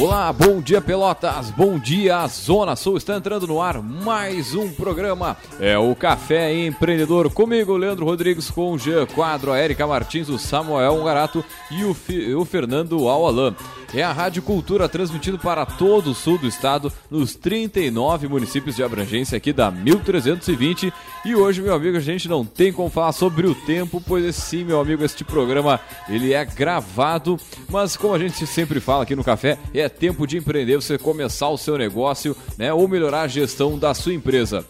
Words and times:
Olá, 0.00 0.32
bom 0.32 0.62
dia 0.62 0.80
Pelotas, 0.80 1.50
bom 1.50 1.78
dia 1.78 2.26
Zona 2.28 2.74
Sul, 2.74 2.96
está 2.96 3.16
entrando 3.16 3.46
no 3.46 3.60
ar 3.60 3.82
mais 3.82 4.54
um 4.54 4.72
programa, 4.72 5.36
é 5.60 5.76
o 5.76 5.94
Café 5.94 6.54
Empreendedor, 6.54 7.30
comigo 7.30 7.76
Leandro 7.76 8.06
Rodrigues, 8.06 8.50
com 8.50 8.72
o 8.72 8.78
Jean 8.78 9.04
Quadro, 9.04 9.52
a 9.52 9.62
Erika 9.62 9.86
Martins, 9.86 10.30
o 10.30 10.38
Samuel 10.38 10.94
Ungarato 10.94 11.44
e 11.70 11.84
o, 11.84 11.92
Fi, 11.92 12.34
o 12.34 12.46
Fernando 12.46 13.08
Alalan. 13.08 13.54
É 13.94 14.02
a 14.02 14.12
Rádio 14.12 14.42
Cultura 14.42 14.88
transmitindo 14.88 15.38
para 15.38 15.64
todo 15.64 16.10
o 16.10 16.14
sul 16.14 16.36
do 16.36 16.46
estado, 16.46 16.92
nos 17.10 17.34
39 17.34 18.28
municípios 18.28 18.76
de 18.76 18.82
abrangência 18.82 19.36
aqui 19.36 19.52
da 19.52 19.70
1320. 19.70 20.92
E 21.24 21.34
hoje, 21.34 21.62
meu 21.62 21.74
amigo, 21.74 21.96
a 21.96 22.00
gente 22.00 22.28
não 22.28 22.44
tem 22.44 22.70
como 22.70 22.90
falar 22.90 23.12
sobre 23.12 23.46
o 23.46 23.54
tempo, 23.54 24.02
pois 24.06 24.36
sim, 24.36 24.62
meu 24.62 24.78
amigo, 24.78 25.02
este 25.02 25.24
programa 25.24 25.80
ele 26.08 26.34
é 26.34 26.44
gravado, 26.44 27.38
mas 27.70 27.96
como 27.96 28.14
a 28.14 28.18
gente 28.18 28.46
sempre 28.46 28.78
fala 28.78 29.04
aqui 29.04 29.16
no 29.16 29.24
café, 29.24 29.58
é 29.72 29.88
tempo 29.88 30.26
de 30.26 30.36
empreender, 30.36 30.76
você 30.76 30.98
começar 30.98 31.48
o 31.48 31.58
seu 31.58 31.78
negócio, 31.78 32.36
né, 32.58 32.72
ou 32.72 32.86
melhorar 32.86 33.22
a 33.22 33.28
gestão 33.28 33.78
da 33.78 33.94
sua 33.94 34.12
empresa. 34.12 34.66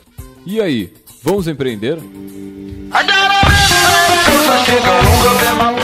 E 0.47 0.61
aí, 0.61 0.92
vamos 1.23 1.48
empreender? 1.48 1.98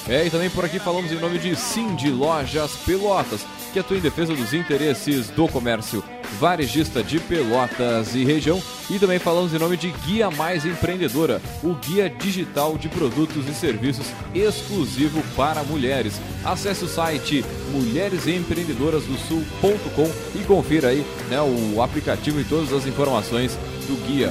É, 0.08 0.26
e 0.26 0.30
também 0.30 0.50
por 0.50 0.64
aqui 0.66 0.80
falamos 0.80 1.12
em 1.12 1.20
nome 1.20 1.38
de 1.38 1.56
Cindy 1.56 2.10
Lojas 2.10 2.72
Pelotas, 2.86 3.46
que 3.72 3.80
atua 3.80 3.98
em 3.98 4.02
defesa 4.02 4.34
dos 4.34 4.54
interesses 4.54 5.30
do 5.30 5.48
comércio 5.48 6.04
varejista 6.40 7.04
de 7.04 7.20
Pelotas 7.20 8.16
e 8.16 8.24
região. 8.24 8.64
E 8.90 8.98
também 9.00 9.20
falamos 9.20 9.54
em 9.54 9.60
nome 9.60 9.76
de 9.78 9.92
Guia 10.06 10.32
Mais 10.32 10.66
Empreendedora, 10.66 11.42
o 11.64 11.76
guia 11.76 12.10
digital 12.10 12.78
de 12.78 12.90
produtos 12.90 13.48
e 13.48 13.54
serviços 13.54 14.08
exclusivo 14.34 15.22
para 15.36 15.64
mulheres. 15.64 16.20
Acesse 16.44 16.84
o 16.86 16.88
site 16.88 17.46
mulheresempreendedorasdosul.com 17.72 20.12
e 20.36 20.40
confira 20.46 20.88
aí 20.90 21.06
né, 21.30 21.40
o 21.42 21.82
aplicativo 21.82 22.40
e 22.40 22.44
todas 22.44 22.72
as 22.74 22.86
informações 22.88 23.58
do 23.88 23.96
guia. 24.08 24.30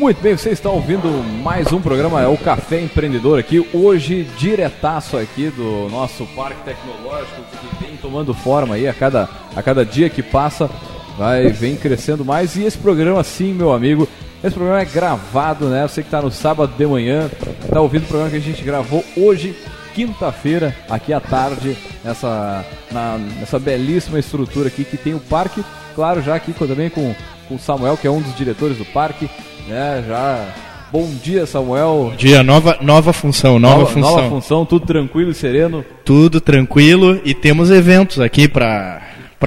Muito 0.00 0.22
bem, 0.22 0.34
você 0.34 0.48
está 0.48 0.70
ouvindo 0.70 1.10
mais 1.42 1.70
um 1.74 1.78
programa, 1.78 2.22
é 2.22 2.26
o 2.26 2.38
Café 2.38 2.80
Empreendedor 2.80 3.38
aqui, 3.38 3.68
hoje 3.70 4.26
diretaço 4.38 5.18
aqui 5.18 5.50
do 5.50 5.90
nosso 5.90 6.24
Parque 6.34 6.64
Tecnológico, 6.64 7.42
que 7.42 7.84
vem 7.84 7.98
tomando 7.98 8.32
forma 8.32 8.76
aí 8.76 8.88
a 8.88 8.94
cada, 8.94 9.28
a 9.54 9.62
cada 9.62 9.84
dia 9.84 10.08
que 10.08 10.22
passa, 10.22 10.70
vai, 11.18 11.48
vem 11.48 11.76
crescendo 11.76 12.24
mais, 12.24 12.56
e 12.56 12.64
esse 12.64 12.78
programa 12.78 13.22
sim, 13.22 13.52
meu 13.52 13.74
amigo, 13.74 14.08
esse 14.42 14.54
programa 14.54 14.80
é 14.80 14.86
gravado, 14.86 15.68
né, 15.68 15.86
você 15.86 16.00
que 16.00 16.08
está 16.08 16.22
no 16.22 16.30
sábado 16.30 16.72
de 16.78 16.86
manhã, 16.86 17.30
está 17.62 17.78
ouvindo 17.82 18.04
o 18.04 18.06
programa 18.06 18.30
que 18.30 18.38
a 18.38 18.40
gente 18.40 18.64
gravou 18.64 19.04
hoje, 19.14 19.54
quinta-feira, 19.94 20.74
aqui 20.88 21.12
à 21.12 21.20
tarde, 21.20 21.76
nessa, 22.02 22.64
na, 22.90 23.18
nessa 23.18 23.58
belíssima 23.58 24.18
estrutura 24.18 24.68
aqui 24.68 24.82
que 24.82 24.96
tem 24.96 25.12
o 25.12 25.20
parque, 25.20 25.62
claro, 25.94 26.22
já 26.22 26.36
aqui 26.36 26.54
também 26.54 26.88
com, 26.88 27.14
com 27.46 27.56
o 27.56 27.58
Samuel, 27.58 27.98
que 27.98 28.06
é 28.06 28.10
um 28.10 28.22
dos 28.22 28.34
diretores 28.34 28.78
do 28.78 28.84
parque, 28.86 29.28
né? 29.68 30.04
Já. 30.06 30.46
Bom 30.92 31.08
dia, 31.22 31.46
Samuel. 31.46 32.08
Bom 32.10 32.16
dia, 32.16 32.42
nova, 32.42 32.78
nova 32.80 33.12
função, 33.12 33.58
nova, 33.58 33.78
nova 33.78 33.92
função. 33.92 34.16
Nova 34.16 34.28
função, 34.28 34.66
tudo 34.66 34.86
tranquilo 34.86 35.30
e 35.30 35.34
sereno. 35.34 35.84
Tudo 36.04 36.40
tranquilo 36.40 37.20
e 37.24 37.32
temos 37.32 37.70
eventos 37.70 38.18
aqui 38.18 38.48
para 38.48 39.00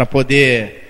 poder. 0.10 0.82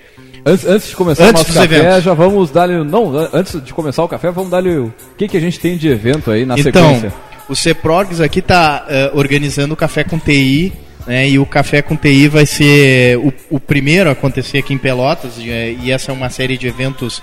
Antes, 0.46 0.66
antes 0.66 0.88
de 0.90 0.96
começar 0.96 1.24
antes 1.24 1.42
o 1.42 1.46
nosso 1.46 1.58
café, 1.58 1.76
eventos. 1.76 2.04
já 2.04 2.14
vamos 2.14 2.50
dar 2.50 2.68
Não, 2.68 3.12
antes 3.32 3.60
de 3.64 3.72
começar 3.72 4.04
o 4.04 4.08
café, 4.08 4.30
vamos 4.30 4.50
dar 4.50 4.64
o 4.64 4.92
que, 5.16 5.26
que 5.26 5.36
a 5.36 5.40
gente 5.40 5.58
tem 5.58 5.76
de 5.76 5.88
evento 5.88 6.30
aí 6.30 6.44
na 6.44 6.58
então, 6.58 6.94
sequência. 6.94 7.12
O 7.48 7.56
CEPROGS 7.56 8.20
aqui 8.20 8.38
está 8.38 8.86
uh, 8.86 9.18
organizando 9.18 9.74
o 9.74 9.76
Café 9.76 10.04
com 10.04 10.18
TI 10.18 10.72
né, 11.06 11.28
e 11.28 11.38
o 11.38 11.46
Café 11.46 11.82
com 11.82 11.96
TI 11.96 12.28
vai 12.28 12.46
ser 12.46 13.18
o, 13.18 13.32
o 13.50 13.60
primeiro 13.60 14.08
a 14.08 14.12
acontecer 14.12 14.58
aqui 14.58 14.72
em 14.72 14.78
Pelotas, 14.78 15.34
e, 15.38 15.50
e, 15.82 15.90
essa 15.90 16.10
é 16.10 16.14
uma 16.14 16.30
série 16.30 16.56
de 16.56 16.66
eventos 16.66 17.22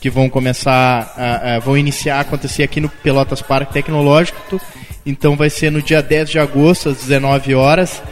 que 0.00 0.10
vão 0.10 0.28
começar, 0.28 1.12
a, 1.16 1.56
a, 1.56 1.58
vão 1.58 1.76
iniciar 1.76 2.18
a 2.18 2.20
acontecer 2.20 2.62
aqui 2.62 2.80
no 2.80 2.88
Pelotas 2.88 3.42
Parque 3.42 3.72
Tecnológico. 3.72 4.60
Então 5.04 5.36
vai 5.36 5.50
ser 5.50 5.70
no 5.70 5.82
dia 5.82 6.02
10 6.02 6.30
de 6.30 6.38
agosto, 6.38 6.90
às 6.90 6.98
19 6.98 7.54
horas. 7.54 8.02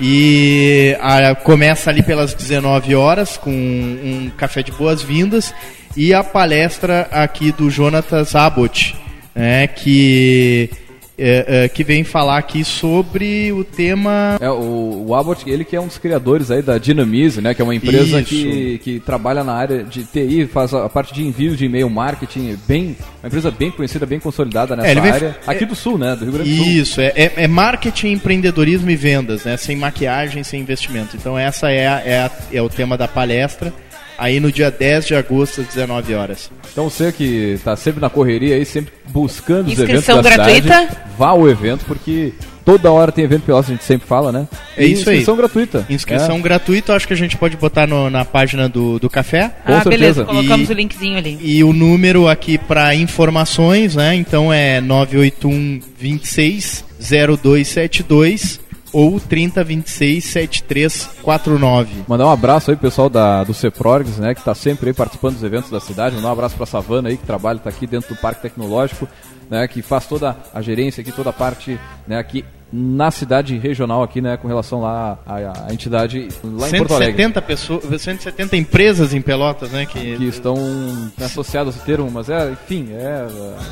E 0.00 0.96
a, 1.00 1.34
começa 1.34 1.90
ali 1.90 2.02
pelas 2.02 2.34
19 2.34 2.94
horas 2.94 3.36
com 3.36 3.50
um 3.50 4.30
café 4.36 4.62
de 4.62 4.72
boas-vindas 4.72 5.54
e 5.96 6.14
a 6.14 6.22
palestra 6.22 7.08
aqui 7.10 7.50
do 7.50 7.68
Jonatas 7.70 8.34
Abbott, 8.36 8.94
né, 9.34 9.66
que 9.66 10.70
é, 11.18 11.64
é, 11.64 11.68
que 11.68 11.82
vem 11.82 12.04
falar 12.04 12.38
aqui 12.38 12.64
sobre 12.64 13.52
o 13.52 13.64
tema. 13.64 14.38
É, 14.40 14.48
o, 14.48 15.06
o 15.08 15.14
Abbott, 15.14 15.48
ele 15.50 15.64
que 15.64 15.74
é 15.74 15.80
um 15.80 15.88
dos 15.88 15.98
criadores 15.98 16.50
aí 16.50 16.62
da 16.62 16.78
Dynamize, 16.78 17.40
né? 17.40 17.54
Que 17.54 17.60
é 17.60 17.64
uma 17.64 17.74
empresa 17.74 18.22
que, 18.22 18.78
que 18.78 19.00
trabalha 19.00 19.42
na 19.42 19.52
área 19.52 19.82
de 19.82 20.04
TI, 20.04 20.46
faz 20.46 20.72
a 20.72 20.88
parte 20.88 21.12
de 21.12 21.26
envio 21.26 21.56
de 21.56 21.64
e-mail 21.64 21.90
marketing, 21.90 22.56
bem, 22.66 22.96
uma 23.20 23.26
empresa 23.26 23.50
bem 23.50 23.70
conhecida, 23.70 24.06
bem 24.06 24.20
consolidada 24.20 24.76
nessa 24.76 24.88
é, 24.88 25.10
área. 25.10 25.36
Aqui 25.46 25.66
do 25.66 25.74
Sul, 25.74 25.98
né? 25.98 26.14
Do 26.14 26.24
Rio 26.24 26.32
Grande 26.34 26.50
do 26.50 26.56
Sul. 26.56 26.66
Isso, 26.66 27.00
é, 27.00 27.12
é, 27.16 27.32
é, 27.36 27.48
marketing, 27.48 28.12
empreendedorismo 28.12 28.88
e 28.88 28.96
vendas, 28.96 29.44
né? 29.44 29.56
Sem 29.56 29.76
maquiagem, 29.76 30.44
sem 30.44 30.60
investimento. 30.60 31.16
Então 31.16 31.36
essa 31.36 31.70
é, 31.70 31.88
a, 31.88 32.02
é, 32.04 32.20
a, 32.20 32.30
é 32.52 32.62
o 32.62 32.68
tema 32.68 32.96
da 32.96 33.08
palestra 33.08 33.72
aí 34.18 34.40
no 34.40 34.50
dia 34.50 34.70
10 34.70 35.06
de 35.06 35.14
agosto, 35.14 35.60
às 35.60 35.68
19 35.68 36.14
horas. 36.14 36.50
Então 36.72 36.90
você 36.90 37.12
que 37.12 37.24
está 37.54 37.76
sempre 37.76 38.00
na 38.00 38.10
correria 38.10 38.56
aí, 38.56 38.64
sempre 38.64 38.92
buscando 39.08 39.70
Inscrição 39.70 40.18
os 40.18 40.26
eventos 40.26 40.38
da 40.38 40.44
gratuita. 40.44 40.80
cidade, 40.80 40.96
vá 41.16 41.28
ao 41.28 41.48
evento, 41.48 41.84
porque 41.86 42.32
toda 42.64 42.90
hora 42.90 43.10
tem 43.10 43.24
evento 43.24 43.44
Pelotas, 43.44 43.70
a 43.70 43.72
gente 43.72 43.84
sempre 43.84 44.06
fala, 44.06 44.30
né? 44.30 44.46
É 44.76 44.84
isso 44.84 45.00
inscrição 45.00 45.12
aí. 45.12 45.18
Inscrição 45.18 45.36
gratuita. 45.36 45.86
Inscrição 45.88 46.36
é. 46.36 46.40
gratuita, 46.40 46.94
acho 46.94 47.06
que 47.06 47.14
a 47.14 47.16
gente 47.16 47.36
pode 47.36 47.56
botar 47.56 47.86
no, 47.86 48.10
na 48.10 48.24
página 48.24 48.68
do, 48.68 48.98
do 48.98 49.08
café. 49.08 49.50
Com 49.64 49.72
ah, 49.72 49.82
certeza. 49.82 49.90
beleza, 49.90 50.24
colocamos 50.24 50.68
e, 50.68 50.72
o 50.72 50.74
linkzinho 50.74 51.16
ali. 51.16 51.38
E 51.40 51.64
o 51.64 51.72
número 51.72 52.28
aqui 52.28 52.58
para 52.58 52.94
informações, 52.94 53.94
né? 53.94 54.14
Então 54.14 54.52
é 54.52 54.80
981 54.80 55.80
26 55.98 56.84
0272 57.00 58.67
ou 58.92 59.20
3026 59.20 60.24
7349. 60.24 62.04
Mandar 62.06 62.26
um 62.26 62.30
abraço 62.30 62.70
aí 62.70 62.76
pessoal 62.76 63.08
da, 63.08 63.44
do 63.44 63.54
Ceprorgs, 63.54 64.18
né, 64.18 64.34
que 64.34 64.40
está 64.40 64.54
sempre 64.54 64.88
aí 64.88 64.94
participando 64.94 65.34
dos 65.34 65.44
eventos 65.44 65.70
da 65.70 65.80
cidade. 65.80 66.16
Mandar 66.16 66.28
um 66.28 66.32
abraço 66.32 66.54
para 66.54 66.64
a 66.64 66.66
Savana 66.66 67.08
aí, 67.08 67.16
que 67.16 67.26
trabalha, 67.26 67.58
está 67.58 67.70
aqui 67.70 67.86
dentro 67.86 68.14
do 68.14 68.20
Parque 68.20 68.42
Tecnológico, 68.42 69.08
né, 69.50 69.66
que 69.68 69.82
faz 69.82 70.06
toda 70.06 70.36
a 70.52 70.62
gerência 70.62 71.00
aqui, 71.00 71.12
toda 71.12 71.30
a 71.30 71.32
parte, 71.32 71.78
né, 72.06 72.18
aqui 72.18 72.44
na 72.72 73.10
cidade 73.10 73.56
regional 73.56 74.02
aqui, 74.02 74.20
né, 74.20 74.36
com 74.36 74.46
relação 74.46 74.80
lá 74.80 75.18
à, 75.26 75.68
à 75.68 75.72
entidade 75.72 76.28
lá 76.44 76.68
em 76.68 76.78
Porto 76.78 76.94
Alegre. 76.94 77.22
170 77.22 77.42
pessoas, 77.42 78.02
170 78.02 78.56
empresas 78.56 79.14
em 79.14 79.20
Pelotas, 79.20 79.70
né, 79.70 79.86
que, 79.86 80.16
que 80.16 80.24
estão 80.24 80.56
associadas 81.20 81.78
ao 81.78 81.84
termo, 81.84 82.10
mas 82.10 82.28
é, 82.28 82.50
enfim, 82.52 82.88
é 82.92 83.26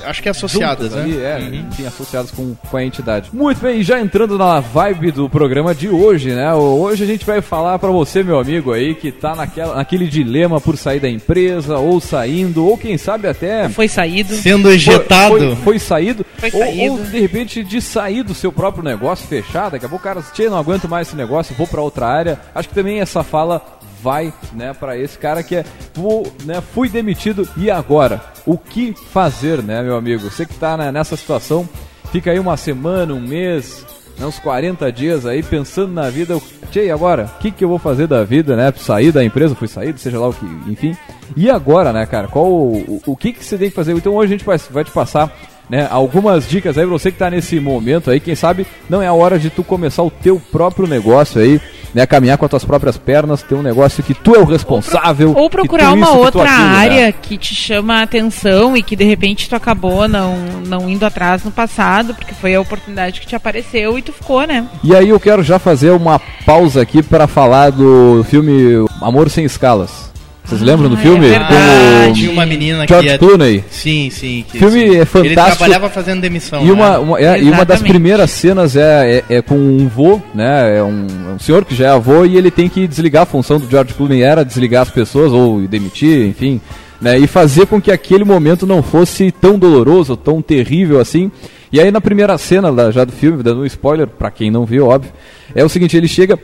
acho 0.05 0.23
que 0.23 0.29
é 0.29 0.31
associadas, 0.31 0.93
né? 0.93 1.03
Ali, 1.03 1.21
é, 1.21 1.39
uhum. 1.39 1.69
enfim, 1.69 1.87
associadas 1.87 2.31
com, 2.31 2.55
com 2.55 2.77
a 2.77 2.85
entidade. 2.85 3.31
Muito 3.33 3.61
bem, 3.61 3.83
já 3.83 4.01
entrando 4.01 4.39
na 4.39 4.61
vibe 4.61 5.13
do 5.13 5.29
programa 5.29 5.75
de 5.75 5.89
hoje, 5.89 6.31
né? 6.31 6.53
Hoje 6.55 7.05
a 7.05 7.07
gente 7.07 7.25
vai 7.25 7.41
falar 7.41 7.79
para 7.79 7.91
você, 7.91 8.23
meu 8.23 8.39
amigo 8.39 8.73
aí, 8.73 8.95
que 8.95 9.13
tá 9.13 9.35
naquela, 9.35 9.77
naquele 9.77 10.07
dilema 10.07 10.61
por 10.61 10.77
sair 10.77 11.01
da 11.01 11.09
empresa 11.09 11.79
ou 11.79 12.01
saindo, 12.01 12.67
ou 12.67 12.79
quem 12.79 12.97
sabe 12.97 13.29
até 13.29 13.69
foi 13.69 13.89
saído, 13.89 14.35
sendo 14.35 14.71
ejetado, 14.71 15.39
foi, 15.39 15.41
foi, 15.41 15.57
foi 15.57 15.79
saído, 15.79 16.27
foi 16.39 16.51
ou, 16.53 16.61
saído. 16.61 16.93
ou 16.93 16.99
de 16.99 17.21
repente 17.21 17.63
de 17.63 17.81
sair 17.81 18.23
do 18.23 18.35
seu 18.35 18.51
próprio 18.51 18.86
negócio 18.87 19.27
fechado, 19.27 19.73
daqui 19.73 19.85
a 19.85 19.89
pouco 19.89 20.03
o 20.03 20.05
cara, 20.05 20.23
tchê, 20.23 20.49
não 20.49 20.57
aguento 20.57 20.89
mais 20.89 21.09
esse 21.09 21.17
negócio, 21.17 21.55
vou 21.55 21.67
para 21.67 21.83
outra 21.83 22.07
área. 22.07 22.41
Acho 22.55 22.69
que 22.69 22.75
também 22.75 23.01
essa 23.01 23.23
fala 23.23 23.61
vai, 24.03 24.33
né, 24.53 24.73
para 24.73 24.97
esse 24.97 25.19
cara 25.19 25.43
que 25.43 25.57
é, 25.57 25.65
vou, 25.95 26.27
né, 26.45 26.61
fui 26.61 26.89
demitido 26.89 27.49
e 27.57 27.71
agora? 27.71 28.23
O 28.45 28.57
que 28.57 28.95
fazer, 29.11 29.63
né, 29.63 29.83
meu 29.83 29.97
amigo? 29.97 30.31
Você 30.31 30.47
que 30.47 30.55
tá 30.55 30.77
né, 30.77 30.93
nessa 30.93 31.17
situação, 31.17 31.69
fica 32.13 32.31
aí 32.31 32.39
uma 32.39 32.57
semana, 32.57 33.13
um 33.13 33.21
mês, 33.21 33.85
né, 34.19 34.27
uns 34.27 34.39
40 34.39 34.91
dias 34.93 35.27
aí 35.27 35.43
pensando 35.43 35.93
na 35.93 36.09
vida, 36.09 36.41
tchê, 36.71 36.91
agora? 36.91 37.31
O 37.37 37.39
que 37.41 37.51
que 37.51 37.65
eu 37.65 37.69
vou 37.69 37.79
fazer 37.79 38.07
da 38.07 38.23
vida, 38.23 38.57
né? 38.57 38.73
Sair 38.77 39.13
da 39.13 39.25
empresa, 39.25 39.55
fui 39.55 39.69
saído, 39.69 39.99
seja 39.99 40.21
lá 40.21 40.29
o 40.29 40.33
que, 40.33 40.47
enfim. 40.71 40.97
E 41.37 41.51
agora, 41.51 41.93
né, 41.93 42.07
cara? 42.07 42.29
Qual 42.29 42.47
o, 42.47 42.77
o, 42.77 43.03
o 43.07 43.17
que 43.17 43.33
que 43.33 43.45
você 43.45 43.59
tem 43.59 43.71
que 43.71 43.77
fazer? 43.77 43.93
Então 43.93 44.15
hoje 44.15 44.35
a 44.35 44.37
gente 44.37 44.47
vai, 44.47 44.59
vai 44.71 44.85
te 44.85 44.91
passar 44.91 45.33
né, 45.69 45.87
algumas 45.91 46.49
dicas 46.49 46.79
aí 46.79 46.85
pra 46.85 46.93
você 46.93 47.11
que 47.11 47.17
está 47.17 47.31
nesse 47.31 47.59
momento 47.59 48.11
aí, 48.11 48.21
quem 48.21 48.35
sabe 48.35 48.67
não 48.89 49.03
é 49.03 49.07
a 49.07 49.13
hora 49.13 49.39
de 49.39 49.51
tu 49.51 49.65
começar 49.65 50.03
o 50.03 50.11
teu 50.11 50.41
próprio 50.53 50.87
negócio 50.87 51.41
aí, 51.41 51.61
né, 51.95 52.07
caminhar 52.07 52.37
com 52.37 52.45
as 52.45 52.51
tuas 52.51 52.65
próprias 52.65 52.97
pernas, 52.97 53.43
ter 53.43 53.55
um 53.55 53.63
negócio 53.63 54.03
que 54.03 54.15
tu 54.15 54.35
é 54.35 54.39
o 54.39 54.45
responsável. 54.45 55.29
Ou, 55.29 55.35
pro, 55.35 55.63
ou 55.63 55.69
procurar 55.69 55.93
uma 55.93 56.13
outra 56.13 56.43
aquilo, 56.43 56.59
né? 56.59 56.77
área 56.77 57.07
né? 57.07 57.13
que 57.13 57.39
te 57.39 57.55
chama 57.55 58.01
a 58.01 58.03
atenção 58.03 58.77
e 58.77 58.83
que 58.83 58.95
de 58.95 59.05
repente 59.05 59.49
tu 59.49 59.57
acabou 59.57 60.07
não, 60.07 60.37
não 60.67 60.89
indo 60.89 61.05
atrás 61.07 61.43
no 61.43 61.51
passado, 61.51 62.15
porque 62.15 62.35
foi 62.35 62.55
a 62.55 62.61
oportunidade 62.61 63.21
que 63.21 63.27
te 63.27 63.35
apareceu 63.35 63.99
e 63.99 64.03
tu 64.03 64.13
ficou, 64.13 64.47
né? 64.47 64.67
E 64.85 64.95
aí 64.95 65.09
eu 65.09 65.19
quero 65.19 65.43
já 65.43 65.59
fazer 65.59 65.91
uma 65.91 66.21
pausa 66.45 66.83
aqui 66.83 67.03
para 67.03 67.27
falar 67.27 67.71
do 67.71 68.25
filme 68.29 68.87
Amor 69.01 69.31
Sem 69.31 69.45
Escalas. 69.45 70.16
Vocês 70.47 70.61
lembram 70.61 70.89
do 70.89 70.97
filme? 70.97 71.27
É 71.29 71.41
Com 71.41 72.13
Tinha 72.13 72.31
uma 72.31 72.47
menina 72.47 72.87
George 72.87 73.09
que 73.09 73.13
ia... 73.13 73.19
Clooney. 73.19 73.65
Sim, 73.69 74.11
sim. 74.11 74.45
O 74.55 74.59
filme 74.59 74.91
sim. 74.91 74.97
é 74.97 75.05
fantástico. 75.05 75.27
Ele 75.27 75.35
trabalhava 75.35 75.91
fazendo 75.91 76.21
demissão. 76.21 76.65
E 76.65 76.71
uma, 76.71 76.91
né? 76.91 76.99
uma, 76.99 77.21
é, 77.21 77.43
e 77.43 77.51
uma 77.51 77.65
das 77.65 77.83
primeiras 77.83 78.31
cenas 78.31 78.77
é, 78.77 79.25
é, 79.29 79.37
é, 79.37 79.43
com 79.43 79.57
um 79.57 79.89
vô, 79.89 80.21
né? 80.33 80.79
É 80.79 80.83
um, 80.85 81.07
é 81.31 81.33
um, 81.35 81.39
senhor 81.41 81.65
que 81.65 81.75
já 81.75 81.87
é 81.87 81.91
avô 81.91 82.25
e 82.25 82.37
ele 82.37 82.53
tem 82.53 82.69
que 82.69 82.87
desligar 82.87 83.25
a 83.25 83.27
função 83.27 83.59
do 83.59 83.69
George 83.69 83.93
Clooney 83.95 84.23
era 84.23 84.45
desligar 84.45 84.83
as 84.83 84.91
pessoas 84.91 85.33
ou 85.33 85.61
demitir, 85.63 86.29
enfim. 86.29 86.61
Né, 86.99 87.19
e 87.19 87.27
fazer 87.27 87.67
com 87.67 87.79
que 87.79 87.93
aquele 87.93 88.25
momento 88.25 88.67
não 88.67 88.83
fosse 88.83 89.31
tão 89.31 89.59
doloroso, 89.59 90.17
tão 90.17 90.41
terrível 90.41 90.99
assim. 90.99 91.31
E 91.71 91.81
aí 91.81 91.91
na 91.91 92.01
primeira 92.01 92.39
cena 92.39 92.73
da, 92.73 92.91
já 92.91 93.05
do 93.05 93.13
filme, 93.13 93.43
dando 93.43 93.61
um 93.61 93.67
spoiler 93.67 94.07
para 94.07 94.31
quem 94.31 94.51
não 94.51 94.65
viu, 94.65 94.87
óbvio, 94.87 95.13
é 95.55 95.63
o 95.63 95.69
seguinte, 95.69 95.95
ele 95.95 96.09
chega 96.09 96.39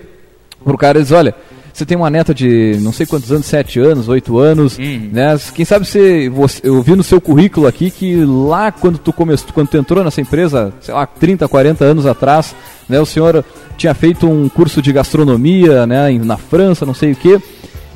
pro 0.63 0.77
cara 0.77 0.99
e 0.99 1.03
diz, 1.03 1.13
olha, 1.13 1.35
você 1.73 1.87
tem 1.87 1.97
uma 1.97 2.11
neta 2.11 2.35
de 2.35 2.77
não 2.81 2.93
sei 2.93 3.07
quantos 3.07 3.33
anos, 3.33 3.47
7 3.47 3.81
anos, 3.81 4.09
8 4.09 4.39
anos, 4.39 4.79
uhum. 4.79 5.11
né? 5.13 5.39
Quem 5.55 5.65
sabe 5.65 5.87
você, 5.87 6.29
você, 6.29 6.61
eu 6.63 6.83
vi 6.83 6.95
no 6.95 7.03
seu 7.03 7.21
currículo 7.21 7.67
aqui 7.67 7.91
que 7.91 8.25
lá 8.25 8.71
quando 8.71 8.99
tu 8.99 9.13
começou, 9.13 9.49
quando 9.53 9.69
tu 9.69 9.77
entrou 9.77 10.05
nessa 10.05 10.21
empresa, 10.21 10.73
sei 10.81 10.93
lá, 10.93 11.07
30, 11.07 11.49
40 11.49 11.85
anos 11.85 12.07
atrás, 12.07 12.55
né, 12.89 13.01
o 13.01 13.07
senhor 13.07 13.45
tinha 13.77 13.95
feito 13.95 14.29
um 14.29 14.49
curso 14.49 14.83
de 14.83 14.93
gastronomia, 14.93 15.87
né, 15.87 16.11
na 16.19 16.37
França, 16.37 16.85
não 16.85 16.95
sei 16.95 17.13
o 17.13 17.17
quê. 17.17 17.41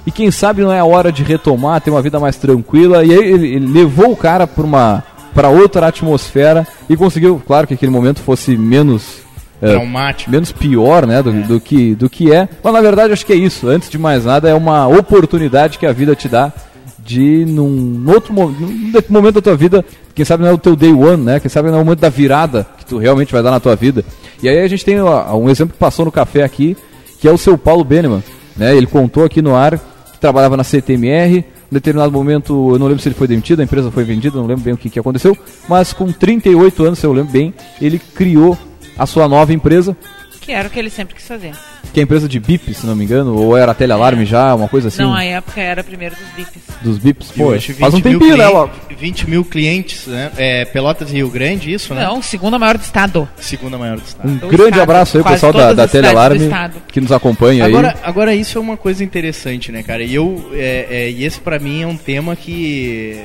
E 0.06 0.10
quem 0.10 0.30
sabe 0.30 0.62
não 0.62 0.72
é 0.72 0.78
a 0.78 0.84
hora 0.84 1.10
de 1.10 1.22
retomar, 1.22 1.80
ter 1.80 1.90
uma 1.90 2.00
vida 2.00 2.20
mais 2.20 2.36
tranquila. 2.36 3.04
E 3.04 3.12
aí 3.12 3.18
ele, 3.18 3.54
ele 3.56 3.66
levou 3.66 4.12
o 4.12 4.16
cara 4.16 4.46
para 4.46 4.64
uma 4.64 5.04
para 5.34 5.50
outra 5.50 5.86
atmosfera 5.86 6.66
e 6.88 6.96
conseguiu, 6.96 7.42
claro 7.46 7.66
que 7.66 7.74
aquele 7.74 7.92
momento 7.92 8.20
fosse 8.20 8.56
menos 8.56 9.25
é, 9.60 9.70
traumático. 9.70 10.30
menos 10.30 10.52
pior, 10.52 11.06
né, 11.06 11.22
do, 11.22 11.30
é. 11.30 11.42
do, 11.42 11.60
que, 11.60 11.94
do 11.94 12.10
que 12.10 12.32
é. 12.32 12.48
Mas 12.62 12.72
na 12.72 12.80
verdade 12.80 13.12
acho 13.12 13.24
que 13.24 13.32
é 13.32 13.36
isso. 13.36 13.68
Antes 13.68 13.88
de 13.88 13.98
mais 13.98 14.24
nada, 14.24 14.48
é 14.48 14.54
uma 14.54 14.86
oportunidade 14.86 15.78
que 15.78 15.86
a 15.86 15.92
vida 15.92 16.14
te 16.14 16.28
dá 16.28 16.52
de 17.06 17.44
num 17.46 18.04
outro 18.08 18.34
num 18.34 19.02
momento 19.08 19.36
da 19.36 19.42
tua 19.42 19.56
vida, 19.56 19.84
quem 20.12 20.24
sabe 20.24 20.42
não 20.42 20.50
é 20.50 20.52
o 20.52 20.58
teu 20.58 20.74
day 20.74 20.92
one, 20.92 21.22
né? 21.22 21.38
Quem 21.38 21.48
sabe 21.48 21.68
não 21.70 21.78
é 21.78 21.80
o 21.80 21.84
momento 21.84 22.00
da 22.00 22.08
virada 22.08 22.66
que 22.78 22.84
tu 22.84 22.98
realmente 22.98 23.32
vai 23.32 23.42
dar 23.42 23.52
na 23.52 23.60
tua 23.60 23.76
vida. 23.76 24.04
E 24.42 24.48
aí 24.48 24.58
a 24.58 24.68
gente 24.68 24.84
tem 24.84 25.00
ó, 25.00 25.36
um 25.36 25.48
exemplo 25.48 25.72
que 25.72 25.78
passou 25.78 26.04
no 26.04 26.10
café 26.10 26.42
aqui, 26.42 26.76
que 27.20 27.28
é 27.28 27.30
o 27.30 27.38
seu 27.38 27.56
Paulo 27.56 27.84
Beneman, 27.84 28.22
né? 28.56 28.76
Ele 28.76 28.86
contou 28.86 29.24
aqui 29.24 29.40
no 29.40 29.54
ar 29.54 29.78
que 30.12 30.18
trabalhava 30.18 30.56
na 30.56 30.64
CTMR, 30.64 31.38
em 31.38 31.44
determinado 31.74 32.12
momento, 32.12 32.72
eu 32.72 32.78
não 32.78 32.86
lembro 32.86 33.02
se 33.02 33.08
ele 33.08 33.14
foi 33.14 33.26
demitido, 33.26 33.60
a 33.60 33.64
empresa 33.64 33.90
foi 33.90 34.04
vendida, 34.04 34.38
não 34.38 34.46
lembro 34.46 34.64
bem 34.64 34.74
o 34.74 34.76
que, 34.76 34.88
que 34.90 34.98
aconteceu, 34.98 35.36
mas 35.68 35.92
com 35.92 36.10
38 36.12 36.84
anos, 36.84 36.98
se 36.98 37.06
eu 37.06 37.12
lembro 37.12 37.32
bem, 37.32 37.52
ele 37.80 37.98
criou 37.98 38.56
a 38.98 39.06
sua 39.06 39.28
nova 39.28 39.52
empresa. 39.52 39.96
Que 40.40 40.52
era 40.52 40.68
o 40.68 40.70
que 40.70 40.78
ele 40.78 40.90
sempre 40.90 41.14
quis 41.14 41.26
fazer. 41.26 41.52
Que 41.92 41.98
é 41.98 42.02
a 42.02 42.04
empresa 42.04 42.28
de 42.28 42.38
BIP, 42.38 42.72
se 42.72 42.86
não 42.86 42.94
me 42.94 43.04
engano, 43.04 43.36
ou 43.36 43.56
era 43.56 43.74
telealarme 43.74 44.22
é. 44.22 44.26
já, 44.26 44.54
uma 44.54 44.68
coisa 44.68 44.88
assim? 44.88 45.02
Não, 45.02 45.12
a 45.12 45.24
época 45.24 45.60
era 45.60 45.82
primeiro 45.82 46.14
dos 46.14 46.28
BIPs. 46.36 46.62
Dos 46.82 46.98
BIPs, 46.98 47.32
pô, 47.32 47.58
faz 47.58 47.94
um 47.94 48.00
tempinho, 48.00 48.36
né, 48.36 48.46
Ló? 48.46 48.68
20 48.96 49.28
mil 49.28 49.44
clientes, 49.44 50.06
né? 50.06 50.30
É, 50.36 50.64
Pelotas 50.66 51.10
e 51.10 51.14
Rio 51.14 51.30
Grande, 51.30 51.72
isso, 51.72 51.92
né? 51.94 52.04
Não, 52.04 52.22
segunda 52.22 52.58
maior 52.58 52.78
do 52.78 52.82
estado. 52.82 53.28
Segunda 53.36 53.76
maior 53.76 53.96
do 53.96 54.06
estado. 54.06 54.28
Um 54.28 54.36
do 54.36 54.46
grande 54.46 54.64
estado, 54.64 54.82
abraço 54.82 55.18
aí, 55.18 55.24
pessoal 55.24 55.52
da, 55.52 55.72
da 55.72 55.88
Telealarme, 55.88 56.48
que 56.88 57.00
nos 57.00 57.10
acompanha 57.10 57.64
agora, 57.64 57.88
aí. 57.88 57.96
Agora, 58.04 58.34
isso 58.34 58.56
é 58.56 58.60
uma 58.60 58.76
coisa 58.76 59.02
interessante, 59.02 59.72
né, 59.72 59.82
cara? 59.82 60.04
E, 60.04 60.14
eu, 60.14 60.50
é, 60.52 60.86
é, 60.88 61.10
e 61.10 61.24
esse 61.24 61.40
para 61.40 61.58
mim 61.58 61.82
é 61.82 61.86
um 61.86 61.96
tema 61.96 62.36
que... 62.36 63.18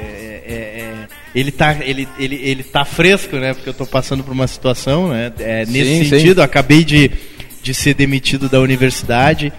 Ele 1.33 1.51
tá, 1.51 1.77
ele, 1.81 2.07
ele, 2.19 2.35
ele 2.35 2.63
tá 2.63 2.83
fresco, 2.83 3.37
né? 3.37 3.53
Porque 3.53 3.69
eu 3.69 3.73
tô 3.73 3.85
passando 3.85 4.23
por 4.23 4.33
uma 4.33 4.47
situação, 4.47 5.09
né? 5.09 5.31
É, 5.39 5.65
nesse 5.65 6.03
sim, 6.03 6.09
sentido, 6.09 6.39
sim. 6.39 6.45
acabei 6.45 6.83
de, 6.83 7.09
de 7.63 7.73
ser 7.73 7.93
demitido 7.93 8.49
da 8.49 8.59
universidade. 8.59 9.51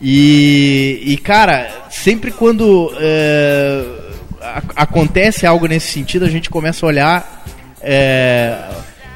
E, 0.00 1.00
e 1.04 1.16
cara, 1.16 1.86
sempre 1.90 2.32
quando 2.32 2.92
é, 2.98 3.84
acontece 4.74 5.46
algo 5.46 5.66
nesse 5.66 5.92
sentido, 5.92 6.24
a 6.24 6.28
gente 6.28 6.50
começa 6.50 6.84
a 6.84 6.88
olhar, 6.88 7.44
é, 7.80 8.58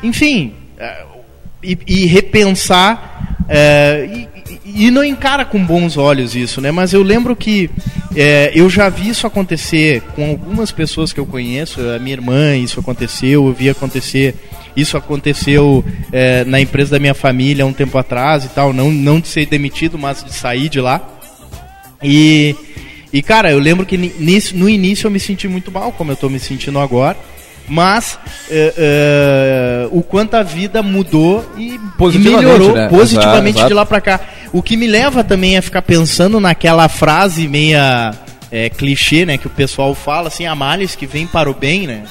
enfim, 0.01 0.55
é, 0.79 1.05
e, 1.63 1.79
e, 1.87 2.07
repensar. 2.07 3.37
E, 3.49 4.36
e 4.75 4.91
não 4.91 5.05
encara 5.05 5.45
com 5.45 5.65
bons 5.65 5.97
olhos 5.97 6.35
isso, 6.35 6.61
né? 6.61 6.73
Mas 6.73 6.93
eu 6.93 7.03
lembro 7.03 7.37
que 7.37 7.71
é, 8.17 8.51
eu 8.55 8.69
já 8.69 8.89
vi 8.89 9.09
isso 9.11 9.27
acontecer 9.27 10.03
com 10.15 10.31
algumas 10.31 10.73
pessoas 10.73 11.13
que 11.13 11.21
eu 11.21 11.27
conheço. 11.27 11.81
A 11.91 11.99
minha 12.01 12.15
irmã, 12.15 12.57
isso 12.57 12.81
aconteceu. 12.81 13.47
Eu 13.47 13.53
vi 13.53 13.71
acontecer. 13.71 14.35
Isso 14.77 14.97
aconteceu 14.97 15.85
é, 16.13 16.45
na 16.45 16.61
empresa 16.61 16.93
da 16.93 16.99
minha 16.99 17.15
família 17.15 17.65
um 17.65 17.73
tempo 17.73 17.97
atrás 17.97 18.45
e 18.45 18.49
tal. 18.49 18.73
Não, 18.73 18.91
não 18.91 19.21
de 19.21 19.29
ser 19.29 19.47
demitido, 19.47 19.97
mas 19.97 20.25
de 20.25 20.33
sair 20.33 20.69
de 20.69 20.81
lá. 20.81 21.01
E, 22.03 22.57
e 23.13 23.23
cara, 23.23 23.53
eu 23.53 23.61
lembro 23.61 23.87
que 23.87 23.97
nisso, 23.97 24.57
no 24.57 24.69
início 24.69 25.07
eu 25.07 25.11
me 25.13 25.21
senti 25.21 25.47
muito 25.47 25.71
mal, 25.71 25.93
como 25.93 26.11
eu 26.11 26.15
estou 26.15 26.29
me 26.29 26.41
sentindo 26.41 26.79
agora 26.79 27.17
mas 27.69 28.19
é, 28.51 28.75
é, 28.77 29.89
o 29.91 30.03
quanto 30.03 30.35
a 30.35 30.43
vida 30.43 30.83
mudou 30.83 31.45
e, 31.57 31.81
e 32.13 32.19
melhorou 32.19 32.75
né? 32.75 32.89
positivamente 32.89 33.59
exato, 33.59 33.59
exato. 33.59 33.69
de 33.69 33.75
lá 33.75 33.87
para 33.87 34.01
cá. 34.01 34.21
O 34.53 34.63
que 34.63 34.77
me 34.77 34.87
leva 34.87 35.25
também 35.25 35.57
a 35.57 35.63
ficar 35.63 35.83
pensando 35.83 36.41
naquela 36.41 36.89
frase 36.89 37.49
meia 37.49 38.13
é, 38.51 38.71
clichê, 38.71 39.27
né, 39.27 39.39
que 39.39 39.47
o 39.47 39.51
pessoal 39.51 39.95
fala 39.95 40.29
assim, 40.29 40.47
a 40.47 40.55
males 40.55 40.95
que 40.95 41.07
vem 41.07 41.27
para 41.27 41.51
o 41.51 41.55
bem, 41.55 41.87
né? 41.87 42.05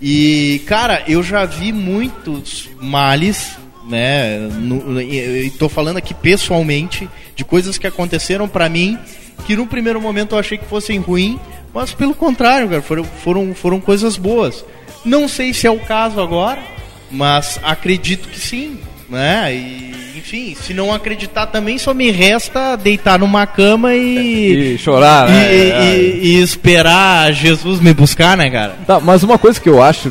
E 0.00 0.62
cara, 0.66 1.02
eu 1.08 1.22
já 1.22 1.44
vi 1.44 1.72
muitos 1.72 2.68
males, 2.80 3.56
né? 3.88 4.38
E 5.02 5.50
tô 5.58 5.68
falando 5.68 5.96
aqui 5.96 6.12
pessoalmente 6.12 7.08
de 7.34 7.44
coisas 7.44 7.78
que 7.78 7.86
aconteceram 7.86 8.48
para 8.48 8.68
mim 8.68 8.98
que 9.44 9.56
no 9.56 9.66
primeiro 9.66 10.00
momento 10.00 10.34
eu 10.34 10.38
achei 10.38 10.58
que 10.58 10.64
fossem 10.64 10.98
ruins, 10.98 11.38
mas 11.72 11.92
pelo 11.92 12.14
contrário, 12.14 12.68
cara, 12.68 12.82
foram, 12.82 13.04
foram, 13.04 13.54
foram 13.54 13.80
coisas 13.80 14.16
boas. 14.16 14.64
Não 15.04 15.28
sei 15.28 15.52
se 15.52 15.66
é 15.66 15.70
o 15.70 15.78
caso 15.78 16.20
agora, 16.20 16.62
mas 17.10 17.60
acredito 17.62 18.28
que 18.28 18.40
sim, 18.40 18.80
né? 19.08 19.54
E, 19.54 19.94
enfim, 20.16 20.54
se 20.54 20.74
não 20.74 20.92
acreditar 20.92 21.46
também, 21.46 21.78
só 21.78 21.94
me 21.94 22.10
resta 22.10 22.76
deitar 22.76 23.18
numa 23.18 23.46
cama 23.46 23.94
e. 23.94 24.74
E 24.74 24.78
chorar, 24.78 25.28
né? 25.28 25.54
E, 25.54 25.70
é. 25.70 25.98
e, 25.98 26.26
e, 26.26 26.42
esperar 26.42 27.32
Jesus 27.32 27.80
me 27.80 27.92
buscar, 27.92 28.36
né, 28.36 28.50
cara? 28.50 28.74
Tá, 28.86 29.00
mas 29.00 29.22
uma 29.22 29.38
coisa 29.38 29.60
que 29.60 29.68
eu 29.68 29.82
acho 29.82 30.08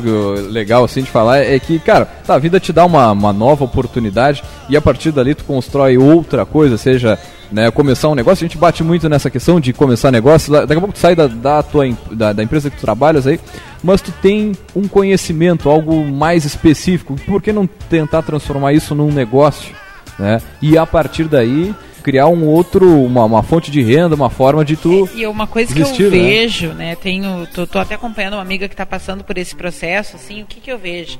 legal, 0.48 0.84
assim, 0.84 1.02
de 1.02 1.10
falar 1.10 1.38
é 1.38 1.58
que, 1.58 1.78
cara, 1.78 2.06
tá, 2.06 2.34
a 2.34 2.38
vida 2.38 2.58
te 2.58 2.72
dá 2.72 2.84
uma, 2.84 3.12
uma 3.12 3.32
nova 3.32 3.64
oportunidade 3.64 4.42
e 4.68 4.76
a 4.76 4.80
partir 4.80 5.12
dali 5.12 5.34
tu 5.34 5.44
constrói 5.44 5.98
outra 5.98 6.46
coisa, 6.46 6.76
seja 6.78 7.18
né, 7.50 7.70
começar 7.70 8.08
um 8.08 8.14
negócio, 8.14 8.44
a 8.44 8.48
gente 8.48 8.58
bate 8.58 8.82
muito 8.82 9.08
nessa 9.08 9.30
questão 9.30 9.60
de 9.60 9.72
começar 9.72 10.10
negócio, 10.10 10.52
daqui 10.52 10.74
a 10.74 10.80
pouco 10.80 10.92
tu 10.92 10.98
sai 10.98 11.14
da, 11.14 11.26
da 11.26 11.62
tua 11.62 11.84
da, 12.10 12.32
da, 12.32 12.42
empresa 12.42 12.70
que 12.70 12.76
tu 12.76 12.80
trabalhas 12.80 13.26
aí, 13.26 13.38
mas 13.82 14.00
tu 14.00 14.12
tem 14.22 14.52
um 14.74 14.88
conhecimento, 14.88 15.70
algo 15.70 16.04
mais 16.04 16.44
específico, 16.44 17.16
por 17.26 17.40
que 17.40 17.52
não 17.52 17.66
tentar 17.66 18.22
transformar 18.22 18.72
isso 18.72 18.94
num 18.94 19.12
negócio, 19.12 19.74
né? 20.18 20.40
E 20.60 20.76
a 20.76 20.86
partir 20.86 21.24
daí 21.24 21.74
criar 22.06 22.28
um 22.28 22.46
outro, 22.46 23.02
uma, 23.02 23.24
uma 23.24 23.42
fonte 23.42 23.68
de 23.68 23.82
renda, 23.82 24.14
uma 24.14 24.30
forma 24.30 24.64
de 24.64 24.76
tu. 24.76 25.08
É, 25.12 25.18
e 25.18 25.26
uma 25.26 25.44
coisa 25.44 25.72
existir, 25.72 25.96
que 25.96 26.02
eu 26.04 26.10
né? 26.12 26.16
vejo, 26.16 26.68
né? 26.68 26.94
Tenho, 26.94 27.48
tô, 27.52 27.66
tô, 27.66 27.80
até 27.80 27.96
acompanhando 27.96 28.34
uma 28.34 28.42
amiga 28.42 28.68
que 28.68 28.74
está 28.74 28.86
passando 28.86 29.24
por 29.24 29.36
esse 29.36 29.56
processo, 29.56 30.14
assim, 30.14 30.40
o 30.40 30.46
que, 30.46 30.60
que 30.60 30.70
eu 30.70 30.78
vejo? 30.78 31.18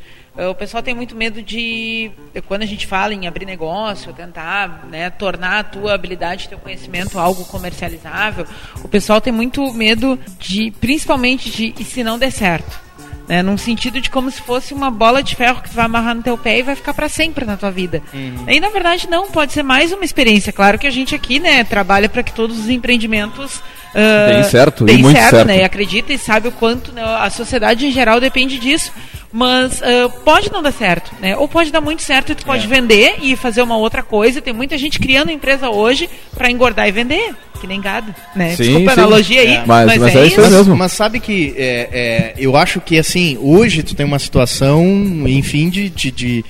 O 0.50 0.54
pessoal 0.54 0.82
tem 0.82 0.94
muito 0.94 1.16
medo 1.16 1.40
de, 1.40 2.10
quando 2.46 2.62
a 2.62 2.66
gente 2.66 2.86
fala 2.86 3.14
em 3.14 3.26
abrir 3.26 3.46
negócio, 3.46 4.12
tentar 4.12 4.86
né, 4.90 5.08
tornar 5.08 5.60
a 5.60 5.64
tua 5.64 5.94
habilidade, 5.94 6.48
teu 6.48 6.58
conhecimento 6.58 7.18
algo 7.18 7.44
comercializável, 7.46 8.46
o 8.84 8.88
pessoal 8.88 9.18
tem 9.18 9.32
muito 9.32 9.72
medo 9.72 10.18
de, 10.38 10.70
principalmente 10.78 11.48
de, 11.50 11.74
e 11.78 11.84
se 11.84 12.04
não 12.04 12.18
der 12.18 12.30
certo? 12.30 12.84
Né, 13.26 13.42
num 13.42 13.58
sentido 13.58 14.00
de 14.00 14.08
como 14.08 14.30
se 14.30 14.40
fosse 14.40 14.72
uma 14.72 14.88
bola 14.88 15.20
de 15.20 15.34
ferro 15.34 15.60
que 15.60 15.70
tu 15.70 15.74
vai 15.74 15.86
amarrar 15.86 16.14
no 16.14 16.22
teu 16.22 16.38
pé 16.38 16.60
e 16.60 16.62
vai 16.62 16.76
ficar 16.76 16.94
para 16.94 17.08
sempre 17.08 17.44
na 17.44 17.56
tua 17.56 17.72
vida. 17.72 18.00
Uhum. 18.14 18.44
E 18.46 18.60
na 18.60 18.68
verdade 18.68 19.08
não, 19.10 19.28
pode 19.30 19.52
ser 19.52 19.64
mais 19.64 19.90
uma 19.92 20.04
experiência. 20.04 20.52
Claro 20.52 20.78
que 20.78 20.86
a 20.86 20.92
gente 20.92 21.12
aqui, 21.12 21.40
né, 21.40 21.64
trabalha 21.64 22.08
para 22.08 22.22
que 22.22 22.32
todos 22.32 22.56
os 22.56 22.68
empreendimentos 22.68 23.56
uh, 23.56 24.32
deem 24.32 24.44
certo, 24.44 24.84
deem 24.84 24.98
e 24.98 25.02
muito 25.02 25.16
certo, 25.16 25.30
certo. 25.30 25.48
Né, 25.48 25.58
e 25.58 25.64
acredita 25.64 26.12
e 26.12 26.18
sabe 26.18 26.46
o 26.46 26.52
quanto 26.52 26.92
né, 26.92 27.02
a 27.02 27.28
sociedade 27.28 27.84
em 27.86 27.90
geral 27.90 28.20
depende 28.20 28.60
disso. 28.60 28.92
Mas 29.32 29.80
uh, 29.80 30.10
pode 30.24 30.50
não 30.52 30.62
dar 30.62 30.72
certo, 30.72 31.10
né? 31.20 31.36
Ou 31.36 31.48
pode 31.48 31.70
dar 31.70 31.80
muito 31.80 32.02
certo 32.02 32.32
e 32.32 32.34
tu 32.34 32.44
pode 32.44 32.64
é. 32.64 32.68
vender 32.68 33.16
e 33.20 33.36
fazer 33.36 33.62
uma 33.62 33.76
outra 33.76 34.02
coisa. 34.02 34.40
Tem 34.40 34.52
muita 34.52 34.78
gente 34.78 34.98
criando 34.98 35.30
empresa 35.30 35.68
hoje 35.68 36.08
para 36.34 36.50
engordar 36.50 36.88
e 36.88 36.92
vender, 36.92 37.34
que 37.60 37.66
nem 37.66 37.80
gado, 37.80 38.14
né? 38.34 38.50
Sim, 38.50 38.62
Desculpa 38.62 38.94
sim. 38.94 39.00
a 39.00 39.04
analogia 39.04 39.40
aí, 39.40 39.54
é. 39.54 39.64
mas, 39.66 39.86
mas, 39.86 40.00
mas, 40.00 40.14
é, 40.14 40.18
é 40.18 40.26
isso 40.26 40.40
mesmo. 40.40 40.76
Mas, 40.76 40.92
sabe 40.92 41.20
que 41.20 41.54
é, 41.56 41.88
é, 41.92 42.34
eu 42.38 42.56
acho 42.56 42.80
que 42.80 42.98
assim, 42.98 43.36
hoje 43.40 43.82
tu 43.82 43.94
tem 43.94 44.06
uma 44.06 44.18
situação, 44.18 44.84
enfim, 45.26 45.68
de, 45.68 45.88
de, 45.90 46.10
de, 46.10 46.44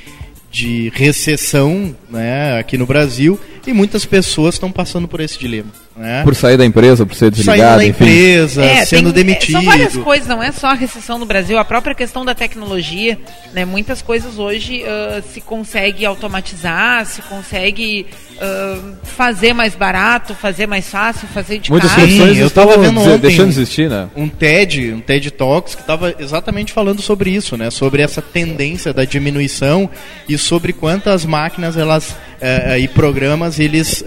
de 0.51 0.93
recessão 0.95 1.95
né, 2.11 2.59
aqui 2.59 2.77
no 2.77 2.87
Brasil 2.87 3.41
e 3.67 3.73
muitas 3.73 4.05
pessoas 4.05 4.55
estão 4.55 4.71
passando 4.71 5.09
por 5.09 5.21
esse 5.21 5.39
dilema. 5.39 5.86
Né? 5.97 6.23
Por 6.25 6.35
sair 6.35 6.59
da 6.59 6.65
empresa, 6.67 7.07
por 7.07 7.15
ser 7.15 7.31
desligado, 7.31 7.79
Saindo 7.79 7.79
da 7.79 7.87
empresa, 7.87 8.63
é, 8.63 8.85
sendo 8.85 9.13
tem, 9.15 9.25
demitido. 9.25 9.53
São 9.53 9.65
várias 9.65 9.97
coisas, 9.97 10.29
não 10.29 10.43
é 10.43 10.53
só 10.53 10.67
a 10.67 10.75
recessão 10.75 11.19
no 11.19 11.25
Brasil, 11.25 11.59
a 11.59 11.65
própria 11.65 11.95
questão 11.95 12.23
da 12.23 12.35
tecnologia, 12.35 13.19
né? 13.55 13.65
Muitas 13.65 14.03
coisas 14.03 14.39
hoje 14.39 14.83
uh, 14.83 15.23
se 15.33 15.41
consegue 15.41 16.05
automatizar, 16.05 17.07
se 17.07 17.23
consegue 17.23 18.07
uh, 18.35 18.95
fazer 19.05 19.55
mais 19.55 19.75
barato, 19.75 20.35
fazer 20.35 20.67
mais 20.67 20.87
fácil, 20.87 21.27
fazer 21.29 21.61
de 21.61 21.71
Muitas 21.71 21.91
casa. 21.91 22.07
Sim, 22.07 22.37
eu 22.37 22.49
estava 22.49 22.77
vendo 22.77 23.01
ontem 23.01 23.19
deixando 23.19 23.47
de 23.47 23.61
existir, 23.61 23.89
né? 23.89 24.11
Um 24.15 24.29
TED, 24.29 24.93
um 24.93 25.01
TED 25.01 25.31
Talks 25.31 25.75
que 25.75 25.81
estava 25.81 26.15
exatamente 26.19 26.75
falando 26.75 27.01
sobre 27.01 27.31
isso, 27.31 27.57
né? 27.57 27.71
Sobre 27.71 28.03
essa 28.03 28.21
tendência 28.21 28.93
da 28.93 29.07
diminuição 29.07 29.89
e 30.29 30.37
sobre 30.37 30.75
quantas 30.75 31.25
máquinas 31.25 31.75
elas 31.75 32.11
uh, 32.11 32.77
e 32.79 32.87
programas 32.87 33.59
eles 33.59 34.05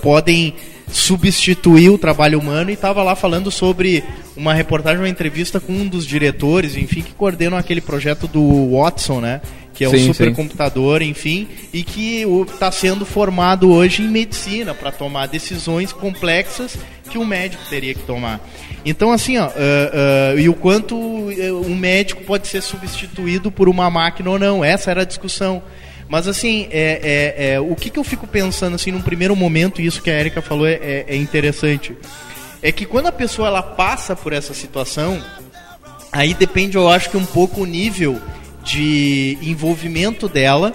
podem 0.00 0.54
substituir 0.92 1.90
o 1.90 1.98
trabalho 1.98 2.38
humano 2.38 2.70
e 2.70 2.74
estava 2.74 3.02
lá 3.02 3.14
falando 3.14 3.50
sobre 3.50 4.02
uma 4.36 4.54
reportagem, 4.54 5.00
uma 5.00 5.08
entrevista 5.08 5.60
com 5.60 5.72
um 5.72 5.86
dos 5.86 6.06
diretores, 6.06 6.76
enfim, 6.76 7.02
que 7.02 7.12
coordenam 7.12 7.56
aquele 7.56 7.80
projeto 7.80 8.26
do 8.26 8.76
Watson, 8.76 9.20
né? 9.20 9.40
Que 9.72 9.84
é 9.84 9.88
o 9.88 9.98
supercomputador, 9.98 11.00
enfim, 11.00 11.48
e 11.72 11.82
que 11.82 12.24
está 12.52 12.70
sendo 12.70 13.06
formado 13.06 13.70
hoje 13.70 14.02
em 14.02 14.08
medicina 14.08 14.74
para 14.74 14.92
tomar 14.92 15.26
decisões 15.26 15.92
complexas 15.92 16.76
que 17.10 17.16
o 17.16 17.24
médico 17.24 17.62
teria 17.68 17.94
que 17.94 18.02
tomar. 18.02 18.40
Então, 18.84 19.12
assim, 19.12 19.38
ó, 19.38 19.46
uh, 19.46 19.50
uh, 19.50 20.38
e 20.38 20.48
o 20.48 20.54
quanto 20.54 20.96
um 20.96 21.76
médico 21.76 22.24
pode 22.24 22.46
ser 22.46 22.62
substituído 22.62 23.50
por 23.50 23.68
uma 23.68 23.90
máquina 23.90 24.30
ou 24.30 24.38
não, 24.38 24.64
essa 24.64 24.90
era 24.90 25.02
a 25.02 25.04
discussão. 25.04 25.62
Mas 26.10 26.26
assim, 26.26 26.66
é, 26.72 27.36
é, 27.38 27.52
é, 27.52 27.60
o 27.60 27.76
que, 27.76 27.88
que 27.88 27.96
eu 27.96 28.02
fico 28.02 28.26
pensando 28.26 28.74
assim 28.74 28.90
num 28.90 29.00
primeiro 29.00 29.36
momento, 29.36 29.80
e 29.80 29.86
isso 29.86 30.02
que 30.02 30.10
a 30.10 30.18
Erika 30.18 30.42
falou 30.42 30.66
é, 30.66 30.72
é, 30.72 31.04
é 31.06 31.16
interessante, 31.16 31.96
é 32.60 32.72
que 32.72 32.84
quando 32.84 33.06
a 33.06 33.12
pessoa 33.12 33.46
ela 33.46 33.62
passa 33.62 34.16
por 34.16 34.32
essa 34.32 34.52
situação, 34.52 35.22
aí 36.10 36.34
depende, 36.34 36.76
eu 36.76 36.88
acho 36.88 37.10
que 37.10 37.16
um 37.16 37.24
pouco 37.24 37.62
o 37.62 37.64
nível 37.64 38.20
de 38.64 39.38
envolvimento 39.40 40.28
dela 40.28 40.74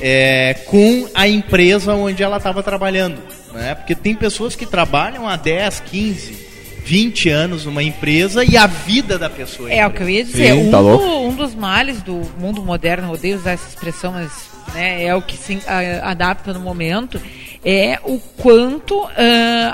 é, 0.00 0.54
com 0.66 1.08
a 1.14 1.26
empresa 1.26 1.92
onde 1.94 2.22
ela 2.22 2.36
estava 2.36 2.62
trabalhando. 2.62 3.20
Né? 3.52 3.74
Porque 3.74 3.94
tem 3.96 4.14
pessoas 4.14 4.54
que 4.54 4.66
trabalham 4.66 5.28
há 5.28 5.34
10, 5.34 5.80
15, 5.80 6.46
20 6.84 7.28
anos 7.28 7.64
numa 7.64 7.82
empresa 7.82 8.44
e 8.44 8.56
a 8.56 8.68
vida 8.68 9.18
da 9.18 9.28
pessoa. 9.28 9.68
É, 9.68 9.78
é 9.78 9.86
o 9.86 9.90
que 9.90 10.02
eu 10.04 10.08
ia 10.08 10.22
dizer. 10.22 10.52
Sim, 10.52 10.68
um, 10.68 10.70
tá 10.70 10.80
do, 10.80 11.26
um, 11.26 11.34
dos 11.34 11.56
males 11.56 12.00
do 12.02 12.22
mundo 12.38 12.62
moderno, 12.62 13.12
odeio 13.12 13.36
usar 13.36 13.50
essa 13.50 13.68
expressão, 13.68 14.12
mas 14.12 14.55
né, 14.74 15.04
é 15.04 15.14
o 15.14 15.22
que 15.22 15.36
se 15.36 15.60
adapta 16.02 16.52
no 16.52 16.60
momento, 16.60 17.20
é 17.64 17.98
o 18.04 18.20
quanto 18.36 18.94
uh, 19.04 19.10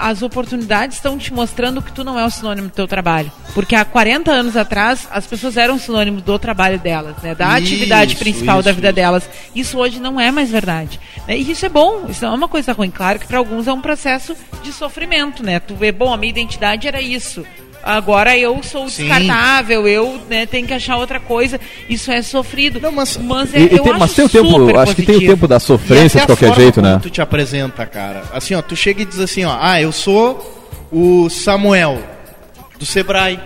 as 0.01 0.23
oportunidades 0.23 0.97
estão 0.97 1.19
te 1.19 1.33
mostrando 1.33 1.83
que 1.83 1.93
tu 1.93 2.03
não 2.03 2.19
é 2.19 2.25
o 2.25 2.31
sinônimo 2.31 2.69
do 2.69 2.73
teu 2.73 2.89
trabalho. 2.89 3.31
Porque 3.53 3.75
há 3.75 3.85
40 3.85 4.31
anos 4.31 4.57
atrás, 4.57 5.07
as 5.11 5.27
pessoas 5.27 5.59
eram 5.59 5.79
sinônimo 5.79 6.23
do 6.23 6.39
trabalho 6.39 6.79
delas, 6.79 7.17
né, 7.23 7.35
da 7.35 7.59
isso, 7.59 7.67
atividade 7.67 8.17
principal 8.17 8.61
isso, 8.61 8.65
da 8.65 8.73
vida 8.73 8.89
isso. 8.89 8.95
delas. 8.95 9.31
Isso 9.55 9.79
hoje 9.79 10.01
não 10.01 10.19
é 10.19 10.31
mais 10.31 10.51
verdade. 10.51 10.99
Né, 11.29 11.37
e 11.37 11.51
isso 11.51 11.67
é 11.67 11.69
bom, 11.69 12.07
isso 12.09 12.25
não 12.25 12.33
é 12.33 12.37
uma 12.37 12.49
coisa 12.49 12.73
ruim. 12.73 12.91
Claro 12.91 13.19
que 13.19 13.27
para 13.27 13.37
alguns 13.37 13.69
é 13.69 13.73
um 13.73 13.81
processo 13.83 14.35
de 14.63 14.73
sofrimento, 14.73 15.43
né? 15.43 15.61
Tu 15.61 15.75
vê, 15.75 15.93
bom, 15.93 16.15
a 16.15 16.17
minha 16.17 16.31
identidade 16.31 16.89
era 16.89 17.01
isso 17.01 17.45
agora 17.83 18.37
eu 18.37 18.62
sou 18.62 18.89
Sim. 18.89 19.07
descartável, 19.07 19.87
eu 19.89 20.21
né, 20.29 20.47
tenho 20.47 20.67
que 20.67 20.75
achar 20.75 20.97
outra 20.97 21.19
coisa. 21.19 21.61
Isso 21.89 22.11
é 22.11 22.23
sofrido. 22.23 22.81
Não, 22.81 22.93
mas, 22.93 23.17
mas, 23.17 23.55
é, 23.55 23.61
e, 23.61 23.77
eu 23.77 23.83
tem, 23.83 23.99
mas 23.99 24.15
tem 24.15 24.25
o 24.25 24.29
tempo, 24.29 24.79
acho 24.79 24.95
que 24.95 25.03
tem 25.03 25.17
o 25.17 25.21
tempo 25.21 25.49
da 25.49 25.61
sofrência 25.61 26.21
de 26.21 26.27
qualquer 26.27 26.55
jeito, 26.55 26.81
né? 26.81 26.99
tu 27.03 27.11
te 27.11 27.21
apresenta, 27.21 27.85
cara. 27.87 28.25
Assim, 28.33 28.55
ó, 28.55 28.62
tu 28.62 28.77
chega 28.77 29.03
e 29.03 29.05
diz 29.05 29.19
assim, 29.19 29.45
ó, 29.45 29.57
ah, 29.61 29.81
eu 29.81 29.93
sou 29.93 30.71
o 30.91 31.29
Samuel 31.29 31.99
do 32.79 32.87
Sebrae. 32.87 33.39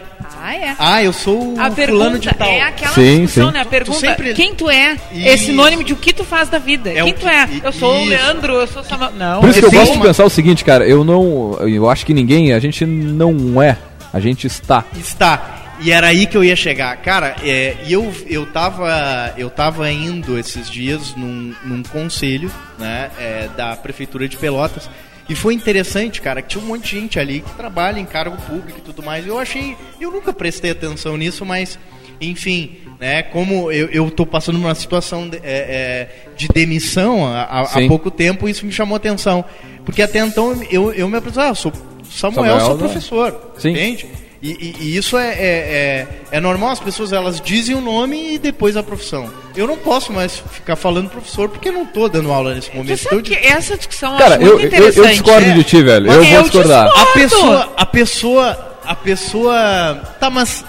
Ah, 0.42 0.54
é. 0.54 0.76
Ah, 0.78 1.02
eu 1.02 1.12
sou 1.12 1.54
o 1.54 1.60
a 1.60 1.70
fulano 1.70 2.18
de 2.18 2.28
tal. 2.32 2.48
É 2.48 2.62
aquela 2.62 2.94
sim, 2.94 3.22
discussão, 3.22 3.48
sim. 3.48 3.54
né? 3.54 3.60
A 3.60 3.64
pergunta, 3.64 3.98
tu 3.98 4.00
sempre... 4.00 4.34
quem 4.34 4.54
tu 4.54 4.70
é? 4.70 4.96
Isso. 5.12 5.28
É 5.28 5.36
sinônimo 5.36 5.84
de 5.84 5.92
o 5.92 5.96
que 5.96 6.12
tu 6.12 6.24
faz 6.24 6.48
da 6.48 6.58
vida. 6.58 6.90
É 6.90 7.02
quem 7.02 7.14
tu 7.14 7.28
é? 7.28 7.48
Eu 7.62 7.72
sou 7.72 7.94
Isso. 7.94 8.04
o 8.04 8.08
Leandro, 8.08 8.52
eu 8.54 8.66
sou 8.66 8.82
o 8.82 8.84
Samuel. 8.84 9.12
Não. 9.12 9.40
Por 9.40 9.50
isso 9.50 9.60
que 9.60 9.66
eu 9.66 9.70
gosto 9.70 9.92
de 9.92 10.00
pensar 10.00 10.24
o 10.24 10.30
seguinte, 10.30 10.64
cara, 10.64 10.86
eu 10.86 11.04
não, 11.04 11.58
eu 11.68 11.88
acho 11.90 12.06
que 12.06 12.14
ninguém, 12.14 12.52
a 12.52 12.60
gente 12.60 12.86
não 12.86 13.60
é 13.60 13.76
a 14.16 14.20
gente 14.20 14.46
está. 14.46 14.82
Está. 14.96 15.76
E 15.78 15.92
era 15.92 16.06
aí 16.06 16.26
que 16.26 16.36
eu 16.36 16.42
ia 16.42 16.56
chegar. 16.56 16.96
Cara, 16.96 17.36
é, 17.42 17.76
eu, 17.86 18.10
eu, 18.26 18.46
tava, 18.46 19.34
eu 19.36 19.50
tava 19.50 19.90
indo 19.92 20.38
esses 20.38 20.70
dias 20.70 21.14
num, 21.14 21.54
num 21.62 21.82
conselho 21.82 22.50
né, 22.78 23.10
é, 23.18 23.48
da 23.54 23.76
Prefeitura 23.76 24.26
de 24.26 24.38
Pelotas. 24.38 24.88
E 25.28 25.34
foi 25.34 25.52
interessante, 25.52 26.22
cara, 26.22 26.40
que 26.40 26.48
tinha 26.48 26.64
um 26.64 26.66
monte 26.66 26.84
de 26.84 27.00
gente 27.00 27.18
ali 27.18 27.40
que 27.40 27.50
trabalha 27.56 28.00
em 28.00 28.06
cargo 28.06 28.38
público 28.42 28.78
e 28.78 28.80
tudo 28.80 29.02
mais. 29.02 29.26
Eu 29.26 29.38
achei. 29.38 29.76
Eu 30.00 30.10
nunca 30.10 30.32
prestei 30.32 30.70
atenção 30.70 31.14
nisso, 31.18 31.44
mas, 31.44 31.78
enfim, 32.18 32.78
né, 32.98 33.22
como 33.24 33.70
eu, 33.70 33.88
eu 33.88 34.10
tô 34.10 34.24
passando 34.24 34.56
uma 34.56 34.74
situação 34.74 35.28
de, 35.28 35.36
é, 35.38 35.42
é 35.44 36.08
de 36.38 36.48
demissão 36.48 37.26
há, 37.26 37.42
há, 37.62 37.86
pouco 37.86 38.10
tempo, 38.10 38.48
isso 38.48 38.64
me 38.64 38.72
chamou 38.72 38.96
atenção. 38.96 39.44
Porque 39.84 40.00
até 40.00 40.20
então 40.20 40.58
eu, 40.70 40.90
eu 40.92 41.06
me 41.06 41.18
apresentava, 41.18 41.50
ah, 41.50 41.54
sou 41.54 41.72
Samuel, 42.16 42.58
Samuel 42.58 42.66
seu 42.66 42.78
professor, 42.78 43.40
Sim. 43.58 43.70
entende? 43.70 44.06
E, 44.42 44.50
e, 44.50 44.76
e 44.80 44.96
isso 44.96 45.16
é, 45.16 45.28
é, 45.28 45.38
é, 45.40 46.06
é, 46.30 46.40
normal, 46.40 46.70
as 46.70 46.80
pessoas 46.80 47.12
elas 47.12 47.40
dizem 47.40 47.74
o 47.74 47.80
nome 47.80 48.34
e 48.34 48.38
depois 48.38 48.76
a 48.76 48.82
profissão. 48.82 49.30
Eu 49.56 49.66
não 49.66 49.76
posso 49.76 50.12
mais 50.12 50.36
ficar 50.52 50.76
falando 50.76 51.10
professor 51.10 51.48
porque 51.48 51.70
não 51.70 51.82
estou 51.82 52.08
dando 52.08 52.32
aula 52.32 52.54
nesse 52.54 52.74
momento. 52.74 52.96
Você 52.96 53.08
sabe 53.08 53.22
que 53.22 53.34
essa 53.34 53.76
discussão 53.76 54.16
Cara, 54.16 54.36
eu, 54.36 54.60
eu, 54.60 54.70
eu, 54.70 55.06
discordo 55.06 55.52
de 55.52 55.64
ti, 55.64 55.82
velho. 55.82 56.10
eu, 56.10 56.24
vou 56.24 56.42
discordar. 56.42 56.86
A 56.86 57.06
pessoa, 57.06 57.72
a 57.76 57.86
pessoa, 57.86 58.76
a 58.84 58.94
pessoa, 58.94 59.94
tá, 60.20 60.30
mas 60.30 60.64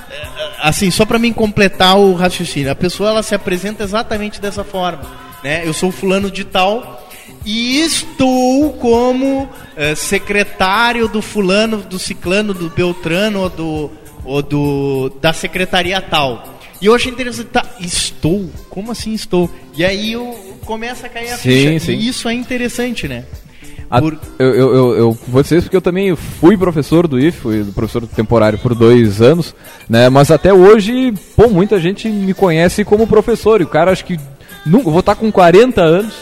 assim, 0.59 0.89
só 0.89 1.05
para 1.05 1.19
mim 1.19 1.33
completar 1.33 1.97
o 1.97 2.13
raciocínio, 2.13 2.71
a 2.71 2.75
pessoa 2.75 3.09
ela 3.09 3.23
se 3.23 3.35
apresenta 3.35 3.83
exatamente 3.83 4.41
dessa 4.41 4.63
forma, 4.63 5.01
né? 5.43 5.61
Eu 5.65 5.73
sou 5.73 5.91
fulano 5.91 6.31
de 6.31 6.43
tal 6.43 7.06
e 7.45 7.79
estou 7.79 8.73
como 8.73 9.49
é, 9.75 9.95
secretário 9.95 11.07
do 11.07 11.21
fulano, 11.21 11.77
do 11.77 11.97
ciclano, 11.97 12.53
do 12.53 12.69
Beltrano 12.69 13.41
ou 13.41 13.49
do, 13.49 13.91
ou 14.25 14.41
do 14.41 15.09
da 15.21 15.31
secretaria 15.31 16.01
tal. 16.01 16.57
E 16.81 16.85
eu 16.85 16.93
achei 16.93 17.11
interessante, 17.11 17.47
tá, 17.47 17.65
estou? 17.79 18.49
Como 18.69 18.91
assim 18.91 19.13
estou? 19.13 19.49
E 19.75 19.83
aí 19.83 20.11
eu 20.11 20.37
começa 20.65 21.07
a 21.07 21.09
cair 21.09 21.31
a 21.31 21.37
sim, 21.37 21.49
ficha. 21.49 21.85
Sim. 21.85 21.93
E 21.93 22.07
isso 22.07 22.27
é 22.27 22.33
interessante, 22.33 23.07
né? 23.07 23.23
A, 23.89 24.01
por... 24.01 24.19
eu, 24.37 24.53
eu, 24.53 24.75
eu, 24.75 24.97
eu, 24.97 25.19
vou 25.27 25.41
dizer 25.41 25.55
isso 25.55 25.67
porque 25.67 25.77
eu 25.77 25.81
também 25.81 26.13
fui 26.15 26.57
professor 26.57 27.07
do 27.07 27.17
IF, 27.17 27.39
fui 27.39 27.63
professor 27.73 28.05
temporário 28.05 28.59
por 28.59 28.75
dois 28.75 29.21
anos, 29.21 29.55
né? 29.89 30.09
Mas 30.09 30.29
até 30.29 30.53
hoje, 30.53 31.13
pô, 31.35 31.47
muita 31.47 31.79
gente 31.79 32.09
me 32.09 32.33
conhece 32.33 32.83
como 32.83 33.07
professor. 33.07 33.61
E 33.61 33.63
o 33.63 33.67
cara 33.67 33.91
acho 33.91 34.03
que 34.03 34.19
nunca, 34.65 34.91
vou 34.91 34.99
estar 34.99 35.15
com 35.15 35.31
40 35.31 35.81
anos 35.81 36.13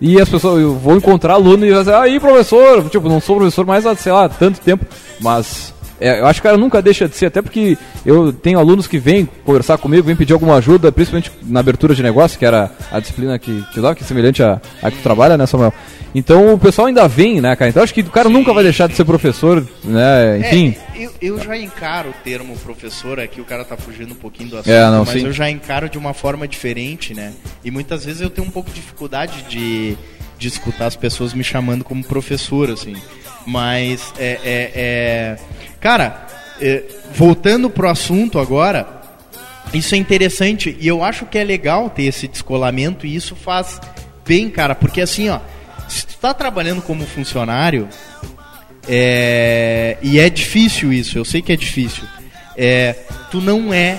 E 0.00 0.20
as 0.20 0.28
pessoas, 0.28 0.60
eu 0.60 0.74
vou 0.74 0.96
encontrar 0.96 1.34
aluno 1.34 1.64
e 1.64 1.70
vai 1.70 1.80
dizer, 1.80 1.94
aí 1.94 2.18
professor, 2.18 2.88
tipo, 2.88 3.08
não 3.08 3.20
sou 3.20 3.36
professor 3.36 3.64
mais 3.64 3.86
há, 3.86 3.94
sei 3.94 4.12
lá, 4.12 4.28
tanto 4.28 4.60
tempo, 4.60 4.84
mas 5.20 5.72
é, 6.02 6.20
eu 6.20 6.26
acho 6.26 6.40
que 6.40 6.46
o 6.46 6.50
cara 6.50 6.58
nunca 6.58 6.82
deixa 6.82 7.08
de 7.08 7.16
ser, 7.16 7.26
até 7.26 7.40
porque 7.40 7.78
eu 8.04 8.32
tenho 8.32 8.58
alunos 8.58 8.86
que 8.86 8.98
vêm 8.98 9.28
conversar 9.44 9.78
comigo, 9.78 10.06
vêm 10.06 10.16
pedir 10.16 10.32
alguma 10.32 10.56
ajuda, 10.56 10.90
principalmente 10.90 11.30
na 11.42 11.60
abertura 11.60 11.94
de 11.94 12.02
negócio, 12.02 12.38
que 12.38 12.44
era 12.44 12.70
a 12.90 12.98
disciplina 12.98 13.38
que, 13.38 13.64
que 13.72 13.78
eu 13.78 13.82
dava, 13.82 13.94
que 13.94 14.02
é 14.02 14.06
semelhante 14.06 14.42
a, 14.42 14.60
a 14.82 14.90
que 14.90 14.96
tu 14.96 15.02
trabalha, 15.02 15.38
né, 15.38 15.46
Samuel? 15.46 15.72
Então 16.14 16.52
o 16.54 16.58
pessoal 16.58 16.88
ainda 16.88 17.08
vem, 17.08 17.40
né, 17.40 17.56
cara? 17.56 17.70
Então 17.70 17.82
acho 17.82 17.94
que 17.94 18.02
o 18.02 18.10
cara 18.10 18.28
nunca 18.28 18.52
vai 18.52 18.62
deixar 18.62 18.86
de 18.86 18.94
ser 18.94 19.04
professor, 19.04 19.66
né? 19.84 20.38
Enfim. 20.40 20.76
É, 20.94 21.04
eu, 21.04 21.12
eu, 21.22 21.40
já 21.40 21.56
encaro 21.56 22.10
o 22.10 22.14
termo 22.24 22.56
professor, 22.58 23.18
aqui 23.18 23.40
o 23.40 23.44
cara 23.44 23.64
tá 23.64 23.76
fugindo 23.76 24.12
um 24.12 24.16
pouquinho 24.16 24.50
do 24.50 24.58
assunto, 24.58 24.72
é, 24.72 24.90
não, 24.90 25.04
mas 25.04 25.10
sim. 25.10 25.24
eu 25.24 25.32
já 25.32 25.48
encaro 25.48 25.88
de 25.88 25.96
uma 25.96 26.12
forma 26.12 26.46
diferente, 26.46 27.14
né? 27.14 27.32
E 27.64 27.70
muitas 27.70 28.04
vezes 28.04 28.20
eu 28.20 28.28
tenho 28.28 28.46
um 28.46 28.50
pouco 28.50 28.68
de 28.68 28.76
dificuldade 28.76 29.42
de, 29.48 29.96
de 30.38 30.48
escutar 30.48 30.86
as 30.86 30.96
pessoas 30.96 31.32
me 31.32 31.44
chamando 31.44 31.82
como 31.82 32.04
professor, 32.04 32.70
assim. 32.70 32.96
Mas 33.46 34.12
é, 34.18 34.38
é, 34.44 34.72
é... 34.74 35.38
cara, 35.80 36.26
é, 36.60 36.84
voltando 37.12 37.68
pro 37.68 37.88
assunto 37.88 38.38
agora, 38.38 39.02
isso 39.74 39.94
é 39.94 39.98
interessante 39.98 40.76
e 40.80 40.86
eu 40.86 41.02
acho 41.02 41.26
que 41.26 41.38
é 41.38 41.44
legal 41.44 41.90
ter 41.90 42.04
esse 42.04 42.28
descolamento 42.28 43.06
e 43.06 43.14
isso 43.14 43.34
faz 43.34 43.80
bem, 44.24 44.48
cara, 44.48 44.74
porque 44.74 45.00
assim, 45.00 45.28
ó 45.28 45.40
se 45.92 46.06
tu 46.06 46.16
tá 46.16 46.32
trabalhando 46.32 46.80
como 46.80 47.06
funcionário, 47.06 47.88
é, 48.88 49.98
e 50.02 50.18
é 50.18 50.30
difícil 50.30 50.92
isso, 50.92 51.18
eu 51.18 51.24
sei 51.24 51.42
que 51.42 51.52
é 51.52 51.56
difícil, 51.56 52.04
é, 52.56 52.96
tu 53.30 53.40
não 53.40 53.72
é 53.72 53.98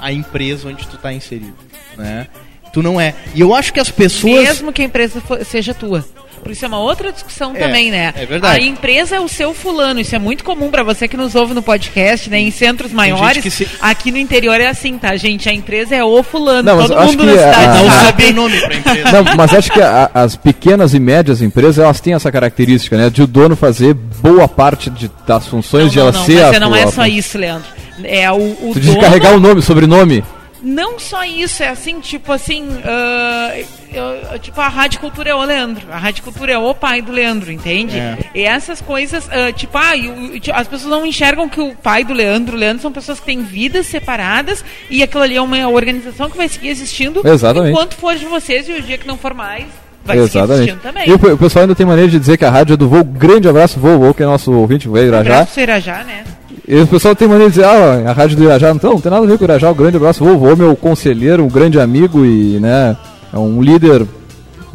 a 0.00 0.12
empresa 0.12 0.68
onde 0.68 0.86
tu 0.88 0.96
tá 0.96 1.12
inserido, 1.12 1.56
né? 1.96 2.26
Tu 2.72 2.82
não 2.82 3.00
é. 3.00 3.14
E 3.34 3.40
eu 3.40 3.52
acho 3.52 3.72
que 3.72 3.80
as 3.80 3.90
pessoas... 3.90 4.44
Mesmo 4.44 4.72
que 4.72 4.80
a 4.80 4.84
empresa 4.84 5.20
for, 5.20 5.44
seja 5.44 5.74
tua. 5.74 6.06
Por 6.42 6.52
isso 6.52 6.64
é 6.64 6.68
uma 6.68 6.78
outra 6.78 7.12
discussão 7.12 7.52
é, 7.54 7.58
também, 7.58 7.90
né? 7.90 8.12
É 8.16 8.26
verdade. 8.26 8.60
A 8.60 8.66
empresa 8.66 9.16
é 9.16 9.20
o 9.20 9.28
seu 9.28 9.52
fulano, 9.52 10.00
isso 10.00 10.14
é 10.14 10.18
muito 10.18 10.42
comum 10.42 10.70
para 10.70 10.82
você 10.82 11.06
que 11.06 11.16
nos 11.16 11.34
ouve 11.34 11.54
no 11.54 11.62
podcast, 11.62 12.30
né? 12.30 12.40
Em 12.40 12.50
centros 12.50 12.92
maiores, 12.92 13.52
se... 13.52 13.68
aqui 13.80 14.10
no 14.10 14.18
interior 14.18 14.60
é 14.60 14.66
assim, 14.66 14.98
tá, 14.98 15.16
gente? 15.16 15.48
A 15.48 15.52
empresa 15.52 15.94
é 15.94 16.02
o 16.02 16.22
fulano, 16.22 16.62
não, 16.62 16.86
todo 16.86 17.06
mundo 17.06 17.24
na 17.24 17.32
cidade 17.32 17.64
a, 17.64 17.74
não 17.74 17.90
sabe 17.90 18.32
nome 18.32 18.60
pra 18.60 18.74
empresa. 18.74 19.12
Não, 19.12 19.36
mas 19.36 19.54
acho 19.54 19.70
que 19.70 19.80
a, 19.80 20.10
as 20.14 20.36
pequenas 20.36 20.94
e 20.94 21.00
médias 21.00 21.42
empresas, 21.42 21.78
elas 21.78 22.00
têm 22.00 22.14
essa 22.14 22.32
característica, 22.32 22.96
né? 22.96 23.10
De 23.10 23.22
o 23.22 23.26
dono 23.26 23.54
fazer 23.54 23.94
boa 23.94 24.48
parte 24.48 24.90
de, 24.90 25.10
das 25.26 25.46
funções 25.46 25.84
não, 25.84 25.90
de 25.90 25.98
ela 25.98 26.12
não, 26.12 26.24
ser 26.24 26.40
mas 26.40 26.56
a 26.56 26.60
não 26.60 26.74
é 26.74 26.86
só 26.86 27.06
isso, 27.06 27.38
Leandro. 27.38 27.68
É 28.02 28.30
o, 28.30 28.36
o 28.36 28.70
tu 28.72 28.80
dono... 28.80 28.94
de 28.94 29.00
carregar 29.00 29.34
o 29.34 29.40
nome, 29.40 29.60
sobrenome. 29.62 30.24
Não 30.62 30.98
só 30.98 31.24
isso, 31.24 31.62
é 31.62 31.68
assim, 31.68 32.00
tipo 32.00 32.30
assim, 32.32 32.64
uh, 32.64 33.66
eu, 33.92 34.38
tipo, 34.38 34.60
a 34.60 34.68
Rádio 34.68 35.00
Cultura 35.00 35.30
é 35.30 35.34
o 35.34 35.42
Leandro, 35.42 35.86
a 35.90 35.98
Rádio 35.98 36.22
Cultura 36.22 36.52
é 36.52 36.58
o 36.58 36.74
pai 36.74 37.00
do 37.00 37.10
Leandro, 37.10 37.50
entende? 37.50 37.98
É. 37.98 38.18
E 38.34 38.42
essas 38.42 38.80
coisas, 38.80 39.26
uh, 39.26 39.52
tipo, 39.54 39.76
ah, 39.78 39.96
eu, 39.96 40.34
eu, 40.34 40.40
as 40.54 40.68
pessoas 40.68 40.90
não 40.90 41.06
enxergam 41.06 41.48
que 41.48 41.60
o 41.60 41.74
pai 41.74 42.04
do 42.04 42.12
Leandro, 42.12 42.56
o 42.56 42.58
Leandro 42.58 42.82
são 42.82 42.92
pessoas 42.92 43.18
que 43.18 43.26
têm 43.26 43.42
vidas 43.42 43.86
separadas 43.86 44.64
e 44.90 45.02
aquilo 45.02 45.22
ali 45.22 45.36
é 45.36 45.42
uma 45.42 45.68
organização 45.68 46.28
que 46.28 46.36
vai 46.36 46.48
seguir 46.48 46.68
existindo 46.68 47.26
Exatamente. 47.26 47.72
enquanto 47.72 47.94
for 47.94 48.14
de 48.14 48.26
vocês 48.26 48.68
e 48.68 48.72
o 48.72 48.82
dia 48.82 48.98
que 48.98 49.06
não 49.06 49.16
for 49.16 49.32
mais, 49.32 49.64
vai 50.04 50.18
Exatamente. 50.18 50.30
seguir 50.30 50.52
existindo 50.52 50.80
também. 50.82 51.08
E 51.08 51.12
o, 51.12 51.38
pessoal 51.38 51.62
ainda 51.62 51.74
tem 51.74 51.86
maneira 51.86 52.10
de 52.10 52.18
dizer 52.18 52.36
que 52.36 52.44
a 52.44 52.50
rádio 52.50 52.74
é 52.74 52.76
do 52.76 52.88
Voo. 52.88 53.02
Grande 53.02 53.48
abraço, 53.48 53.80
Voo, 53.80 54.12
que 54.12 54.22
é 54.22 54.26
nosso 54.26 54.52
ouvinte, 54.52 54.88
o 54.88 54.96
Irajá. 54.96 55.20
Abraço 55.20 55.60
Irajá, 55.60 56.04
né? 56.04 56.24
E 56.70 56.76
o 56.76 56.86
pessoal 56.86 57.16
tem 57.16 57.26
maneira 57.26 57.50
de 57.50 57.56
dizer, 57.56 57.66
ah, 57.66 58.10
a 58.10 58.12
rádio 58.12 58.36
do 58.36 58.44
Irajá, 58.44 58.70
então, 58.70 58.92
não 58.92 59.00
tem 59.00 59.10
nada 59.10 59.24
a 59.24 59.28
ver 59.28 59.36
com 59.36 59.42
o 59.42 59.46
Irajá, 59.46 59.72
um 59.72 59.74
grande 59.74 59.96
abraço, 59.96 60.24
vovô, 60.24 60.54
meu 60.54 60.76
conselheiro, 60.76 61.42
um 61.42 61.48
grande 61.48 61.80
amigo 61.80 62.24
e, 62.24 62.60
né, 62.60 62.96
é 63.32 63.36
um 63.36 63.60
líder 63.60 64.06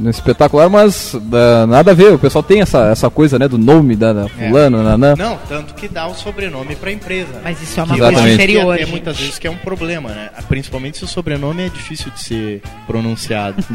espetacular, 0.09 0.69
mas 0.69 1.13
uh, 1.13 1.65
nada 1.65 1.91
a 1.91 1.93
ver, 1.93 2.11
o 2.11 2.19
pessoal 2.19 2.43
tem 2.43 2.59
essa, 2.59 2.87
essa 2.87 3.09
coisa, 3.09 3.39
né, 3.39 3.47
do 3.47 3.57
nome 3.57 3.95
da, 3.95 4.11
da 4.11 4.25
é. 4.25 4.27
fulano, 4.27 4.79
é. 4.85 4.97
né, 4.97 5.15
Não, 5.17 5.39
tanto 5.47 5.73
que 5.73 5.87
dá 5.87 6.05
o 6.05 6.13
sobrenome 6.13 6.75
para 6.75 6.89
a 6.89 6.91
empresa. 6.91 7.39
Mas 7.41 7.61
isso 7.61 7.79
é 7.79 7.83
uma 7.83 7.97
coisa 7.97 8.29
inferior, 8.29 8.77
é, 8.77 8.81
é, 8.81 8.85
muitas 8.85 9.17
vezes 9.17 9.39
que 9.39 9.47
é 9.47 9.49
um 9.49 9.55
problema, 9.55 10.09
né, 10.09 10.31
principalmente 10.49 10.97
se 10.97 11.05
o 11.05 11.07
sobrenome 11.07 11.63
é 11.63 11.69
difícil 11.69 12.11
de 12.11 12.21
ser 12.21 12.61
pronunciado. 12.85 13.63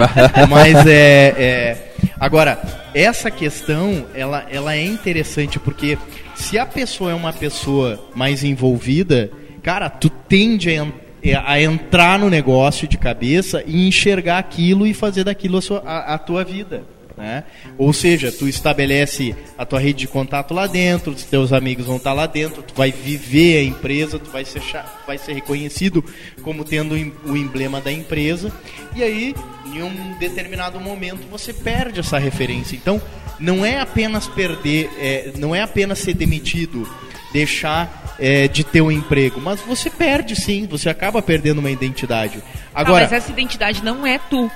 mas 0.46 0.86
é, 0.86 1.34
é... 1.38 1.92
Agora, 2.20 2.60
essa 2.94 3.30
questão, 3.30 4.04
ela, 4.14 4.44
ela 4.50 4.74
é 4.74 4.84
interessante 4.84 5.58
porque 5.58 5.96
se 6.40 6.58
a 6.58 6.64
pessoa 6.64 7.12
é 7.12 7.14
uma 7.14 7.32
pessoa 7.32 8.02
mais 8.14 8.42
envolvida, 8.42 9.30
cara, 9.62 9.90
tu 9.90 10.08
tende 10.08 10.70
a, 10.76 10.86
é, 11.22 11.34
a 11.34 11.60
entrar 11.60 12.18
no 12.18 12.30
negócio 12.30 12.88
de 12.88 12.96
cabeça 12.96 13.62
e 13.66 13.86
enxergar 13.86 14.38
aquilo 14.38 14.86
e 14.86 14.94
fazer 14.94 15.24
daquilo 15.24 15.58
a, 15.58 15.62
sua, 15.62 15.78
a, 15.84 16.14
a 16.14 16.18
tua 16.18 16.42
vida. 16.42 16.82
Né? 17.20 17.44
Ou 17.76 17.92
seja, 17.92 18.32
tu 18.32 18.48
estabelece 18.48 19.36
a 19.58 19.66
tua 19.66 19.78
rede 19.78 19.98
de 19.98 20.08
contato 20.08 20.54
lá 20.54 20.66
dentro, 20.66 21.12
os 21.12 21.22
teus 21.22 21.52
amigos 21.52 21.84
vão 21.84 21.98
estar 21.98 22.14
lá 22.14 22.24
dentro, 22.24 22.62
tu 22.62 22.72
vai 22.74 22.90
viver 22.90 23.58
a 23.58 23.62
empresa, 23.62 24.18
tu 24.18 24.30
vai 24.30 24.42
ser, 24.42 24.62
vai 25.06 25.18
ser 25.18 25.34
reconhecido 25.34 26.02
como 26.40 26.64
tendo 26.64 26.94
o 27.26 27.36
emblema 27.36 27.78
da 27.78 27.92
empresa, 27.92 28.50
e 28.96 29.02
aí, 29.02 29.34
em 29.66 29.82
um 29.82 30.16
determinado 30.18 30.80
momento, 30.80 31.28
você 31.30 31.52
perde 31.52 32.00
essa 32.00 32.18
referência. 32.18 32.74
Então, 32.74 33.02
não 33.38 33.66
é 33.66 33.78
apenas 33.78 34.26
perder, 34.26 34.88
é, 34.98 35.32
não 35.36 35.54
é 35.54 35.60
apenas 35.60 35.98
ser 35.98 36.14
demitido, 36.14 36.88
deixar 37.34 38.16
é, 38.18 38.48
de 38.48 38.64
ter 38.64 38.80
um 38.80 38.90
emprego, 38.90 39.38
mas 39.42 39.60
você 39.60 39.90
perde 39.90 40.34
sim, 40.34 40.66
você 40.66 40.88
acaba 40.88 41.20
perdendo 41.20 41.58
uma 41.58 41.70
identidade. 41.70 42.42
Agora, 42.74 43.02
mas 43.02 43.12
essa 43.12 43.30
identidade 43.30 43.84
não 43.84 44.06
é 44.06 44.18
tu. 44.18 44.50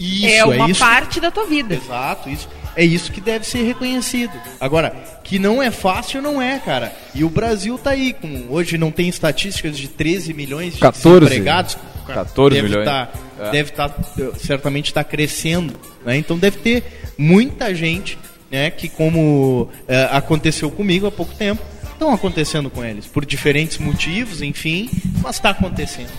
Isso, 0.00 0.26
é 0.26 0.44
uma 0.44 0.66
é 0.66 0.70
isso, 0.70 0.80
parte 0.80 1.20
da 1.20 1.30
tua 1.30 1.44
vida. 1.44 1.74
Exato, 1.74 2.28
isso. 2.30 2.48
É 2.74 2.84
isso 2.84 3.12
que 3.12 3.20
deve 3.20 3.46
ser 3.46 3.62
reconhecido. 3.64 4.32
Agora, 4.58 4.94
que 5.22 5.38
não 5.38 5.62
é 5.62 5.70
fácil, 5.70 6.22
não 6.22 6.40
é, 6.40 6.58
cara. 6.58 6.92
E 7.14 7.22
o 7.22 7.28
Brasil 7.28 7.76
tá 7.76 7.90
aí, 7.90 8.14
com, 8.14 8.46
hoje 8.48 8.78
não 8.78 8.90
tem 8.90 9.08
estatísticas 9.08 9.76
de 9.76 9.88
13 9.88 10.32
milhões 10.32 10.74
de 10.74 10.80
14, 10.80 11.26
empregados. 11.26 11.76
14 12.06 12.54
deve 12.56 12.68
milhões. 12.68 12.86
Tá, 12.86 13.08
é. 13.38 13.50
Deve 13.50 13.70
estar, 13.70 13.88
tá, 13.90 14.02
certamente 14.38 14.86
está 14.86 15.04
crescendo. 15.04 15.74
Né? 16.04 16.16
Então 16.16 16.38
deve 16.38 16.58
ter 16.58 16.84
muita 17.18 17.74
gente 17.74 18.18
né, 18.50 18.70
que 18.70 18.88
como 18.88 19.68
é, 19.86 20.08
aconteceu 20.10 20.70
comigo 20.70 21.06
há 21.06 21.12
pouco 21.12 21.34
tempo, 21.34 21.62
estão 21.92 22.12
acontecendo 22.12 22.70
com 22.70 22.84
eles, 22.84 23.06
por 23.06 23.24
diferentes 23.24 23.78
motivos, 23.78 24.42
enfim, 24.42 24.90
mas 25.22 25.36
está 25.36 25.50
acontecendo. 25.50 26.10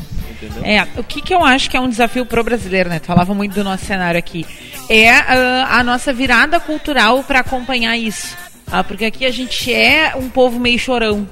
Entendeu? 0.42 0.64
É, 0.66 0.88
o 0.98 1.04
que, 1.04 1.22
que 1.22 1.34
eu 1.34 1.44
acho 1.44 1.70
que 1.70 1.78
é 1.78 1.80
um 1.80 1.90
desafio 1.90 2.26
pro 2.26 2.44
brasileiro, 2.44 2.90
né? 2.90 3.00
Tu 3.00 3.06
falava 3.06 3.34
muito 3.34 3.54
do 3.54 3.64
nosso 3.64 3.86
cenário 3.86 4.18
aqui. 4.18 4.46
É 4.90 5.12
uh, 5.12 5.68
a 5.70 5.84
nossa 5.84 6.12
virada 6.12 6.60
cultural 6.60 7.24
para 7.24 7.40
acompanhar 7.40 7.96
isso. 7.98 8.36
Ah, 8.72 8.84
porque 8.84 9.06
aqui 9.06 9.26
a 9.26 9.32
gente 9.32 9.72
é 9.74 10.14
um 10.16 10.30
povo 10.30 10.60
meio 10.60 10.80
chorão. 10.80 11.28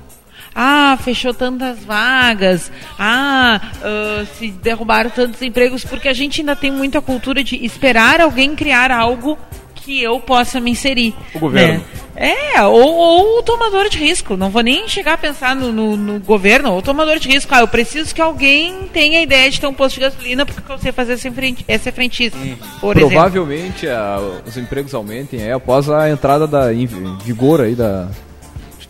Ah, 0.53 0.97
fechou 1.01 1.33
tantas 1.33 1.79
vagas. 1.79 2.71
Ah, 2.97 3.61
uh, 3.81 4.25
se 4.37 4.51
derrubaram 4.51 5.09
tantos 5.09 5.41
empregos. 5.41 5.83
Porque 5.83 6.07
a 6.07 6.13
gente 6.13 6.41
ainda 6.41 6.55
tem 6.55 6.71
muita 6.71 7.01
cultura 7.01 7.43
de 7.43 7.63
esperar 7.63 8.21
alguém 8.21 8.55
criar 8.55 8.91
algo 8.91 9.37
que 9.81 10.01
eu 10.01 10.19
possa 10.19 10.59
me 10.59 10.71
inserir. 10.71 11.15
O 11.33 11.39
governo. 11.39 11.79
Né? 11.79 11.99
É, 12.15 12.61
ou, 12.63 12.95
ou, 12.95 13.39
o 13.39 13.43
tomador 13.43 13.87
de 13.87 13.97
risco. 13.97 14.35
Não 14.35 14.49
vou 14.49 14.61
nem 14.61 14.87
chegar 14.89 15.13
a 15.13 15.17
pensar 15.17 15.55
no, 15.55 15.71
no, 15.71 15.95
no, 15.95 16.19
governo, 16.19 16.71
ou 16.71 16.79
o 16.79 16.81
tomador 16.81 17.17
de 17.17 17.29
risco. 17.29 17.53
Ah, 17.55 17.61
eu 17.61 17.67
preciso 17.67 18.13
que 18.13 18.21
alguém 18.21 18.89
tenha 18.91 19.19
a 19.19 19.21
ideia 19.21 19.49
de 19.49 19.59
ter 19.59 19.67
um 19.67 19.73
posto 19.73 19.95
de 19.95 20.01
gasolina 20.01 20.45
porque 20.45 20.69
eu 20.69 20.77
sei 20.77 20.91
fazer 20.91 21.17
ser, 21.17 21.31
frente, 21.31 21.65
ser 21.65 21.91
frentista. 21.93 22.37
Hum. 22.37 22.57
Provavelmente 22.81 23.87
a, 23.87 24.19
os 24.45 24.57
empregos 24.57 24.93
aumentem 24.93 25.41
é, 25.41 25.53
após 25.53 25.89
a 25.89 26.09
entrada 26.09 26.45
da, 26.45 26.73
em 26.73 26.85
vigor 27.23 27.61
aí 27.61 27.73
da, 27.73 28.09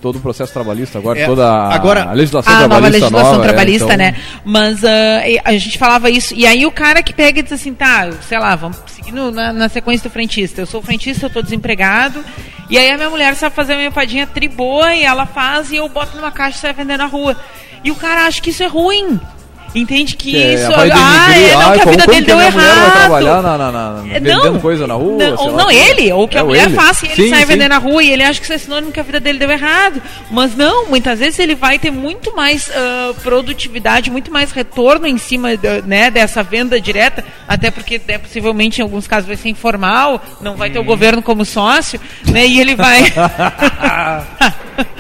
todo 0.02 0.18
o 0.18 0.20
processo 0.20 0.54
trabalhista 0.54 0.98
agora, 0.98 1.20
é, 1.20 1.26
toda 1.26 1.46
a, 1.46 1.74
agora, 1.74 2.04
a 2.04 2.14
legislação 2.14 2.54
a 2.54 2.58
trabalhista 2.58 2.80
nova 2.80 2.90
legislação 2.90 3.32
nova, 3.32 3.44
trabalhista, 3.44 3.92
é, 3.92 3.94
então... 3.94 3.98
né? 3.98 4.16
Mas 4.46 4.84
uh, 4.84 5.42
a 5.44 5.52
gente 5.54 5.78
falava 5.78 6.10
isso, 6.10 6.34
e 6.34 6.46
aí 6.46 6.66
o 6.66 6.72
cara 6.72 7.04
que 7.04 7.14
pega 7.14 7.40
e 7.40 7.44
diz 7.44 7.54
assim, 7.54 7.74
tá, 7.74 8.10
sei 8.28 8.40
lá, 8.40 8.56
vamos 8.56 8.78
seguindo 8.88 9.32
na, 9.32 9.52
na 9.52 9.70
sequência 9.70 10.10
do 10.10 10.14
frentista. 10.14 10.62
Eu 10.62 10.66
sou 10.66 10.82
frentista, 10.82 11.26
eu 11.26 11.30
tô 11.30 11.42
desempregado, 11.42 12.24
e 12.70 12.78
aí 12.78 12.92
a 12.92 12.98
minha 12.98 13.10
mulher 13.10 13.36
sabe 13.36 13.56
fazer 13.56 13.74
uma 13.74 13.86
empadinha 13.86 14.26
triboa, 14.26 14.96
e 14.96 15.04
ela 15.04 15.26
faz, 15.26 15.72
e 15.72 15.78
eu 15.78 15.90
boto 15.90 16.16
numa 16.16 16.32
caixa 16.32 16.58
e 16.58 16.62
sai 16.62 16.74
vendendo 16.74 17.00
na 17.00 17.06
rua. 17.06 17.36
E 17.84 17.92
o 17.92 17.96
cara 17.96 18.26
acha 18.26 18.42
que 18.42 18.50
isso 18.50 18.64
é 18.64 18.68
ruim. 18.68 19.20
Entende 19.74 20.16
que, 20.16 20.32
que 20.32 20.38
é, 20.38 20.54
isso. 20.56 20.68
Ah, 20.74 21.38
é, 21.38 21.56
não, 21.56 21.74
que 21.74 21.82
a 21.82 21.86
vida 21.86 22.08
dele 22.08 22.26
deu 22.26 22.42
errado. 22.42 22.82
Vai 22.82 22.92
trabalhar 22.92 23.42
na, 23.42 23.58
na, 23.58 23.72
na, 23.72 23.94
vendendo 24.02 24.54
não, 24.54 24.60
coisa 24.60 24.88
na 24.88 24.96
rua? 24.96 25.18
Não, 25.18 25.36
ou, 25.36 25.52
não 25.52 25.72
ele, 25.72 26.12
ou 26.12 26.28
que 26.28 26.38
é, 26.38 26.42
a 26.42 26.44
mulher 26.44 26.66
ele. 26.66 26.76
faça 26.76 27.06
e 27.06 27.10
ele 27.10 27.24
sim, 27.24 27.30
sai 27.30 27.42
sim. 27.42 27.46
vendendo 27.46 27.70
na 27.70 27.78
rua 27.78 28.02
e 28.04 28.10
ele 28.12 28.24
acha 28.24 28.40
que 28.40 28.46
isso 28.46 28.54
é 28.54 28.58
sinônimo 28.58 28.92
que 28.92 29.00
a 29.00 29.04
vida 29.04 29.20
dele 29.20 29.38
deu 29.38 29.52
errado. 29.52 30.02
Mas 30.32 30.56
não, 30.56 30.88
muitas 30.88 31.20
vezes 31.20 31.38
ele 31.40 31.54
vai 31.56 31.78
ter 31.78 31.92
muito 31.92 32.36
mais 32.36 32.68
uh, 32.70 33.14
produtividade, 33.22 34.10
muito 34.10 34.32
mais 34.32 34.52
retorno 34.52 35.06
em 35.06 35.18
cima 35.18 35.50
né, 35.86 36.10
dessa 36.10 36.42
venda 36.42 36.82
direta, 36.82 37.24
até 37.48 37.70
porque 37.70 38.02
né, 38.08 38.18
possivelmente 38.18 38.80
em 38.80 38.84
alguns 38.84 39.08
casos 39.08 39.28
vai 39.28 39.38
ser 39.38 39.50
informal, 39.50 40.22
não 40.42 40.56
vai 40.56 40.70
ter 40.70 40.80
o 40.80 40.82
uhum. 40.82 40.88
governo 40.88 41.22
como 41.22 41.46
sócio, 41.46 42.00
né? 42.26 42.46
E 42.48 42.60
ele 42.60 42.76
vai. 42.76 43.04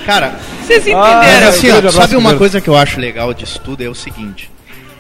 Cara, 0.05 0.35
vocês 0.63 0.81
entenderam? 0.81 1.45
Ah, 1.45 1.49
assim, 1.49 1.69
ó, 1.71 1.89
sabe 1.89 2.15
uma 2.15 2.35
coisa 2.35 2.61
que 2.61 2.67
eu 2.69 2.75
acho 2.75 2.99
legal 2.99 3.33
disso 3.33 3.59
tudo 3.59 3.83
é 3.83 3.89
o 3.89 3.95
seguinte 3.95 4.49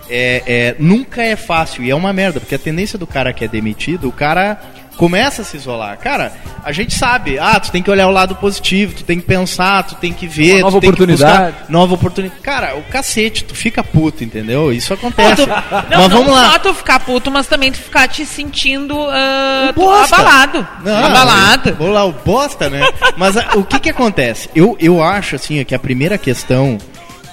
é, 0.09 0.43
é, 0.45 0.75
nunca 0.79 1.21
é 1.23 1.35
fácil 1.35 1.83
e 1.83 1.89
é 1.91 1.95
uma 1.95 2.11
merda, 2.13 2.39
porque 2.39 2.55
a 2.55 2.59
tendência 2.59 2.97
do 2.97 3.07
cara 3.07 3.31
que 3.33 3.45
é 3.45 3.47
demitido, 3.47 4.07
o 4.07 4.11
cara 4.11 4.59
começa 4.97 5.43
a 5.43 5.45
se 5.45 5.55
isolar. 5.55 5.97
Cara, 5.97 6.33
a 6.61 6.73
gente 6.73 6.93
sabe, 6.93 7.39
ah, 7.39 7.57
tu 7.57 7.71
tem 7.71 7.81
que 7.81 7.89
olhar 7.89 8.05
o 8.09 8.11
lado 8.11 8.35
positivo, 8.35 8.93
tu 8.95 9.03
tem 9.05 9.17
que 9.17 9.25
pensar, 9.25 9.81
tu 9.83 9.95
tem 9.95 10.11
que 10.11 10.27
ver, 10.27 10.55
Uma 10.55 10.63
nova 10.63 10.77
tu 10.77 10.81
tem 10.81 10.89
oportunidade. 10.89 11.45
que 11.45 11.51
buscar 11.53 11.71
nova 11.71 11.93
oportunidade. 11.93 12.41
Cara, 12.41 12.75
o 12.75 12.83
cacete, 12.83 13.45
tu 13.45 13.55
fica 13.55 13.81
puto, 13.81 14.25
entendeu? 14.25 14.73
Isso 14.73 14.93
acontece. 14.93 15.45
Não, 15.45 16.01
mas 16.01 16.11
vamos 16.11 16.27
não 16.27 16.33
lá. 16.33 16.51
só 16.51 16.59
tu 16.59 16.73
ficar 16.73 16.99
puto, 16.99 17.31
mas 17.31 17.47
também 17.47 17.71
tu 17.71 17.77
ficar 17.77 18.09
te 18.09 18.25
sentindo 18.25 18.93
ah, 19.09 19.67
Um 19.69 19.73
tu- 19.73 19.79
bosta. 19.85 20.15
abalado. 20.17 20.67
Não, 20.83 21.05
abalado. 21.05 21.75
Vou 21.75 21.91
lá, 21.91 22.03
o 22.03 22.11
bosta, 22.11 22.69
né? 22.69 22.81
Mas 23.15 23.37
a- 23.37 23.51
o 23.55 23.63
que 23.63 23.79
que 23.79 23.89
acontece? 23.89 24.49
Eu, 24.53 24.75
eu 24.81 25.01
acho, 25.01 25.37
assim, 25.37 25.63
que 25.63 25.73
a 25.73 25.79
primeira 25.79 26.17
questão 26.17 26.77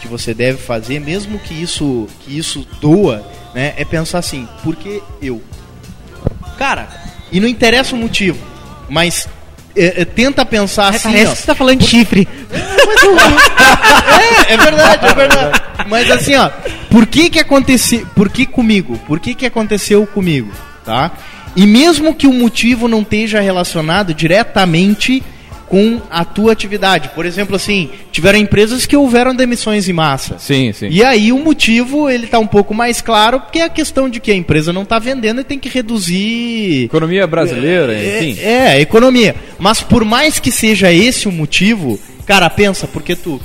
que 0.06 0.12
você 0.12 0.32
deve 0.32 0.58
fazer, 0.58 1.00
mesmo 1.00 1.38
que 1.38 1.54
isso, 1.54 2.06
que 2.20 2.38
isso 2.38 2.66
doa, 2.80 3.26
né? 3.54 3.74
É 3.76 3.84
pensar 3.84 4.18
assim, 4.18 4.48
por 4.62 4.76
que 4.76 5.02
eu? 5.20 5.42
Cara, 6.56 6.88
e 7.30 7.40
não 7.40 7.48
interessa 7.48 7.94
o 7.94 7.98
motivo, 7.98 8.38
mas 8.88 9.28
é, 9.74 10.02
é, 10.02 10.04
tenta 10.04 10.44
pensar 10.44 10.88
assim, 10.88 11.08
Parece 11.10 11.26
ó, 11.26 11.30
que 11.32 11.38
você 11.38 11.46
tá 11.46 11.54
falando 11.54 11.78
de 11.80 11.86
chifre. 11.86 12.28
é, 14.48 14.54
é 14.54 14.56
verdade, 14.56 15.06
é 15.06 15.14
verdade. 15.14 15.62
Mas 15.88 16.10
assim, 16.10 16.34
ó, 16.36 16.50
por 16.90 17.06
que 17.06 17.28
que 17.28 17.38
aconteceu, 17.38 18.06
por 18.14 18.30
que 18.30 18.46
comigo? 18.46 18.98
Por 19.06 19.20
que 19.20 19.34
que 19.34 19.44
aconteceu 19.44 20.06
comigo, 20.06 20.50
tá? 20.84 21.10
E 21.54 21.66
mesmo 21.66 22.14
que 22.14 22.26
o 22.26 22.32
motivo 22.32 22.86
não 22.86 23.00
esteja 23.02 23.40
relacionado 23.40 24.14
diretamente 24.14 25.22
com 25.68 26.00
a 26.10 26.24
tua 26.24 26.52
atividade. 26.52 27.10
Por 27.14 27.26
exemplo, 27.26 27.56
assim, 27.56 27.90
tiveram 28.12 28.38
empresas 28.38 28.86
que 28.86 28.96
houveram 28.96 29.34
demissões 29.34 29.88
em 29.88 29.92
massa. 29.92 30.38
Sim, 30.38 30.72
sim. 30.72 30.88
E 30.90 31.02
aí 31.02 31.32
o 31.32 31.38
motivo, 31.38 32.08
ele 32.08 32.26
tá 32.26 32.38
um 32.38 32.46
pouco 32.46 32.72
mais 32.74 33.00
claro, 33.00 33.40
porque 33.40 33.58
é 33.58 33.64
a 33.64 33.68
questão 33.68 34.08
de 34.08 34.20
que 34.20 34.30
a 34.30 34.34
empresa 34.34 34.72
não 34.72 34.84
tá 34.84 34.98
vendendo 34.98 35.40
e 35.40 35.44
tem 35.44 35.58
que 35.58 35.68
reduzir 35.68 36.84
Economia 36.84 37.26
brasileira, 37.26 37.92
é, 37.94 38.18
enfim. 38.30 38.40
É, 38.42 38.66
a 38.68 38.80
economia. 38.80 39.34
Mas 39.58 39.80
por 39.82 40.04
mais 40.04 40.38
que 40.38 40.52
seja 40.52 40.92
esse 40.92 41.26
o 41.28 41.32
motivo, 41.32 41.98
cara, 42.26 42.48
pensa, 42.48 42.86
porque 42.86 43.16
tu. 43.16 43.40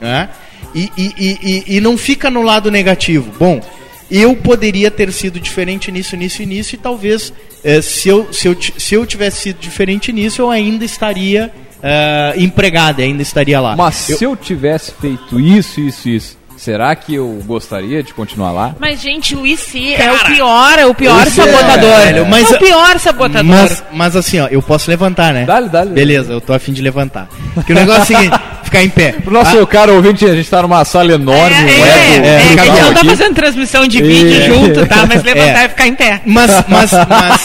Né? 0.00 0.28
E, 0.74 0.90
e, 0.96 1.12
e- 1.18 1.76
e 1.76 1.80
não 1.80 1.96
fica 1.96 2.30
no 2.30 2.42
lado 2.42 2.70
negativo. 2.70 3.32
Bom, 3.38 3.60
eu 4.10 4.34
poderia 4.36 4.90
ter 4.90 5.12
sido 5.12 5.38
diferente 5.38 5.90
nisso, 5.92 6.16
nisso 6.16 6.42
e 6.42 6.46
nisso, 6.46 6.74
e 6.74 6.78
talvez 6.78 7.32
eh, 7.62 7.82
se, 7.82 8.08
eu, 8.08 8.32
se, 8.32 8.48
eu, 8.48 8.56
se 8.76 8.94
eu 8.94 9.04
tivesse 9.04 9.42
sido 9.42 9.58
diferente 9.60 10.12
nisso, 10.12 10.40
eu 10.42 10.50
ainda 10.50 10.84
estaria 10.84 11.52
eh, 11.82 12.34
empregado, 12.38 13.00
ainda 13.02 13.20
estaria 13.22 13.60
lá. 13.60 13.76
Mas 13.76 14.08
Eu- 14.08 14.16
se 14.18 14.24
eu 14.24 14.36
tivesse 14.36 14.92
feito 15.00 15.38
isso, 15.38 15.80
isso, 15.80 16.08
isso, 16.08 16.37
será 16.58 16.94
que 16.96 17.14
eu 17.14 17.40
gostaria 17.46 18.02
de 18.02 18.12
continuar 18.12 18.50
lá? 18.52 18.74
Mas, 18.78 19.00
gente, 19.00 19.34
o 19.34 19.46
IC 19.46 19.94
é 19.94 20.12
o 20.12 20.18
pior, 20.26 20.78
é 20.78 20.84
o 20.86 20.94
pior 20.94 21.26
é, 21.26 21.30
sabotador. 21.30 21.96
velho, 21.98 22.26
mas- 22.26 22.50
é 22.52 22.56
o 22.56 22.58
pior 22.58 22.98
sabotador. 22.98 23.44
Mas, 23.44 23.84
mas 23.92 24.16
assim, 24.16 24.40
ó, 24.40 24.48
eu 24.48 24.60
posso 24.60 24.90
levantar, 24.90 25.32
né? 25.32 25.44
Dá-lhe, 25.44 25.68
dá-lhe. 25.68 25.90
Beleza, 25.90 26.32
eu 26.32 26.40
tô 26.40 26.52
afim 26.52 26.72
de 26.72 26.82
levantar. 26.82 27.28
Porque 27.54 27.72
o 27.72 27.76
negócio 27.76 28.00
é 28.00 28.02
o 28.02 28.06
seguinte, 28.18 28.36
ficar 28.64 28.82
em 28.82 28.90
pé. 28.90 29.12
Pro 29.12 29.32
nosso 29.32 29.66
cara 29.66 29.92
ouvinte, 29.92 30.24
a 30.26 30.34
gente 30.34 30.50
tá 30.50 30.60
numa 30.60 30.84
sala 30.84 31.12
enorme, 31.12 31.54
é, 31.56 31.62
um 31.62 31.68
é, 31.68 32.28
é, 32.28 32.52
é, 32.52 32.54
que 32.54 32.60
a 32.60 32.64
gente 32.64 32.80
não 32.82 32.94
tá 32.94 33.04
fazendo 33.04 33.34
transmissão 33.34 33.86
de 33.88 34.02
vídeo 34.02 34.42
É. 34.42 34.46
junto, 34.46 34.86
tá? 34.86 35.06
Mas 35.06 35.22
levantar 35.22 35.62
É. 35.62 35.64
e 35.64 35.68
ficar 35.68 35.86
em 35.86 35.94
pé. 35.94 36.20
Mas, 36.26 36.50
mas, 36.68 36.90
mas, 37.08 37.44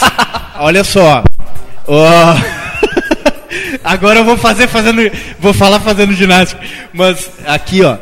olha 0.58 0.84
só. 0.84 1.22
Ó. 1.86 2.34
Agora 3.84 4.18
eu 4.20 4.24
vou 4.24 4.36
fazer 4.36 4.66
fazendo. 4.66 5.00
Vou 5.38 5.52
falar 5.52 5.78
fazendo 5.80 6.12
ginástica. 6.12 6.60
Mas 6.92 7.30
aqui, 7.46 7.82
ó. 7.82 7.96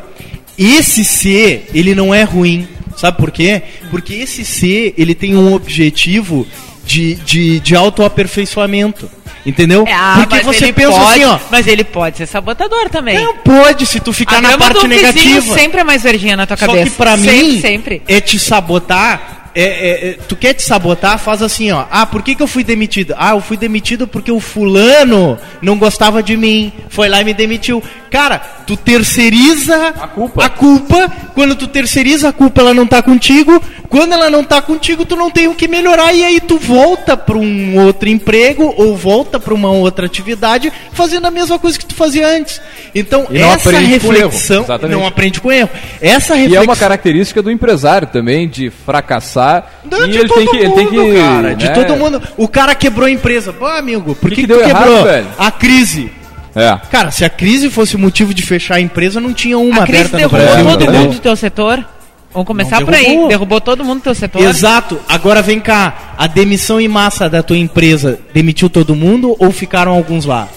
Esse 0.57 1.03
C, 1.03 1.63
ele 1.73 1.95
não 1.95 2.13
é 2.13 2.23
ruim. 2.23 2.67
Sabe 2.95 3.17
por 3.17 3.31
quê? 3.31 3.61
Porque 3.89 4.13
esse 4.13 4.45
C, 4.45 4.93
ele 4.97 5.15
tem 5.15 5.35
um 5.35 5.53
objetivo 5.53 6.47
de, 6.85 7.15
de, 7.15 7.59
de 7.59 7.75
autoaperfeiçoamento. 7.75 9.09
Entendeu? 9.45 9.85
Ah, 9.91 10.15
Porque 10.19 10.41
você 10.41 10.71
pensa 10.71 10.91
pode, 10.91 11.21
assim, 11.21 11.25
ó. 11.25 11.37
Mas 11.51 11.67
ele 11.67 11.83
pode 11.83 12.17
ser 12.17 12.25
sabotador 12.25 12.89
também. 12.89 13.15
Não 13.15 13.37
pode 13.37 13.85
se 13.85 13.99
tu 13.99 14.13
ficar 14.13 14.37
a 14.37 14.41
na 14.41 14.57
parte 14.57 14.87
negativa. 14.87 15.53
sempre 15.53 15.81
é 15.81 15.83
mais 15.83 16.01
verdinha 16.03 16.37
na 16.37 16.45
tua 16.45 16.55
Só 16.55 16.65
cabeça. 16.65 16.89
que 16.89 16.95
pra 16.95 17.17
sempre, 17.17 17.43
mim, 17.43 17.61
Sempre. 17.61 18.01
é 18.07 18.21
te 18.21 18.39
sabotar. 18.39 19.51
É, 19.55 19.61
é, 19.63 20.07
é, 20.09 20.13
tu 20.27 20.35
quer 20.35 20.53
te 20.53 20.63
sabotar, 20.63 21.19
faz 21.19 21.43
assim, 21.43 21.71
ó. 21.71 21.85
Ah, 21.91 22.05
por 22.07 22.23
que, 22.23 22.33
que 22.33 22.41
eu 22.41 22.47
fui 22.47 22.63
demitido? 22.63 23.13
Ah, 23.17 23.31
eu 23.31 23.41
fui 23.41 23.55
demitido 23.55 24.07
porque 24.07 24.31
o 24.31 24.39
fulano 24.39 25.37
não 25.61 25.77
gostava 25.77 26.23
de 26.23 26.35
mim. 26.37 26.71
Foi 26.89 27.07
lá 27.09 27.21
e 27.21 27.25
me 27.25 27.33
demitiu. 27.33 27.83
Cara, 28.13 28.37
tu 28.67 28.77
terceiriza 28.77 29.87
A 29.99 30.07
culpa. 30.07 30.45
A 30.45 30.49
culpa. 30.49 31.11
Quando 31.33 31.55
tu 31.55 31.65
terceiriza 31.67 32.29
a 32.29 32.31
culpa, 32.31 32.61
ela 32.61 32.71
não 32.71 32.85
tá 32.85 33.01
contigo. 33.01 33.59
Quando 33.89 34.13
ela 34.13 34.29
não 34.29 34.43
tá 34.43 34.61
contigo, 34.61 35.03
tu 35.03 35.15
não 35.15 35.31
tem 35.31 35.47
o 35.47 35.55
que 35.55 35.67
melhorar. 35.67 36.13
E 36.13 36.23
aí 36.23 36.39
tu 36.39 36.59
volta 36.59 37.17
pra 37.17 37.35
um 37.35 37.75
outro 37.83 38.07
emprego 38.07 38.71
ou 38.77 38.95
volta 38.95 39.39
pra 39.39 39.51
uma 39.51 39.71
outra 39.71 40.05
atividade 40.05 40.71
fazendo 40.91 41.25
a 41.25 41.31
mesma 41.31 41.57
coisa 41.57 41.77
que 41.79 41.87
tu 41.87 41.95
fazia 41.95 42.27
antes. 42.27 42.61
Então, 42.93 43.25
E 43.31 43.39
essa 43.39 43.71
reflexão. 43.79 44.63
Não 44.87 45.07
aprende 45.07 45.41
com 45.41 45.51
erro. 45.51 45.69
Essa 45.99 46.35
E 46.35 46.41
reflexão. 46.41 46.61
é 46.61 46.65
uma 46.65 46.75
característica 46.75 47.41
do 47.41 47.49
empresário 47.49 48.07
também, 48.07 48.47
de 48.47 48.69
fracassar. 48.69 49.65
Não, 49.89 50.05
e 50.05 50.11
de 50.11 50.17
ele 50.19 50.27
todo 50.27 50.37
tem 50.37 50.47
que. 50.47 50.57
Ele 50.57 50.69
tem 50.73 50.87
que 50.87 50.97
mundo, 50.99 51.15
cara, 51.15 51.55
de 51.55 51.65
né? 51.67 51.73
todo 51.73 51.97
mundo. 51.97 52.21
O 52.37 52.47
cara 52.47 52.75
quebrou 52.75 53.07
a 53.07 53.11
empresa. 53.11 53.51
Pô, 53.51 53.65
amigo, 53.65 54.13
por 54.13 54.29
Que 54.29 54.35
que, 54.35 54.41
que 54.43 54.47
que 54.47 54.53
tu 54.53 54.59
deu 54.59 54.69
errado, 54.69 54.83
quebrou? 54.83 55.03
velho? 55.03 55.27
A 55.39 55.49
crise. 55.49 56.11
É. 56.55 56.77
Cara, 56.91 57.09
se 57.11 57.25
a 57.25 57.29
crise 57.29 57.69
fosse 57.69 57.95
o 57.95 57.99
motivo 57.99 58.33
de 58.33 58.43
fechar 58.43 58.75
a 58.75 58.81
empresa, 58.81 59.19
não 59.19 59.33
tinha 59.33 59.57
uma 59.57 59.83
a 59.83 59.87
crise 59.87 60.01
aberta 60.01 60.17
no 60.17 60.29
derrubou 60.29 60.39
Brasil. 60.53 60.65
todo 60.71 60.81
entendeu? 60.83 61.01
mundo 61.01 61.13
do 61.13 61.19
teu 61.19 61.35
setor. 61.35 61.85
Vamos 62.31 62.47
começar 62.47 62.79
Não 62.79 62.85
por 62.85 62.95
aí. 62.95 63.03
derrubou. 63.05 63.27
Derrubou 63.29 63.61
todo 63.61 63.83
mundo 63.85 63.99
do 63.99 64.03
teu 64.03 64.15
setor. 64.15 64.41
Exato. 64.41 64.99
Agora 65.07 65.41
vem 65.41 65.59
cá, 65.59 66.13
a 66.17 66.25
demissão 66.27 66.79
em 66.81 66.87
massa 66.87 67.29
da 67.29 67.41
tua 67.43 67.57
empresa 67.57 68.19
demitiu 68.33 68.69
todo 68.69 68.95
mundo 68.95 69.35
ou 69.39 69.51
ficaram 69.51 69.91
alguns 69.91 70.25
lá? 70.25 70.47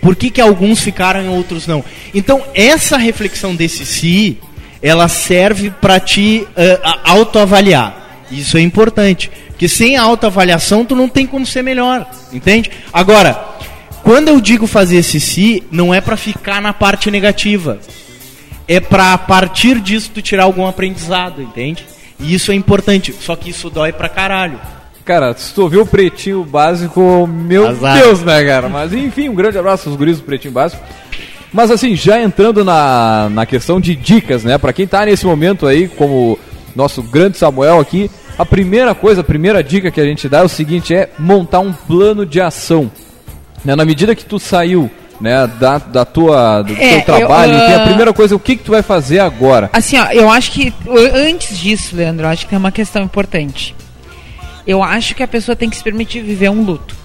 Por 0.00 0.14
que, 0.14 0.30
que 0.30 0.40
alguns 0.40 0.80
ficaram 0.80 1.24
e 1.24 1.28
outros 1.28 1.66
não? 1.66 1.82
Então, 2.12 2.42
essa 2.54 2.96
reflexão 2.98 3.54
desse 3.56 3.86
si, 3.86 4.38
ela 4.82 5.08
serve 5.08 5.70
para 5.70 5.98
te 5.98 6.46
a- 6.84 7.10
autoavaliar. 7.12 8.02
Isso 8.30 8.56
é 8.56 8.60
importante. 8.60 9.30
Porque 9.48 9.68
sem 9.68 9.96
a 9.96 10.02
autoavaliação, 10.02 10.84
tu 10.84 10.94
não 10.94 11.08
tem 11.08 11.26
como 11.26 11.46
ser 11.46 11.62
melhor. 11.62 12.06
Entende? 12.32 12.70
Agora, 12.92 13.53
quando 14.04 14.28
eu 14.28 14.40
digo 14.40 14.68
fazer 14.68 14.98
esse 14.98 15.18
si, 15.18 15.64
não 15.70 15.92
é 15.92 16.00
para 16.00 16.16
ficar 16.16 16.62
na 16.62 16.72
parte 16.72 17.10
negativa 17.10 17.80
é 18.66 18.80
pra 18.80 19.12
a 19.12 19.18
partir 19.18 19.80
disso 19.80 20.10
tu 20.14 20.22
tirar 20.22 20.44
algum 20.44 20.66
aprendizado, 20.66 21.42
entende? 21.42 21.84
E 22.18 22.34
isso 22.34 22.52
é 22.52 22.54
importante, 22.54 23.14
só 23.20 23.36
que 23.36 23.50
isso 23.50 23.68
dói 23.68 23.92
pra 23.92 24.08
caralho. 24.08 24.58
Cara, 25.04 25.34
se 25.36 25.52
tu 25.52 25.62
ouviu 25.62 25.82
o 25.82 25.86
Pretinho 25.86 26.44
Básico, 26.44 27.26
meu 27.26 27.68
Azar. 27.68 27.98
Deus, 27.98 28.22
né, 28.22 28.42
cara? 28.42 28.68
Mas 28.68 28.92
enfim, 28.92 29.28
um 29.28 29.34
grande 29.34 29.58
abraço 29.58 29.88
aos 29.88 29.98
guris 29.98 30.18
do 30.18 30.24
Pretinho 30.24 30.54
Básico. 30.54 30.82
Mas 31.52 31.70
assim, 31.70 31.94
já 31.94 32.20
entrando 32.20 32.64
na, 32.64 33.28
na 33.30 33.46
questão 33.46 33.80
de 33.80 33.94
dicas, 33.94 34.44
né? 34.44 34.56
Pra 34.56 34.72
quem 34.72 34.86
tá 34.86 35.04
nesse 35.04 35.26
momento 35.26 35.66
aí, 35.66 35.88
como 35.88 36.38
nosso 36.74 37.02
grande 37.02 37.36
Samuel 37.36 37.78
aqui, 37.78 38.10
a 38.38 38.46
primeira 38.46 38.94
coisa, 38.94 39.20
a 39.20 39.24
primeira 39.24 39.62
dica 39.62 39.90
que 39.90 40.00
a 40.00 40.04
gente 40.04 40.28
dá 40.28 40.38
é 40.38 40.42
o 40.42 40.48
seguinte, 40.48 40.94
é 40.94 41.10
montar 41.18 41.60
um 41.60 41.72
plano 41.72 42.24
de 42.24 42.40
ação. 42.40 42.90
Né? 43.64 43.74
Na 43.74 43.84
medida 43.84 44.14
que 44.14 44.24
tu 44.24 44.38
saiu 44.38 44.90
né, 45.20 45.46
da, 45.46 45.78
da 45.78 46.04
tua, 46.04 46.62
do 46.62 46.74
É, 46.74 47.00
teu 47.00 47.16
trabalho, 47.16 47.54
eu, 47.54 47.66
tem 47.66 47.74
a 47.74 47.82
ah, 47.82 47.86
primeira 47.86 48.12
coisa, 48.12 48.36
o 48.36 48.38
que, 48.38 48.56
que 48.56 48.64
tu 48.64 48.72
vai 48.72 48.82
fazer 48.82 49.20
agora? 49.20 49.70
Assim, 49.72 49.98
ó, 49.98 50.06
eu 50.10 50.30
acho 50.30 50.50
que 50.52 50.72
antes 51.14 51.58
disso, 51.58 51.96
Leandro, 51.96 52.26
eu 52.26 52.30
acho 52.30 52.44
que 52.44 52.50
tem 52.50 52.58
uma 52.58 52.72
questão 52.72 53.02
importante. 53.02 53.74
Eu 54.66 54.82
acho 54.82 55.14
que 55.14 55.22
a 55.22 55.28
pessoa 55.28 55.54
tem 55.54 55.70
que 55.70 55.76
se 55.76 55.84
permitir 55.84 56.20
viver 56.20 56.50
um 56.50 56.62
luto. 56.62 56.96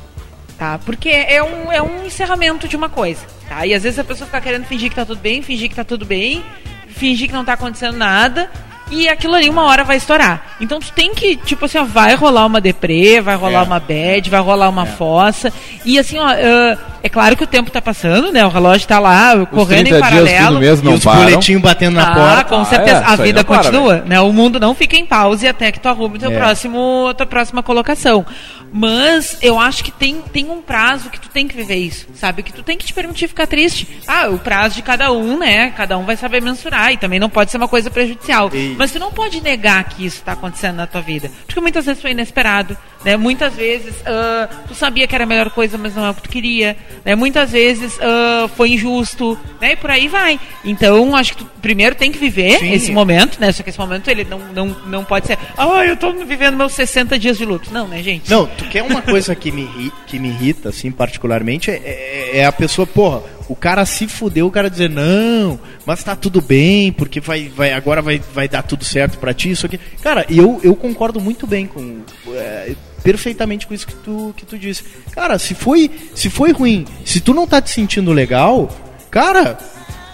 Tá? 0.57 0.77
Porque 0.79 1.09
é 1.09 1.41
um, 1.41 1.71
é 1.71 1.81
um 1.81 2.05
encerramento 2.05 2.67
de 2.67 2.75
uma 2.75 2.89
coisa. 2.89 3.21
Tá? 3.47 3.65
E 3.65 3.73
às 3.73 3.83
vezes 3.83 3.97
a 3.97 4.03
pessoa 4.03 4.25
fica 4.25 4.41
querendo 4.41 4.65
fingir 4.65 4.89
que 4.89 4.95
tá 4.95 5.05
tudo 5.05 5.19
bem, 5.19 5.41
fingir 5.41 5.69
que 5.69 5.75
tá 5.75 5.85
tudo 5.85 6.05
bem, 6.05 6.43
fingir 6.87 7.27
que 7.27 7.33
não 7.33 7.45
tá 7.45 7.53
acontecendo 7.53 7.97
nada. 7.97 8.49
E 8.91 9.07
aquilo 9.07 9.35
ali 9.35 9.49
uma 9.49 9.63
hora 9.65 9.83
vai 9.83 9.97
estourar. 9.97 10.55
Então 10.59 10.79
tu 10.79 10.91
tem 10.91 11.13
que, 11.13 11.35
tipo 11.37 11.65
assim, 11.65 11.77
ó, 11.77 11.83
vai 11.83 12.15
rolar 12.15 12.45
uma 12.45 12.59
deprê, 12.59 13.21
vai 13.21 13.35
rolar 13.35 13.61
É. 13.61 13.63
uma 13.63 13.79
bad, 13.79 14.29
vai 14.29 14.39
rolar 14.41 14.67
uma 14.69 14.85
fossa. 14.85 15.53
E 15.85 15.97
assim, 15.99 16.17
ó, 16.17 16.25
ah, 16.27 16.77
é 17.03 17.07
claro 17.09 17.37
que 17.37 17.43
o 17.43 17.47
tempo 17.47 17.69
tá 17.71 17.81
passando, 17.81 18.31
né? 18.31 18.45
O 18.45 18.49
relógio 18.49 18.87
tá 18.87 18.99
lá 18.99 19.45
correndo 19.45 19.87
30 19.89 19.89
em 19.89 19.91
dias 19.91 20.01
paralelo. 20.01 20.55
do 20.55 20.59
mês 20.59 20.79
e 20.79 20.83
não 20.83 20.93
os 20.95 21.03
boletinhos 21.05 21.61
batendo 21.61 21.95
na 21.95 22.07
Ah, 22.11 22.13
porta. 22.15 22.43
com 22.45 22.61
Ah, 22.61 22.65
certeza. 22.65 22.97
é, 22.99 23.03
a 23.05 23.15
vida 23.15 23.39
não 23.39 23.45
para, 23.45 23.57
continua, 23.63 24.03
né? 24.05 24.19
O 24.19 24.33
mundo 24.33 24.59
não 24.59 24.73
fica 24.75 24.95
em 24.97 25.05
pause 25.05 25.47
até 25.47 25.71
que 25.71 25.79
tu 25.79 25.87
arrume 25.87 26.17
teu 26.19 26.31
É. 26.31 26.37
próximo, 26.37 27.13
tua 27.15 27.25
próxima 27.25 27.61
colocação. 27.63 28.25
Mas 28.71 29.37
eu 29.41 29.59
acho 29.59 29.83
que 29.83 29.91
tem, 29.91 30.21
tem 30.31 30.49
um 30.49 30.61
prazo 30.61 31.09
que 31.09 31.19
tu 31.19 31.27
tem 31.29 31.47
que 31.47 31.55
viver 31.55 31.75
isso, 31.77 32.05
sabe? 32.13 32.43
Que 32.43 32.53
tu 32.53 32.61
tem 32.61 32.77
que 32.77 32.85
te 32.85 32.93
permitir 32.93 33.27
ficar 33.27 33.47
triste. 33.47 33.87
Ah, 34.07 34.27
o 34.29 34.37
prazo 34.37 34.75
de 34.75 34.81
cada 34.81 35.11
um, 35.11 35.37
né? 35.39 35.71
Cada 35.75 35.97
um 35.97 36.05
vai 36.05 36.15
saber 36.15 36.41
mensurar 36.41 36.91
e 36.93 36.97
também 36.97 37.19
não 37.19 37.29
pode 37.29 37.49
ser 37.49 37.57
uma 37.57 37.67
coisa 37.67 37.89
prejudicial. 37.89 38.49
E- 38.53 38.75
Mas 38.79 38.93
tu 38.93 38.97
não 38.97 39.11
pode 39.11 39.41
negar 39.41 39.83
que 39.83 40.05
isso 40.05 40.23
tá 40.23 40.31
acontecendo 40.31 40.77
na 40.77 40.87
tua 40.87 41.01
vida. 41.01 41.29
Porque 41.45 41.59
muitas 41.59 41.85
vezes 41.85 42.01
foi 42.01 42.11
inesperado, 42.11 42.77
Né? 43.03 43.17
Muitas 43.17 43.53
vezes 43.53 43.93
uh, 43.97 44.67
tu 44.69 44.73
sabia 44.73 45.05
que 45.05 45.13
era 45.13 45.25
a 45.25 45.27
melhor 45.27 45.49
coisa, 45.49 45.77
mas 45.77 45.95
não 45.95 46.05
é 46.05 46.09
o 46.09 46.13
que 46.13 46.21
tu 46.21 46.29
queria. 46.29 46.77
Né? 47.03 47.13
Muitas 47.13 47.51
vezes 47.51 47.97
uh, 47.97 48.47
foi 48.55 48.71
injusto, 48.71 49.37
né? 49.59 49.73
E 49.73 49.75
por 49.75 49.91
aí 49.91 50.07
vai. 50.07 50.39
Então, 50.63 51.13
acho 51.13 51.33
que 51.35 51.43
tu 51.43 51.49
primeiro 51.61 51.93
tem 51.93 52.09
que 52.09 52.17
viver 52.17 52.57
Sim. 52.59 52.71
esse 52.71 52.91
momento, 52.91 53.37
né? 53.39 53.51
Só 53.51 53.63
que 53.63 53.69
esse 53.69 53.79
momento 53.79 54.09
ele 54.09 54.23
não, 54.23 54.39
não, 54.53 54.67
não 54.85 55.03
pode 55.03 55.27
ser, 55.27 55.37
ah, 55.57 55.85
eu 55.85 55.97
tô 55.97 56.13
vivendo 56.13 56.55
meus 56.55 56.71
60 56.73 57.19
dias 57.19 57.37
de 57.37 57.43
luto. 57.43 57.73
Não, 57.73 57.85
né, 57.85 58.01
gente? 58.01 58.29
Não, 58.29 58.45
tu 58.45 58.63
quer 58.65 58.81
uma 58.83 59.01
coisa 59.01 59.35
que 59.35 59.51
me, 59.51 59.91
que 60.07 60.17
me 60.17 60.29
irrita, 60.29 60.69
assim, 60.69 60.89
particularmente, 60.89 61.69
é, 61.69 61.75
é, 61.75 62.37
é 62.39 62.45
a 62.45 62.51
pessoa, 62.51 62.87
porra, 62.87 63.23
o 63.49 63.55
cara 63.55 63.83
se 63.83 64.07
fudeu, 64.07 64.45
o 64.45 64.51
cara 64.51 64.69
dizer, 64.69 64.89
não, 64.89 65.59
mas 65.85 66.03
tá 66.03 66.15
tudo 66.15 66.39
bem, 66.39 66.91
porque 66.91 67.19
vai, 67.19 67.49
vai, 67.49 67.73
agora 67.73 67.99
vai, 67.99 68.21
vai 68.33 68.47
dar 68.47 68.61
tudo 68.61 68.85
certo 68.85 69.17
para 69.17 69.33
ti, 69.33 69.49
isso 69.49 69.65
aqui. 69.65 69.79
Cara, 70.01 70.23
eu, 70.29 70.61
eu 70.63 70.75
concordo 70.75 71.19
muito 71.19 71.47
bem 71.47 71.65
com. 71.65 72.01
É, 72.31 72.75
perfeitamente 73.03 73.65
com 73.65 73.73
isso 73.73 73.87
que 73.87 73.95
tu, 73.95 74.33
que 74.37 74.45
tu 74.45 74.57
disse. 74.57 74.83
Cara, 75.11 75.39
se 75.39 75.55
foi, 75.55 75.89
se 76.13 76.29
foi 76.29 76.51
ruim, 76.51 76.85
se 77.03 77.19
tu 77.19 77.33
não 77.33 77.47
tá 77.47 77.59
te 77.59 77.71
sentindo 77.71 78.11
legal, 78.11 78.69
cara, 79.09 79.57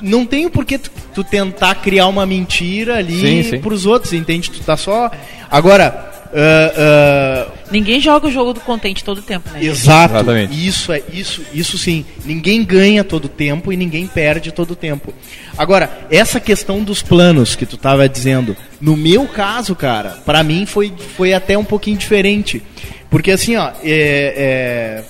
não 0.01 0.25
tem 0.25 0.47
por 0.47 0.63
que 0.63 0.77
tu, 0.77 0.89
tu 1.13 1.23
tentar 1.23 1.75
criar 1.75 2.07
uma 2.07 2.25
mentira 2.25 2.99
ali 2.99 3.19
sim, 3.19 3.49
sim. 3.51 3.59
pros 3.59 3.85
outros, 3.85 4.13
entende? 4.13 4.49
Tu 4.49 4.61
tá 4.61 4.77
só. 4.77 5.11
Agora, 5.51 6.14
Uh, 6.35 7.47
uh... 7.47 7.51
Ninguém 7.71 8.01
joga 8.01 8.27
o 8.27 8.31
jogo 8.31 8.51
do 8.51 8.59
contente 8.59 9.05
todo 9.05 9.19
o 9.19 9.21
tempo, 9.21 9.49
né? 9.51 9.63
Exato. 9.63 10.15
Exatamente. 10.15 10.67
Isso 10.67 10.91
é 10.91 11.01
isso, 11.11 11.41
isso 11.53 11.77
sim. 11.77 12.03
Ninguém 12.25 12.61
ganha 12.61 13.05
todo 13.05 13.25
o 13.25 13.29
tempo 13.29 13.71
e 13.71 13.77
ninguém 13.77 14.05
perde 14.05 14.51
todo 14.51 14.71
o 14.71 14.75
tempo. 14.75 15.13
Agora, 15.57 16.05
essa 16.11 16.37
questão 16.37 16.83
dos 16.83 17.01
planos 17.01 17.55
que 17.55 17.65
tu 17.65 17.77
estava 17.77 18.09
dizendo, 18.09 18.55
no 18.81 18.97
meu 18.97 19.25
caso, 19.27 19.73
cara, 19.75 20.21
para 20.25 20.43
mim 20.43 20.65
foi, 20.65 20.91
foi 21.15 21.33
até 21.33 21.57
um 21.57 21.63
pouquinho 21.63 21.97
diferente, 21.97 22.61
porque 23.09 23.31
assim, 23.31 23.55
ó, 23.55 23.69
é, 23.81 24.33
é, 24.35 25.03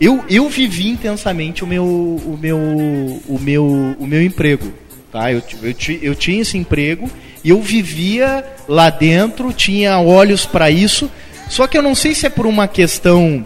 eu, 0.00 0.24
eu 0.30 0.48
vivi 0.48 0.88
intensamente 0.88 1.62
o 1.62 1.66
meu 1.66 1.84
o 1.84 2.38
meu 2.40 2.58
o 2.58 3.38
meu 3.38 3.96
o 3.98 4.06
meu 4.06 4.22
emprego, 4.22 4.72
tá? 5.12 5.30
Eu, 5.30 5.42
eu, 5.62 5.74
eu 6.00 6.14
tinha 6.14 6.40
esse 6.40 6.56
emprego 6.56 7.10
e 7.42 7.50
eu 7.50 7.60
vivia 7.60 8.44
lá 8.68 8.90
dentro, 8.90 9.52
tinha 9.52 9.98
olhos 9.98 10.44
para 10.44 10.70
isso. 10.70 11.10
Só 11.48 11.66
que 11.66 11.76
eu 11.76 11.82
não 11.82 11.94
sei 11.94 12.14
se 12.14 12.26
é 12.26 12.30
por 12.30 12.46
uma 12.46 12.68
questão 12.68 13.44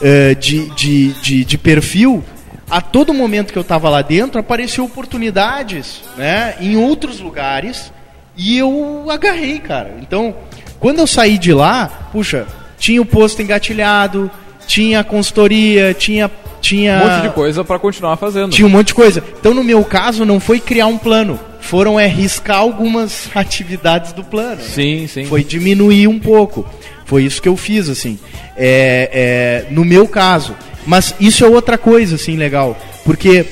uh, 0.00 0.34
de, 0.36 0.68
de, 0.70 1.12
de, 1.20 1.44
de, 1.44 1.58
perfil. 1.58 2.24
A 2.70 2.80
todo 2.80 3.14
momento 3.14 3.52
que 3.52 3.58
eu 3.58 3.62
estava 3.62 3.88
lá 3.88 4.02
dentro, 4.02 4.40
apareceu 4.40 4.84
oportunidades 4.84 6.02
né, 6.16 6.54
em 6.60 6.76
outros 6.76 7.20
lugares 7.20 7.92
e 8.36 8.58
eu 8.58 9.06
agarrei, 9.08 9.58
cara. 9.58 9.96
Então, 10.00 10.34
quando 10.78 10.98
eu 10.98 11.06
saí 11.06 11.38
de 11.38 11.52
lá, 11.52 12.08
puxa, 12.12 12.46
tinha 12.78 13.00
o 13.00 13.06
posto 13.06 13.40
engatilhado, 13.40 14.30
tinha 14.66 15.00
a 15.00 15.04
consultoria, 15.04 15.94
tinha 15.94 16.30
tinha 16.60 16.96
um 16.96 17.08
monte 17.08 17.22
de 17.22 17.30
coisa 17.30 17.64
para 17.64 17.78
continuar 17.78 18.16
fazendo. 18.16 18.50
Tinha 18.50 18.66
um 18.66 18.70
monte 18.70 18.88
de 18.88 18.94
coisa. 18.94 19.22
Então, 19.38 19.54
no 19.54 19.62
meu 19.62 19.84
caso, 19.84 20.24
não 20.24 20.40
foi 20.40 20.60
criar 20.60 20.86
um 20.86 20.98
plano, 20.98 21.38
foram 21.68 22.00
é 22.00 22.06
riscar 22.06 22.56
algumas 22.56 23.28
atividades 23.34 24.12
do 24.12 24.24
plano. 24.24 24.62
Sim, 24.62 25.06
sim. 25.06 25.26
Foi 25.26 25.44
diminuir 25.44 26.08
um 26.08 26.18
pouco. 26.18 26.66
Foi 27.04 27.24
isso 27.24 27.42
que 27.42 27.48
eu 27.48 27.56
fiz, 27.56 27.90
assim. 27.90 28.18
É, 28.56 29.66
é, 29.68 29.72
no 29.72 29.84
meu 29.84 30.08
caso. 30.08 30.56
Mas 30.86 31.14
isso 31.20 31.44
é 31.44 31.48
outra 31.48 31.76
coisa, 31.76 32.14
assim, 32.14 32.36
legal. 32.36 32.74
Porque 33.04 33.44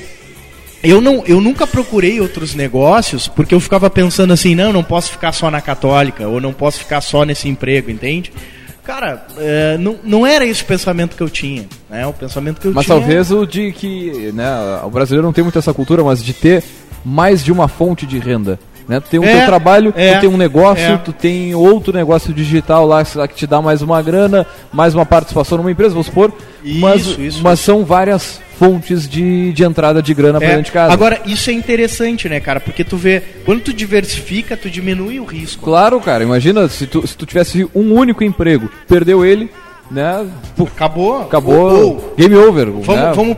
eu, 0.82 1.00
não, 1.02 1.22
eu 1.26 1.42
nunca 1.42 1.66
procurei 1.66 2.18
outros 2.18 2.54
negócios 2.54 3.28
porque 3.28 3.54
eu 3.54 3.60
ficava 3.60 3.90
pensando 3.90 4.32
assim, 4.32 4.54
não, 4.54 4.72
não 4.72 4.82
posso 4.82 5.10
ficar 5.10 5.32
só 5.32 5.50
na 5.50 5.60
católica, 5.60 6.26
ou 6.26 6.40
não 6.40 6.54
posso 6.54 6.78
ficar 6.78 7.02
só 7.02 7.24
nesse 7.24 7.48
emprego, 7.48 7.90
entende? 7.90 8.32
Cara, 8.82 9.26
é, 9.36 9.76
não, 9.78 9.98
não 10.04 10.26
era 10.26 10.46
esse 10.46 10.62
o 10.62 10.66
pensamento 10.66 11.16
que 11.16 11.22
eu 11.22 11.28
tinha. 11.28 11.66
Né? 11.90 12.06
O 12.06 12.12
pensamento 12.12 12.60
que 12.60 12.68
eu 12.68 12.72
mas 12.72 12.86
tinha. 12.86 12.96
Mas 12.96 13.06
talvez 13.06 13.30
o 13.32 13.44
de 13.44 13.72
que. 13.72 14.30
Né, 14.32 14.46
o 14.84 14.88
brasileiro 14.88 15.26
não 15.26 15.32
tem 15.32 15.42
muito 15.42 15.58
essa 15.58 15.74
cultura, 15.74 16.04
mas 16.04 16.24
de 16.24 16.32
ter 16.32 16.62
mais 17.06 17.44
de 17.44 17.52
uma 17.52 17.68
fonte 17.68 18.04
de 18.04 18.18
renda. 18.18 18.58
Né? 18.88 18.98
Tu 18.98 19.10
tem 19.10 19.20
o 19.20 19.24
é, 19.24 19.38
teu 19.38 19.46
trabalho, 19.46 19.94
é, 19.96 20.14
tu 20.14 20.20
tem 20.22 20.28
um 20.28 20.36
negócio, 20.36 20.84
é. 20.84 20.96
tu 20.96 21.12
tem 21.12 21.54
outro 21.54 21.92
negócio 21.92 22.34
digital 22.34 22.84
lá 22.84 23.04
que 23.04 23.34
te 23.34 23.46
dá 23.46 23.62
mais 23.62 23.80
uma 23.80 24.02
grana, 24.02 24.44
mais 24.72 24.92
uma 24.92 25.06
participação 25.06 25.58
numa 25.58 25.70
empresa, 25.70 25.90
vamos 25.90 26.06
supor. 26.06 26.32
Isso, 26.64 26.80
mas, 26.80 27.06
isso, 27.06 27.42
mas 27.42 27.58
isso. 27.58 27.66
são 27.66 27.84
várias 27.84 28.40
fontes 28.58 29.08
de, 29.08 29.52
de 29.52 29.64
entrada 29.64 30.02
de 30.02 30.14
grana 30.14 30.38
para 30.38 30.48
é. 30.48 30.50
dentro 30.50 30.64
de 30.64 30.72
casa. 30.72 30.92
Agora, 30.92 31.20
isso 31.26 31.48
é 31.50 31.52
interessante, 31.52 32.28
né, 32.28 32.40
cara? 32.40 32.58
Porque 32.58 32.82
tu 32.82 32.96
vê, 32.96 33.22
quando 33.44 33.60
tu 33.60 33.72
diversifica, 33.72 34.56
tu 34.56 34.68
diminui 34.68 35.20
o 35.20 35.24
risco. 35.24 35.64
Claro, 35.64 36.00
cara. 36.00 36.24
Imagina 36.24 36.68
se 36.68 36.86
tu, 36.86 37.06
se 37.06 37.16
tu 37.16 37.26
tivesse 37.26 37.68
um 37.74 37.92
único 37.92 38.24
emprego, 38.24 38.68
perdeu 38.88 39.24
ele, 39.24 39.50
né? 39.90 40.28
Acabou. 40.60 41.22
Acabou. 41.22 42.14
game 42.16 42.34
over. 42.34 42.66
Vamos, 42.70 42.86
né? 42.88 43.12
vamos 43.14 43.36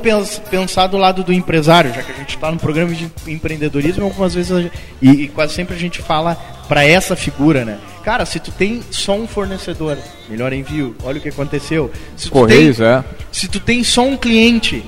pensar 0.51 0.87
do 0.87 0.97
lado 0.97 1.23
do 1.23 1.33
empresário, 1.33 1.93
já 1.93 2.03
que 2.03 2.13
a 2.13 2.15
gente 2.15 2.35
está 2.35 2.51
no 2.51 2.59
programa 2.59 2.93
de 2.93 3.11
empreendedorismo, 3.27 4.05
algumas 4.05 4.35
vezes 4.35 4.57
gente, 4.63 4.73
e, 5.01 5.11
e, 5.11 5.29
quase 5.29 5.55
sempre 5.55 5.75
a 5.75 5.79
gente 5.79 6.01
fala 6.01 6.37
para 6.69 6.85
essa 6.85 7.17
figura, 7.17 7.65
né? 7.65 7.79
Cara, 8.03 8.25
se 8.25 8.39
tu 8.39 8.51
tem 8.51 8.83
só 8.91 9.15
um 9.15 9.27
fornecedor, 9.27 9.99
melhor 10.29 10.53
envio, 10.53 10.95
olha 11.03 11.19
o 11.19 11.21
que 11.21 11.29
aconteceu. 11.29 11.91
Se 12.17 12.31
Correios, 12.31 12.79
tem, 12.79 12.87
é. 12.87 13.05
Se 13.31 13.49
tu 13.49 13.61
tem 13.61 13.85
só 13.85 14.03
um 14.03 14.17
cliente, 14.17 14.85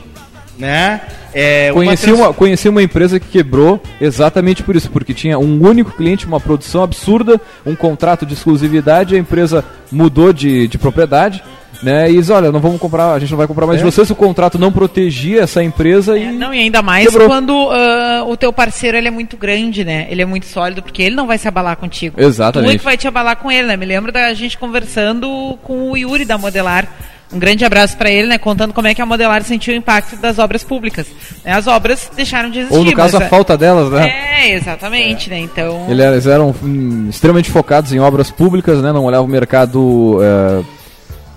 né? 0.58 1.00
É, 1.32 1.70
conheci, 1.72 2.06
uma, 2.06 2.16
trans... 2.16 2.26
uma, 2.26 2.34
conheci 2.34 2.68
uma 2.68 2.82
empresa 2.82 3.20
que 3.20 3.28
quebrou 3.28 3.80
exatamente 4.00 4.62
por 4.62 4.74
isso, 4.74 4.90
porque 4.90 5.14
tinha 5.14 5.38
um 5.38 5.62
único 5.62 5.92
cliente, 5.92 6.26
uma 6.26 6.40
produção 6.40 6.82
absurda, 6.82 7.40
um 7.64 7.76
contrato 7.76 8.26
de 8.26 8.34
exclusividade, 8.34 9.14
a 9.14 9.18
empresa 9.18 9.64
mudou 9.90 10.32
de, 10.32 10.66
de 10.66 10.76
propriedade, 10.76 11.42
né? 11.82 12.10
E 12.10 12.14
diz, 12.14 12.30
olha, 12.30 12.52
não 12.52 12.60
vamos 12.60 12.80
comprar, 12.80 13.12
a 13.12 13.18
gente 13.18 13.30
não 13.30 13.38
vai 13.38 13.46
comprar 13.46 13.66
mais 13.66 13.80
é. 13.80 13.84
de 13.84 13.90
vocês, 13.90 14.10
o 14.10 14.14
contrato 14.14 14.58
não 14.58 14.72
protegia 14.72 15.42
essa 15.42 15.62
empresa 15.62 16.18
é, 16.18 16.24
e. 16.24 16.32
Não, 16.32 16.52
e 16.52 16.58
ainda 16.58 16.82
mais 16.82 17.06
quebrou. 17.06 17.28
quando 17.28 17.50
uh, 17.50 18.28
o 18.28 18.36
teu 18.36 18.52
parceiro 18.52 18.96
ele 18.96 19.08
é 19.08 19.10
muito 19.10 19.36
grande, 19.36 19.84
né? 19.84 20.06
Ele 20.10 20.22
é 20.22 20.26
muito 20.26 20.46
sólido, 20.46 20.82
porque 20.82 21.02
ele 21.02 21.14
não 21.14 21.26
vai 21.26 21.38
se 21.38 21.48
abalar 21.48 21.76
contigo. 21.76 22.20
Exatamente. 22.20 22.70
Tu 22.70 22.74
é 22.74 22.78
que 22.78 22.84
vai 22.84 22.96
te 22.96 23.08
abalar 23.08 23.36
com 23.36 23.50
ele, 23.50 23.68
né? 23.68 23.76
Me 23.76 23.86
lembro 23.86 24.12
da 24.12 24.32
gente 24.34 24.58
conversando 24.58 25.58
com 25.62 25.90
o 25.90 25.96
Yuri 25.96 26.24
da 26.24 26.36
Modelar 26.36 26.86
um 27.32 27.38
grande 27.38 27.64
abraço 27.64 27.96
para 27.96 28.10
ele, 28.10 28.28
né? 28.28 28.38
Contando 28.38 28.72
como 28.72 28.88
é 28.88 28.94
que 28.94 29.00
a 29.00 29.06
Modelar 29.06 29.42
sentiu 29.44 29.72
o 29.72 29.76
impacto 29.76 30.16
das 30.16 30.38
obras 30.38 30.64
públicas. 30.64 31.06
Né, 31.44 31.52
as 31.52 31.66
obras 31.66 32.10
deixaram 32.14 32.50
de 32.50 32.60
existir. 32.60 32.76
Ou 32.76 32.84
no 32.84 32.92
caso 32.92 33.16
a 33.16 33.20
falta 33.22 33.56
delas, 33.56 33.90
né? 33.90 34.08
É, 34.08 34.54
exatamente, 34.54 35.30
é. 35.30 35.34
né? 35.34 35.40
Então. 35.40 35.86
Eles 35.88 36.26
eram 36.26 36.54
hum, 36.62 37.06
extremamente 37.08 37.50
focados 37.50 37.92
em 37.92 38.00
obras 38.00 38.30
públicas, 38.30 38.82
né? 38.82 38.92
Não 38.92 39.04
olhavam 39.04 39.26
o 39.26 39.30
mercado. 39.30 40.18
É 40.22 40.80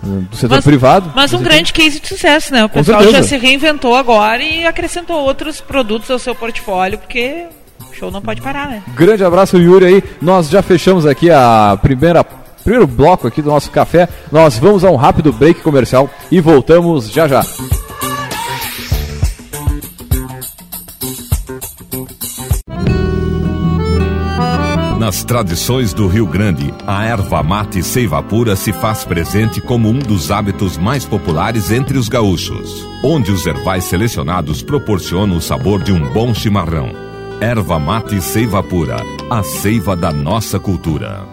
do 0.04 0.36
setor 0.36 0.56
mas, 0.56 0.66
privado. 0.66 1.12
Mas 1.16 1.34
um 1.34 1.42
grande 1.42 1.72
case 1.72 2.00
de 2.00 2.08
sucesso, 2.08 2.54
né? 2.54 2.66
O 2.66 2.70
pessoal 2.70 3.10
já 3.10 3.24
se 3.24 3.38
reinventou 3.38 3.96
agora 3.96 4.44
e 4.44 4.66
acrescentou 4.66 5.22
outros 5.22 5.62
produtos 5.62 6.12
ao 6.12 6.20
seu 6.20 6.36
portfólio, 6.36 6.98
porque 6.98 7.46
o 7.90 7.94
show 7.94 8.12
não 8.12 8.22
pode 8.22 8.42
parar, 8.42 8.68
né? 8.68 8.84
Grande 8.96 9.24
abraço, 9.24 9.58
Yuri 9.58 9.86
aí. 9.86 10.04
Nós 10.22 10.50
já 10.50 10.62
fechamos 10.62 11.06
aqui 11.06 11.32
a 11.32 11.78
primeira 11.82 12.26
primeiro 12.64 12.88
bloco 12.88 13.28
aqui 13.28 13.42
do 13.42 13.50
nosso 13.50 13.70
café. 13.70 14.08
Nós 14.32 14.58
vamos 14.58 14.84
a 14.84 14.90
um 14.90 14.96
rápido 14.96 15.32
break 15.32 15.62
comercial 15.62 16.10
e 16.32 16.40
voltamos 16.40 17.10
já 17.12 17.28
já. 17.28 17.44
Nas 25.04 25.22
tradições 25.22 25.94
do 25.94 26.08
Rio 26.08 26.26
Grande, 26.26 26.74
a 26.88 27.04
erva 27.04 27.44
mate 27.44 27.84
seiva 27.84 28.24
pura 28.24 28.56
se 28.56 28.72
faz 28.72 29.04
presente 29.04 29.60
como 29.60 29.90
um 29.90 30.00
dos 30.00 30.32
hábitos 30.32 30.78
mais 30.78 31.04
populares 31.04 31.72
entre 31.72 31.98
os 31.98 32.08
gaúchos, 32.08 32.88
onde 33.04 33.30
os 33.30 33.46
ervais 33.46 33.84
selecionados 33.84 34.64
proporcionam 34.64 35.36
o 35.36 35.42
sabor 35.42 35.84
de 35.84 35.92
um 35.92 36.12
bom 36.14 36.34
chimarrão. 36.34 36.90
Erva 37.42 37.78
mate 37.78 38.22
seiva 38.22 38.64
pura, 38.64 38.96
a 39.30 39.44
seiva 39.44 39.94
da 39.94 40.12
nossa 40.14 40.58
cultura. 40.58 41.33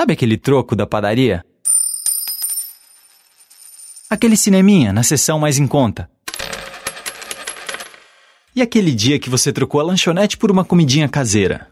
Sabe 0.00 0.14
aquele 0.14 0.38
troco 0.38 0.74
da 0.74 0.86
padaria? 0.86 1.44
Aquele 4.08 4.34
cineminha 4.34 4.94
na 4.94 5.02
sessão 5.02 5.38
mais 5.38 5.58
em 5.58 5.66
conta? 5.66 6.08
E 8.56 8.62
aquele 8.62 8.92
dia 8.92 9.18
que 9.18 9.28
você 9.28 9.52
trocou 9.52 9.78
a 9.78 9.84
lanchonete 9.84 10.38
por 10.38 10.50
uma 10.50 10.64
comidinha 10.64 11.06
caseira? 11.06 11.66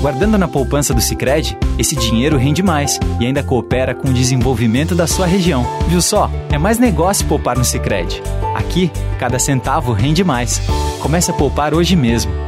Guardando 0.00 0.38
na 0.38 0.46
poupança 0.46 0.94
do 0.94 1.00
Sicredi, 1.00 1.58
esse 1.76 1.96
dinheiro 1.96 2.36
rende 2.36 2.62
mais 2.62 3.00
e 3.20 3.26
ainda 3.26 3.42
coopera 3.42 3.96
com 3.96 4.10
o 4.10 4.14
desenvolvimento 4.14 4.94
da 4.94 5.08
sua 5.08 5.26
região. 5.26 5.66
Viu 5.88 6.00
só? 6.00 6.30
É 6.52 6.56
mais 6.56 6.78
negócio 6.78 7.26
poupar 7.26 7.58
no 7.58 7.64
Sicredi. 7.64 8.22
Aqui, 8.54 8.92
cada 9.18 9.40
centavo 9.40 9.92
rende 9.92 10.22
mais. 10.22 10.60
Comece 11.02 11.32
a 11.32 11.34
poupar 11.34 11.74
hoje 11.74 11.96
mesmo. 11.96 12.47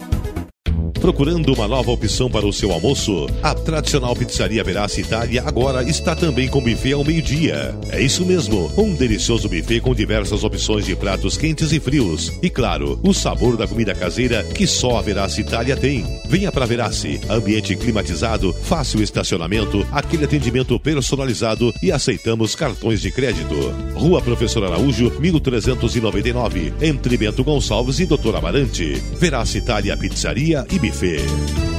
Procurando 1.01 1.51
uma 1.51 1.67
nova 1.67 1.89
opção 1.89 2.29
para 2.29 2.45
o 2.45 2.53
seu 2.53 2.71
almoço? 2.71 3.27
A 3.41 3.55
tradicional 3.55 4.15
pizzaria 4.15 4.63
Verace 4.63 5.01
Itália 5.01 5.41
agora 5.43 5.81
está 5.81 6.15
também 6.15 6.47
com 6.47 6.61
buffet 6.61 6.93
ao 6.93 7.03
meio-dia. 7.03 7.75
É 7.89 7.99
isso 7.99 8.23
mesmo, 8.23 8.71
um 8.77 8.93
delicioso 8.93 9.49
buffet 9.49 9.79
com 9.81 9.95
diversas 9.95 10.43
opções 10.43 10.85
de 10.85 10.95
pratos 10.95 11.37
quentes 11.37 11.71
e 11.71 11.79
frios. 11.79 12.31
E 12.43 12.51
claro, 12.51 12.99
o 13.01 13.15
sabor 13.15 13.57
da 13.57 13.67
comida 13.67 13.95
caseira 13.95 14.43
que 14.43 14.67
só 14.67 14.99
a 14.99 15.01
Verace 15.01 15.41
Itália 15.41 15.75
tem. 15.75 16.05
Venha 16.29 16.51
para 16.51 16.67
Verace, 16.67 17.19
ambiente 17.27 17.75
climatizado, 17.75 18.53
fácil 18.53 19.01
estacionamento, 19.01 19.83
aquele 19.91 20.25
atendimento 20.25 20.79
personalizado 20.79 21.73
e 21.81 21.91
aceitamos 21.91 22.53
cartões 22.53 23.01
de 23.01 23.11
crédito. 23.11 23.55
Rua 23.95 24.21
Professor 24.21 24.63
Araújo, 24.65 25.11
1399, 25.19 26.75
entre 26.79 27.17
Bento 27.17 27.43
Gonçalves 27.43 27.99
e 27.99 28.05
Doutor 28.05 28.35
Amarante. 28.35 29.01
Verace 29.17 29.57
Itália 29.57 29.97
Pizzaria 29.97 30.63
e 30.71 30.77
Buffet. 30.77 30.90
Muito 30.99 31.70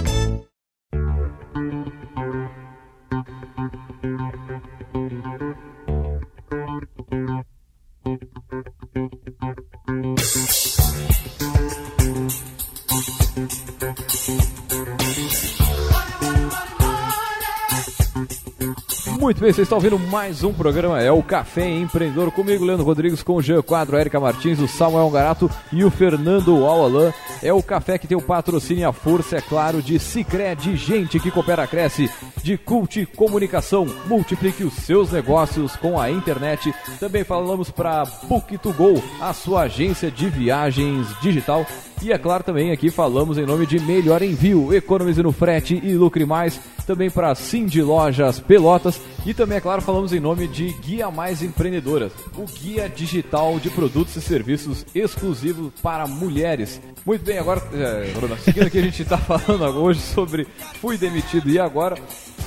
bem, 19.43 19.53
vocês 19.53 19.67
estão 19.67 19.79
ouvindo 19.79 19.99
mais 19.99 20.45
um 20.45 20.55
programa, 20.55 21.03
é 21.03 21.11
o 21.11 21.21
Café 21.21 21.69
Empreendedor, 21.69 22.31
comigo, 22.31 22.65
Leandro 22.65 22.87
Rodrigues, 22.87 23.25
com 23.25 23.35
o 23.35 23.43
Jean 23.43 23.61
Quadro, 23.61 23.97
a 23.97 24.01
Erika 24.01 24.21
Martins, 24.21 24.61
o 24.61 24.69
Samuel 24.69 25.11
Garato 25.11 25.51
e 25.73 25.83
o 25.83 25.91
Fernando 25.91 26.65
Alalan. 26.65 27.13
É 27.43 27.53
o 27.53 27.61
café 27.61 27.99
que 27.99 28.07
tem 28.07 28.17
o 28.17 28.23
patrocínio 28.23 28.83
e 28.83 28.85
a 28.85 28.93
força, 28.93 29.39
é 29.39 29.41
claro, 29.41 29.83
de 29.83 29.99
Cicred, 29.99 30.77
gente 30.77 31.19
que 31.19 31.29
coopera, 31.29 31.67
cresce, 31.67 32.09
de 32.41 32.57
Cult 32.57 33.05
Comunicação, 33.17 33.85
multiplique 34.07 34.63
os 34.63 34.75
seus 34.75 35.11
negócios 35.11 35.75
com 35.75 35.99
a 35.99 36.09
internet. 36.09 36.73
Também 37.01 37.25
falamos 37.25 37.69
para 37.69 38.05
Book2Go, 38.05 39.03
a 39.21 39.33
sua 39.33 39.63
agência 39.63 40.09
de 40.09 40.29
viagens 40.29 41.09
digital. 41.21 41.67
E 42.01 42.13
é 42.13 42.19
claro, 42.19 42.43
também 42.43 42.73
aqui 42.73 42.91
falamos 42.91 43.39
em 43.39 43.47
nome 43.47 43.65
de 43.65 43.79
Melhor 43.79 44.23
Envio, 44.23 44.75
economize 44.75 45.23
no 45.23 45.31
frete 45.31 45.81
e 45.83 45.95
lucre 45.95 46.25
mais. 46.27 46.61
Também 46.87 47.11
para 47.11 47.35
Cindy 47.35 47.83
Lojas 47.83 48.41
Pelotas. 48.41 49.01
E 49.25 49.33
também, 49.33 49.59
é 49.59 49.61
claro, 49.61 49.81
falamos 49.81 50.13
em 50.13 50.21
nome 50.21 50.49
de 50.49 50.73
Guia 50.85 51.11
Mais 51.11 51.43
Empreendedoras, 51.43 52.13
o 52.37 52.45
guia 52.45 52.89
digital 52.89 53.59
de 53.61 53.71
produtos 53.71 54.17
e 54.17 54.21
serviços 54.21 54.85
exclusivos 54.95 55.73
para 55.81 56.07
mulheres. 56.07 56.81
Muito 57.07 57.25
bem, 57.25 57.39
agora, 57.39 57.63
é, 57.73 58.11
Bruno, 58.13 58.37
seguindo 58.39 58.67
aqui, 58.67 58.79
a 58.79 58.83
gente 58.83 59.03
está 59.03 59.17
falando 59.19 59.65
hoje 59.79 60.01
sobre 60.01 60.47
Fui 60.81 60.99
Demitido 60.99 61.49
e 61.51 61.59
Agora. 61.59 61.97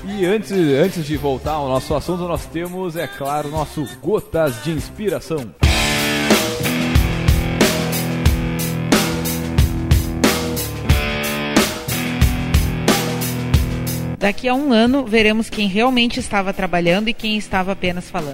E 0.06 0.26
antes, 0.26 0.52
antes 0.52 1.06
de 1.06 1.18
voltar 1.18 1.54
ao 1.54 1.70
nosso 1.70 1.94
assunto, 1.96 2.24
nós 2.24 2.46
temos, 2.46 2.96
é 2.96 3.08
claro, 3.08 3.50
nosso 3.50 3.86
Gotas 4.02 4.64
de 4.64 4.72
Inspiração. 4.72 5.54
Daqui 14.26 14.50
a 14.50 14.56
um 14.56 14.74
ano, 14.74 15.06
veremos 15.06 15.52
quem 15.52 15.68
realmente 15.68 16.20
estava 16.20 16.52
trabalhando 16.52 17.08
e 17.08 17.14
quem 17.14 17.38
estava 17.38 17.74
apenas 17.74 18.10
falando. 18.10 18.34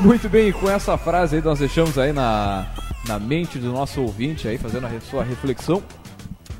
Muito 0.00 0.28
bem, 0.28 0.52
com 0.52 0.70
essa 0.70 0.96
frase 0.96 1.34
aí 1.34 1.42
nós 1.42 1.58
deixamos 1.58 1.98
aí 1.98 2.12
na, 2.12 2.72
na 3.04 3.18
mente 3.18 3.58
do 3.58 3.72
nosso 3.72 4.00
ouvinte 4.00 4.46
aí, 4.46 4.58
fazendo 4.58 4.86
a 4.86 5.00
sua 5.00 5.24
reflexão. 5.24 5.82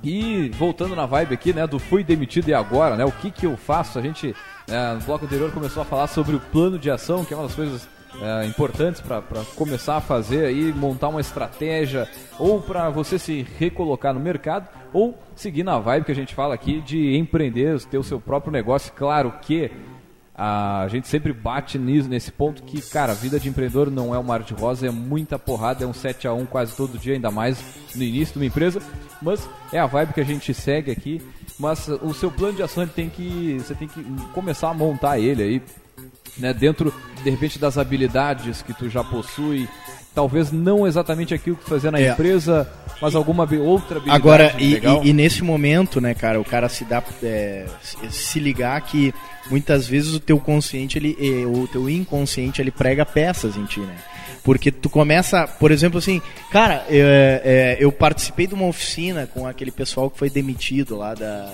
E 0.02 0.48
voltando 0.58 0.96
na 0.96 1.06
vibe 1.06 1.34
aqui, 1.34 1.52
né, 1.52 1.64
do 1.64 1.78
fui 1.78 2.02
demitido 2.02 2.48
e 2.48 2.54
agora, 2.54 2.96
né, 2.96 3.04
o 3.04 3.12
que 3.12 3.30
que 3.30 3.46
eu 3.46 3.56
faço? 3.56 3.96
A 3.96 4.02
gente, 4.02 4.34
né, 4.66 4.94
no 4.94 5.02
bloco 5.02 5.24
anterior 5.24 5.52
começou 5.52 5.84
a 5.84 5.86
falar 5.86 6.08
sobre 6.08 6.34
o 6.34 6.40
plano 6.40 6.80
de 6.80 6.90
ação, 6.90 7.24
que 7.24 7.32
é 7.32 7.36
uma 7.36 7.46
das 7.46 7.54
coisas 7.54 7.88
é, 8.20 8.46
importantes 8.46 9.00
para 9.00 9.22
começar 9.56 9.96
a 9.96 10.00
fazer 10.00 10.46
aí, 10.46 10.72
montar 10.72 11.08
uma 11.08 11.20
estratégia, 11.20 12.08
ou 12.38 12.60
para 12.60 12.90
você 12.90 13.18
se 13.18 13.46
recolocar 13.58 14.12
no 14.12 14.20
mercado, 14.20 14.68
ou 14.92 15.18
seguir 15.34 15.62
na 15.62 15.78
vibe 15.78 16.04
que 16.04 16.12
a 16.12 16.14
gente 16.14 16.34
fala 16.34 16.54
aqui 16.54 16.80
de 16.80 17.16
empreender, 17.16 17.80
ter 17.84 17.98
o 17.98 18.02
seu 18.02 18.20
próprio 18.20 18.52
negócio. 18.52 18.92
Claro 18.92 19.32
que 19.40 19.70
a 20.34 20.86
gente 20.88 21.08
sempre 21.08 21.32
bate 21.32 21.78
nisso, 21.78 22.08
nesse 22.08 22.32
ponto 22.32 22.62
que, 22.62 22.80
cara, 22.90 23.12
a 23.12 23.14
vida 23.14 23.38
de 23.38 23.48
empreendedor 23.48 23.90
não 23.90 24.14
é 24.14 24.18
um 24.18 24.22
mar 24.22 24.42
de 24.42 24.54
rosa, 24.54 24.86
é 24.86 24.90
muita 24.90 25.38
porrada, 25.38 25.84
é 25.84 25.86
um 25.86 25.92
7 25.92 26.26
a 26.26 26.32
1 26.32 26.46
quase 26.46 26.74
todo 26.74 26.98
dia, 26.98 27.14
ainda 27.14 27.30
mais 27.30 27.62
no 27.94 28.02
início 28.02 28.32
de 28.34 28.38
uma 28.38 28.46
empresa, 28.46 28.80
mas 29.20 29.48
é 29.72 29.78
a 29.78 29.86
vibe 29.86 30.14
que 30.14 30.20
a 30.20 30.24
gente 30.24 30.52
segue 30.54 30.90
aqui. 30.90 31.20
Mas 31.58 31.86
o 31.86 32.14
seu 32.14 32.30
plano 32.30 32.54
de 32.54 32.62
ação 32.62 32.86
tem 32.86 33.08
que. 33.08 33.58
Você 33.58 33.74
tem 33.74 33.86
que 33.86 34.02
começar 34.32 34.70
a 34.70 34.74
montar 34.74 35.18
ele 35.18 35.42
aí, 35.42 35.62
né, 36.38 36.52
dentro 36.52 36.92
de 37.22 37.30
repente 37.30 37.58
das 37.58 37.78
habilidades 37.78 38.62
que 38.62 38.72
tu 38.74 38.88
já 38.88 39.04
possui, 39.04 39.68
talvez 40.14 40.50
não 40.50 40.86
exatamente 40.86 41.32
aquilo 41.32 41.56
que 41.56 41.64
tu 41.64 41.70
fazia 41.70 41.90
na 41.90 42.00
É. 42.00 42.10
empresa, 42.10 42.68
mas 43.00 43.14
alguma 43.14 43.42
outra 43.60 43.96
habilidade 43.98 44.10
Agora, 44.10 44.54
e, 44.58 44.74
e- 44.74 45.08
e 45.08 45.12
nesse 45.12 45.42
momento, 45.44 46.00
né, 46.00 46.14
cara, 46.14 46.40
o 46.40 46.44
cara 46.44 46.68
se 46.68 46.84
dá 46.84 47.02
é, 47.22 47.66
se- 48.10 48.40
ligar 48.40 48.80
que 48.82 49.14
muitas 49.50 49.86
vezes 49.86 50.14
o 50.14 50.20
teu 50.20 50.38
consciente, 50.38 50.98
ele, 50.98 51.16
eh, 51.20 51.46
o 51.46 51.66
teu 51.68 51.88
inconsciente, 51.88 52.60
ele 52.60 52.70
prega 52.70 53.04
peças 53.06 53.56
em 53.56 53.64
ti, 53.64 53.80
né? 53.80 53.96
Porque 54.44 54.72
tu 54.72 54.90
começa, 54.90 55.46
por 55.46 55.70
exemplo, 55.70 55.98
assim, 55.98 56.20
cara, 56.50 56.84
é, 56.88 57.76
é, 57.78 57.84
eu 57.84 57.92
participei 57.92 58.46
de 58.46 58.54
uma 58.54 58.66
oficina 58.66 59.28
com 59.32 59.46
aquele 59.46 59.70
pessoal 59.70 60.10
que 60.10 60.18
foi 60.18 60.28
demitido 60.28 60.96
lá 60.96 61.14
da 61.14 61.48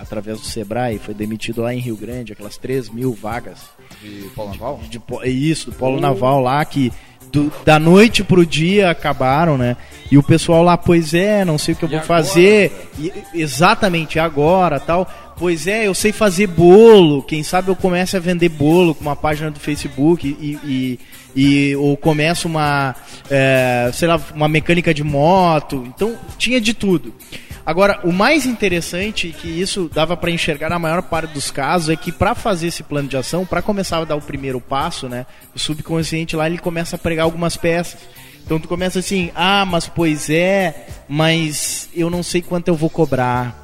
através 0.00 0.38
do 0.40 0.46
Sebrae, 0.46 0.98
foi 0.98 1.14
demitido 1.14 1.62
lá 1.62 1.74
em 1.74 1.78
Rio 1.78 1.96
Grande, 1.96 2.32
aquelas 2.32 2.56
3 2.56 2.88
mil 2.90 3.12
vagas 3.12 3.58
de 4.02 4.28
Paulo 4.34 4.52
Naval? 4.52 4.80
de, 4.88 4.98
po- 4.98 5.22
é 5.22 5.28
isso, 5.28 5.70
do 5.70 5.76
Polo 5.76 6.00
Naval 6.00 6.40
lá, 6.40 6.64
que 6.64 6.92
do- 7.32 7.52
da 7.64 7.78
noite 7.78 8.24
pro 8.24 8.46
dia 8.46 8.90
acabaram, 8.90 9.58
né? 9.58 9.76
E 10.10 10.16
o 10.16 10.22
pessoal 10.22 10.62
lá, 10.62 10.76
pois 10.78 11.12
é, 11.12 11.44
não 11.44 11.58
sei 11.58 11.74
o 11.74 11.76
que 11.76 11.84
eu 11.84 11.88
E 11.88 11.92
vou 11.92 12.00
agora? 12.00 12.22
fazer. 12.24 12.72
E- 12.98 13.12
exatamente, 13.34 14.18
agora 14.18 14.80
tal. 14.80 15.06
Pois 15.36 15.66
é, 15.68 15.86
eu 15.86 15.94
sei 15.94 16.10
fazer 16.10 16.46
bolo. 16.48 17.22
Quem 17.22 17.42
sabe 17.44 17.68
eu 17.68 17.76
comece 17.76 18.16
a 18.16 18.20
vender 18.20 18.48
bolo 18.48 18.94
com 18.94 19.02
uma 19.02 19.14
página 19.14 19.50
do 19.50 19.60
Facebook 19.60 20.26
e, 20.26 20.58
e, 20.64 20.98
e- 21.36 21.76
ou 21.76 21.96
começo 21.96 22.48
uma, 22.48 22.96
é, 23.30 23.90
sei 23.92 24.08
lá, 24.08 24.20
uma 24.34 24.48
mecânica 24.48 24.92
de 24.94 25.04
moto. 25.04 25.84
Então 25.86 26.16
tinha 26.38 26.60
de 26.60 26.72
tudo. 26.74 27.14
Agora, 27.68 28.00
o 28.02 28.10
mais 28.10 28.46
interessante 28.46 29.28
que 29.28 29.46
isso 29.46 29.90
dava 29.92 30.16
para 30.16 30.30
enxergar 30.30 30.70
na 30.70 30.78
maior 30.78 31.02
parte 31.02 31.34
dos 31.34 31.50
casos 31.50 31.90
é 31.90 31.96
que 31.96 32.10
para 32.10 32.34
fazer 32.34 32.68
esse 32.68 32.82
plano 32.82 33.06
de 33.10 33.16
ação, 33.18 33.44
para 33.44 33.60
começar 33.60 33.98
a 33.98 34.04
dar 34.06 34.16
o 34.16 34.22
primeiro 34.22 34.58
passo, 34.58 35.06
né, 35.06 35.26
o 35.54 35.58
subconsciente 35.58 36.34
lá 36.34 36.46
ele 36.46 36.56
começa 36.56 36.96
a 36.96 36.98
pregar 36.98 37.24
algumas 37.24 37.58
peças. 37.58 38.00
Então 38.42 38.58
tu 38.58 38.66
começa 38.68 39.00
assim: 39.00 39.30
"Ah, 39.34 39.66
mas 39.66 39.86
pois 39.86 40.30
é, 40.30 40.86
mas 41.06 41.90
eu 41.94 42.08
não 42.08 42.22
sei 42.22 42.40
quanto 42.40 42.68
eu 42.68 42.74
vou 42.74 42.88
cobrar". 42.88 43.62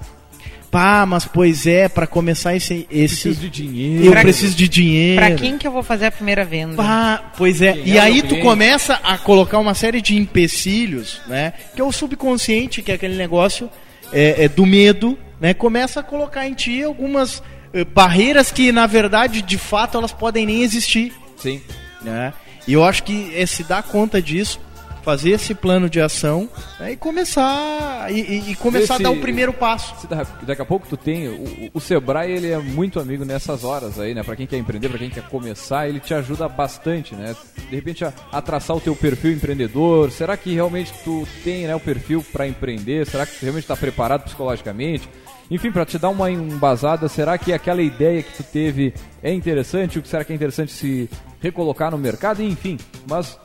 Pá, 0.71 1.07
mas 1.07 1.25
pois 1.25 1.67
é, 1.67 1.89
para 1.89 2.07
começar 2.07 2.55
esse 2.55 2.87
esse 2.91 3.29
Preciso 3.31 3.41
de 3.41 3.49
dinheiro. 3.49 4.05
eu 4.05 4.11
Pra- 4.13 4.21
preciso 4.21 4.55
de 4.55 4.69
dinheiro. 4.69 5.25
Pra 5.25 5.35
quem 5.35 5.57
que 5.57 5.67
eu 5.67 5.73
vou 5.73 5.83
fazer 5.83 6.07
a 6.07 6.11
primeira 6.11 6.45
venda? 6.45 6.75
Pá, 6.77 7.33
pois 7.39 7.63
é. 7.63 7.73
Quem 7.73 7.87
E 7.95 7.97
é 7.97 8.01
aí 8.01 8.21
tu 8.21 8.27
cliente? 8.29 8.43
começa 8.45 9.01
a 9.03 9.17
colocar 9.17 9.59
uma 9.59 9.73
série 9.73 10.03
de 10.03 10.15
empecilhos, 10.17 11.23
né? 11.27 11.55
Que 11.75 11.81
é 11.81 11.85
o 11.85 11.93
subconsciente, 11.93 12.83
que 12.83 12.91
é 12.93 12.97
aquele 12.97 13.15
negócio 13.17 13.71
é, 14.15 14.45
é 14.45 14.49
do 14.49 14.65
medo, 14.65 15.19
né? 15.41 15.53
Começa 15.53 16.01
a 16.01 16.03
colocar 16.03 16.47
em 16.47 16.55
ti 16.55 16.83
algumas 16.83 17.43
eh, 17.73 17.85
barreiras 17.85 18.53
que, 18.53 18.71
na 18.71 18.87
verdade, 18.87 19.43
de 19.43 19.59
fato, 19.59 19.99
elas 19.99 20.13
podem 20.13 20.47
nem 20.47 20.63
existir, 20.63 21.13
Sim. 21.37 21.61
né? 22.01 22.33
E 22.67 22.73
eu 22.73 22.85
acho 22.85 23.03
que 23.03 23.31
é, 23.35 23.45
se 23.45 23.65
dar 23.65 23.83
conta 23.83 24.23
disso 24.23 24.61
fazer 25.05 25.31
esse 25.31 25.55
plano 25.55 25.89
de 25.89 26.01
ação 26.01 26.49
né, 26.81 26.93
e 26.93 26.97
começar 26.97 28.11
e, 28.11 28.21
e- 28.21 28.51
e 28.53 28.57
começar 28.57 28.95
Esse- 28.95 29.03
a 29.03 29.11
dar 29.11 29.11
o 29.11 29.21
primeiro 29.21 29.53
passo. 29.53 29.95
Daqui 30.43 30.63
a 30.63 30.65
pouco 30.65 30.87
tu 30.89 30.97
tem 30.97 31.29
o, 31.29 31.71
o 31.75 31.81
Sebrae 31.81 32.31
ele 32.33 32.51
é 32.51 32.59
muito 32.59 32.99
amigo 32.99 33.25
nessas 33.25 33.65
horas 33.65 33.99
aí, 34.01 34.15
né? 34.15 34.23
Para 34.23 34.37
quem 34.37 34.47
quer 34.47 34.57
empreender, 34.57 34.89
para 34.89 34.99
quem 34.99 35.11
quer 35.11 35.23
começar, 35.29 35.89
ele 35.89 36.01
te 36.01 36.15
ajuda 36.15 36.49
bastante, 36.49 37.15
né? 37.15 37.35
De 37.69 37.75
repente 37.77 38.05
a, 38.05 38.13
a 38.33 38.41
traçar 38.41 38.77
o 38.77 38.81
teu 38.81 38.97
perfil 38.97 39.33
empreendedor. 39.33 40.11
Será 40.11 40.37
que 40.37 40.55
realmente 40.55 40.93
tu 41.05 41.27
tem, 41.43 41.67
né, 41.67 41.75
o 41.77 41.81
perfil 41.81 42.25
para 42.33 42.47
empreender? 42.49 43.07
Será 43.07 43.27
que 43.27 43.35
tu 43.39 43.43
realmente 43.43 43.65
está 43.65 43.77
preparado 43.77 44.23
psicologicamente? 44.25 45.09
Enfim, 45.51 45.71
para 45.71 45.85
te 45.85 45.99
dar 45.99 46.09
uma 46.09 46.31
embasada, 46.31 47.09
será 47.09 47.37
que 47.37 47.53
aquela 47.53 47.83
ideia 47.83 48.23
que 48.23 48.33
tu 48.33 48.43
teve 48.43 48.95
é 49.23 49.33
interessante? 49.33 49.99
O 49.99 50.03
que 50.03 50.09
será 50.09 50.25
que 50.25 50.33
é 50.33 50.37
interessante 50.37 50.73
se 50.73 51.09
recolocar 51.41 51.91
no 51.91 51.99
mercado? 51.99 52.43
Enfim, 52.43 52.79
mas 53.07 53.39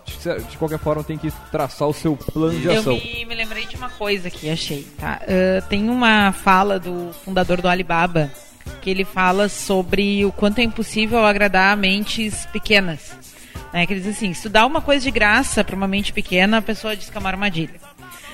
de, 0.49 0.57
qualquer 0.57 0.79
forma 0.79 1.03
tem 1.03 1.17
que 1.17 1.31
traçar 1.51 1.87
o 1.87 1.93
seu 1.93 2.15
plano 2.15 2.57
de 2.59 2.67
Eu 2.67 2.79
ação. 2.79 2.93
me, 2.93 3.25
me 3.25 3.35
lembrei 3.35 3.65
de 3.65 3.75
uma 3.75 3.89
coisa 3.89 4.29
que 4.29 4.49
achei, 4.49 4.87
tá? 4.97 5.21
Ah, 5.21 5.61
tem 5.67 5.89
uma 5.89 6.31
fala 6.31 6.79
do 6.79 7.11
fundador 7.25 7.61
do 7.61 7.67
Alibaba 7.67 8.31
que 8.81 8.89
ele 8.89 9.03
fala 9.03 9.49
sobre 9.49 10.23
o 10.25 10.31
quanto 10.31 10.59
é 10.59 10.63
impossível 10.63 11.25
agradar 11.25 11.75
mentes 11.75 12.45
pequenas. 12.47 13.17
Né? 13.73 13.85
Que 13.85 13.93
ele 13.93 14.01
diz 14.01 14.15
assim, 14.15 14.33
se 14.33 14.43
tu 14.43 14.49
dá 14.49 14.65
uma 14.65 14.81
coisa 14.81 15.03
de 15.03 15.11
graça 15.11 15.63
para 15.63 15.75
uma 15.75 15.87
mente 15.87 16.13
pequena, 16.13 16.57
a 16.57 16.61
pessoa 16.61 16.95
diz 16.95 17.09
que 17.09 17.17
é 17.17 17.19
uma 17.19 17.29
armadilha. 17.29 17.88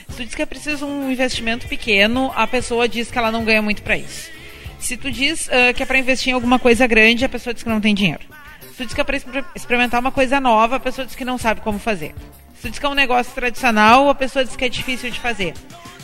Se 0.10 0.18
tu 0.18 0.26
diz 0.26 0.36
que 0.36 0.42
é 0.42 0.46
preciso 0.46 0.86
um 0.86 1.12
investimento 1.12 1.68
pequeno, 1.68 2.32
a 2.36 2.48
pessoa 2.48 2.88
diz 2.88 3.12
que 3.12 3.18
ela 3.18 3.32
não 3.32 3.44
ganha 3.44 3.62
muito 3.62 3.82
para 3.82 3.98
isso. 3.98 4.30
Se 4.80 4.96
tu 4.96 5.12
diz 5.12 5.50
ah, 5.50 5.74
que 5.74 5.82
é 5.82 5.86
para 5.86 5.98
investir 5.98 6.30
em 6.30 6.34
alguma 6.34 6.60
coisa 6.60 6.86
grande, 6.88 7.26
a 7.26 7.30
pessoa 7.30 7.54
diz 7.54 7.64
que 7.64 7.70
não 7.70 7.82
tem 7.82 7.94
dinheiro. 7.94 8.22
Se 8.62 8.78
tu 8.78 8.86
diz 8.86 8.94
que 8.94 9.02
é 9.02 9.04
para 9.04 9.18
experimentar 9.56 10.00
uma 10.00 10.12
coisa 10.12 10.40
nova, 10.40 10.76
a 10.76 10.80
pessoa 10.80 11.06
diz 11.06 11.16
que 11.16 11.26
não 11.26 11.38
sabe 11.38 11.62
como 11.62 11.80
fazer. 11.80 12.14
Se 12.56 12.62
tu 12.64 12.70
diz 12.70 12.80
que 12.80 12.86
é 12.86 12.90
um 12.90 12.94
negócio 12.94 13.34
tradicional, 13.34 14.10
a 14.10 14.16
pessoa 14.16 14.46
diz 14.46 14.56
que 14.56 14.66
é 14.66 14.70
difícil 14.70 15.10
de 15.10 15.20
fazer. 15.20 15.54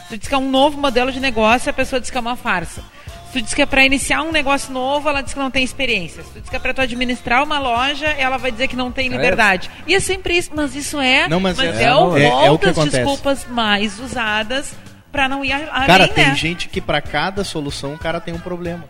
Se 0.04 0.10
tu 0.10 0.18
diz 0.18 0.28
que 0.28 0.34
é 0.34 0.38
um 0.38 0.50
novo 0.50 0.80
modelo 0.80 1.12
de 1.12 1.20
negócio, 1.20 1.70
a 1.70 1.74
pessoa 1.74 2.00
diz 2.00 2.10
que 2.10 2.18
é 2.18 2.22
uma 2.22 2.36
farsa. 2.36 2.84
Tu 3.32 3.42
diz 3.42 3.54
que 3.54 3.62
é 3.62 3.66
para 3.66 3.86
iniciar 3.86 4.22
um 4.24 4.32
negócio 4.32 4.74
novo, 4.74 5.08
ela 5.08 5.22
diz 5.22 5.34
que 5.34 5.40
não 5.40 5.50
tem 5.50 5.64
experiência. 5.64 6.22
Se 6.24 6.30
tu 6.32 6.40
diz 6.42 6.50
que 6.50 6.56
é 6.56 6.60
para 6.60 6.74
tu 6.74 6.82
administrar 6.82 7.42
uma 7.44 7.60
loja, 7.60 8.08
ela 8.08 8.38
vai 8.38 8.52
dizer 8.52 8.68
que 8.68 8.76
não 8.76 8.92
tem 8.92 9.08
liberdade. 9.08 9.70
E 9.88 9.96
é 9.96 10.00
sempre 10.00 10.38
isso, 10.38 10.52
mas 10.54 10.76
isso 10.76 11.00
é, 11.00 11.28
Não, 11.30 11.40
mas 11.40 11.58
é- 11.60 11.84
é, 11.84 11.96
o 11.96 12.18
é- 12.18 12.46
é 12.48 12.52
o 12.52 12.58
que 12.60 12.66
das 12.66 12.78
acontece. 12.78 12.98
desculpas 13.04 13.46
mais 13.50 14.00
usadas 14.00 14.74
para 15.12 15.30
não 15.30 15.46
ir 15.46 15.54
a- 15.54 15.70
além, 15.72 15.88
Cara, 15.88 16.08
tem 16.08 16.26
né? 16.28 16.36
gente 16.36 16.68
que 16.68 16.82
pra 16.82 17.02
cada 17.02 17.44
solução 17.44 17.94
o 17.94 17.98
cara 17.98 18.20
tem 18.20 18.34
um 18.34 18.40
problema. 18.40 18.84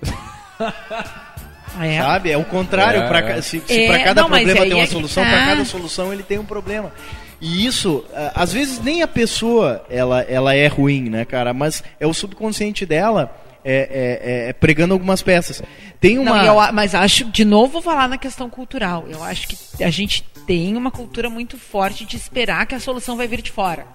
É. 1.79 2.01
Sabe? 2.01 2.31
É 2.31 2.37
o 2.37 2.43
contrário. 2.43 3.01
É, 3.03 3.07
pra 3.07 3.19
é. 3.19 3.41
se 3.41 3.61
se 3.65 3.83
É, 3.83 3.87
pra 3.87 3.99
cada 4.03 4.21
não, 4.23 4.29
mas 4.29 4.43
problema 4.43 4.65
tem 4.65 4.73
uma 4.75 4.83
é 4.83 4.87
solução, 4.87 5.23
tá. 5.23 5.29
pra 5.29 5.45
cada 5.45 5.65
solução 5.65 6.11
ele 6.11 6.23
tem 6.23 6.37
um 6.37 6.45
problema. 6.45 6.91
E 7.39 7.65
isso, 7.65 8.03
ah, 8.13 8.31
às 8.35 8.53
vezes 8.53 8.79
nem 8.79 9.01
a 9.01 9.07
pessoa 9.07 9.83
ela, 9.89 10.21
ela 10.23 10.53
é 10.53 10.67
ruim, 10.67 11.09
né, 11.09 11.25
cara? 11.25 11.53
Mas 11.53 11.81
é 11.99 12.05
o 12.05 12.13
subconsciente 12.13 12.85
dela 12.85 13.33
é, 13.63 14.45
é- 14.45 14.49
é 14.49 14.53
pregando 14.53 14.93
algumas 14.93 15.21
peças. 15.21 15.61
Tem 15.99 16.17
uma. 16.17 16.37
Não, 16.37 16.45
eu 16.45 16.73
mas 16.73 16.95
acho, 16.95 17.25
de 17.25 17.45
novo, 17.45 17.73
vou 17.73 17.81
falar 17.81 18.07
na 18.07 18.17
questão 18.17 18.49
cultural. 18.49 19.05
Eu 19.09 19.23
acho 19.23 19.47
que 19.47 19.83
a 19.83 19.89
gente 19.89 20.23
tem 20.45 20.75
uma 20.75 20.91
cultura 20.91 21.29
muito 21.29 21.57
forte 21.57 22.05
de 22.05 22.15
esperar 22.17 22.65
que 22.65 22.75
a 22.75 22.79
solução 22.79 23.15
vai 23.15 23.27
vir 23.27 23.41
de 23.41 23.51
fora. 23.51 23.85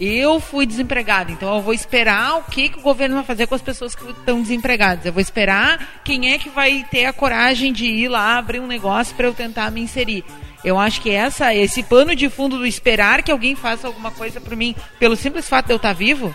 Eu 0.00 0.40
fui 0.40 0.66
desempregada, 0.66 1.30
então 1.30 1.54
eu 1.54 1.62
vou 1.62 1.72
esperar 1.72 2.38
o 2.38 2.42
que, 2.42 2.68
que 2.68 2.78
o 2.78 2.82
governo 2.82 3.14
vai 3.14 3.24
fazer 3.24 3.46
com 3.46 3.54
as 3.54 3.62
pessoas 3.62 3.94
que 3.94 4.04
estão 4.10 4.42
desempregadas. 4.42 5.06
Eu 5.06 5.12
vou 5.12 5.22
esperar 5.22 6.00
quem 6.04 6.32
é 6.32 6.38
que 6.38 6.48
vai 6.48 6.84
ter 6.90 7.06
a 7.06 7.12
coragem 7.12 7.72
de 7.72 7.86
ir 7.86 8.08
lá 8.08 8.36
abrir 8.36 8.58
um 8.58 8.66
negócio 8.66 9.14
para 9.14 9.28
eu 9.28 9.32
tentar 9.32 9.70
me 9.70 9.80
inserir. 9.80 10.24
Eu 10.64 10.78
acho 10.78 11.00
que 11.00 11.10
essa, 11.10 11.54
esse 11.54 11.82
pano 11.82 12.16
de 12.16 12.28
fundo 12.28 12.58
do 12.58 12.66
esperar 12.66 13.22
que 13.22 13.30
alguém 13.30 13.54
faça 13.54 13.86
alguma 13.86 14.10
coisa 14.10 14.40
por 14.40 14.56
mim, 14.56 14.74
pelo 14.98 15.14
simples 15.14 15.48
fato 15.48 15.66
de 15.66 15.72
eu 15.72 15.76
estar 15.76 15.92
vivo, 15.92 16.34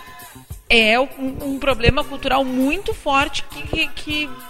é 0.69 0.99
um, 0.99 1.07
um 1.41 1.59
problema 1.59 2.03
cultural 2.03 2.45
muito 2.45 2.93
forte 2.93 3.43
que, 3.43 3.87
que, 3.87 3.87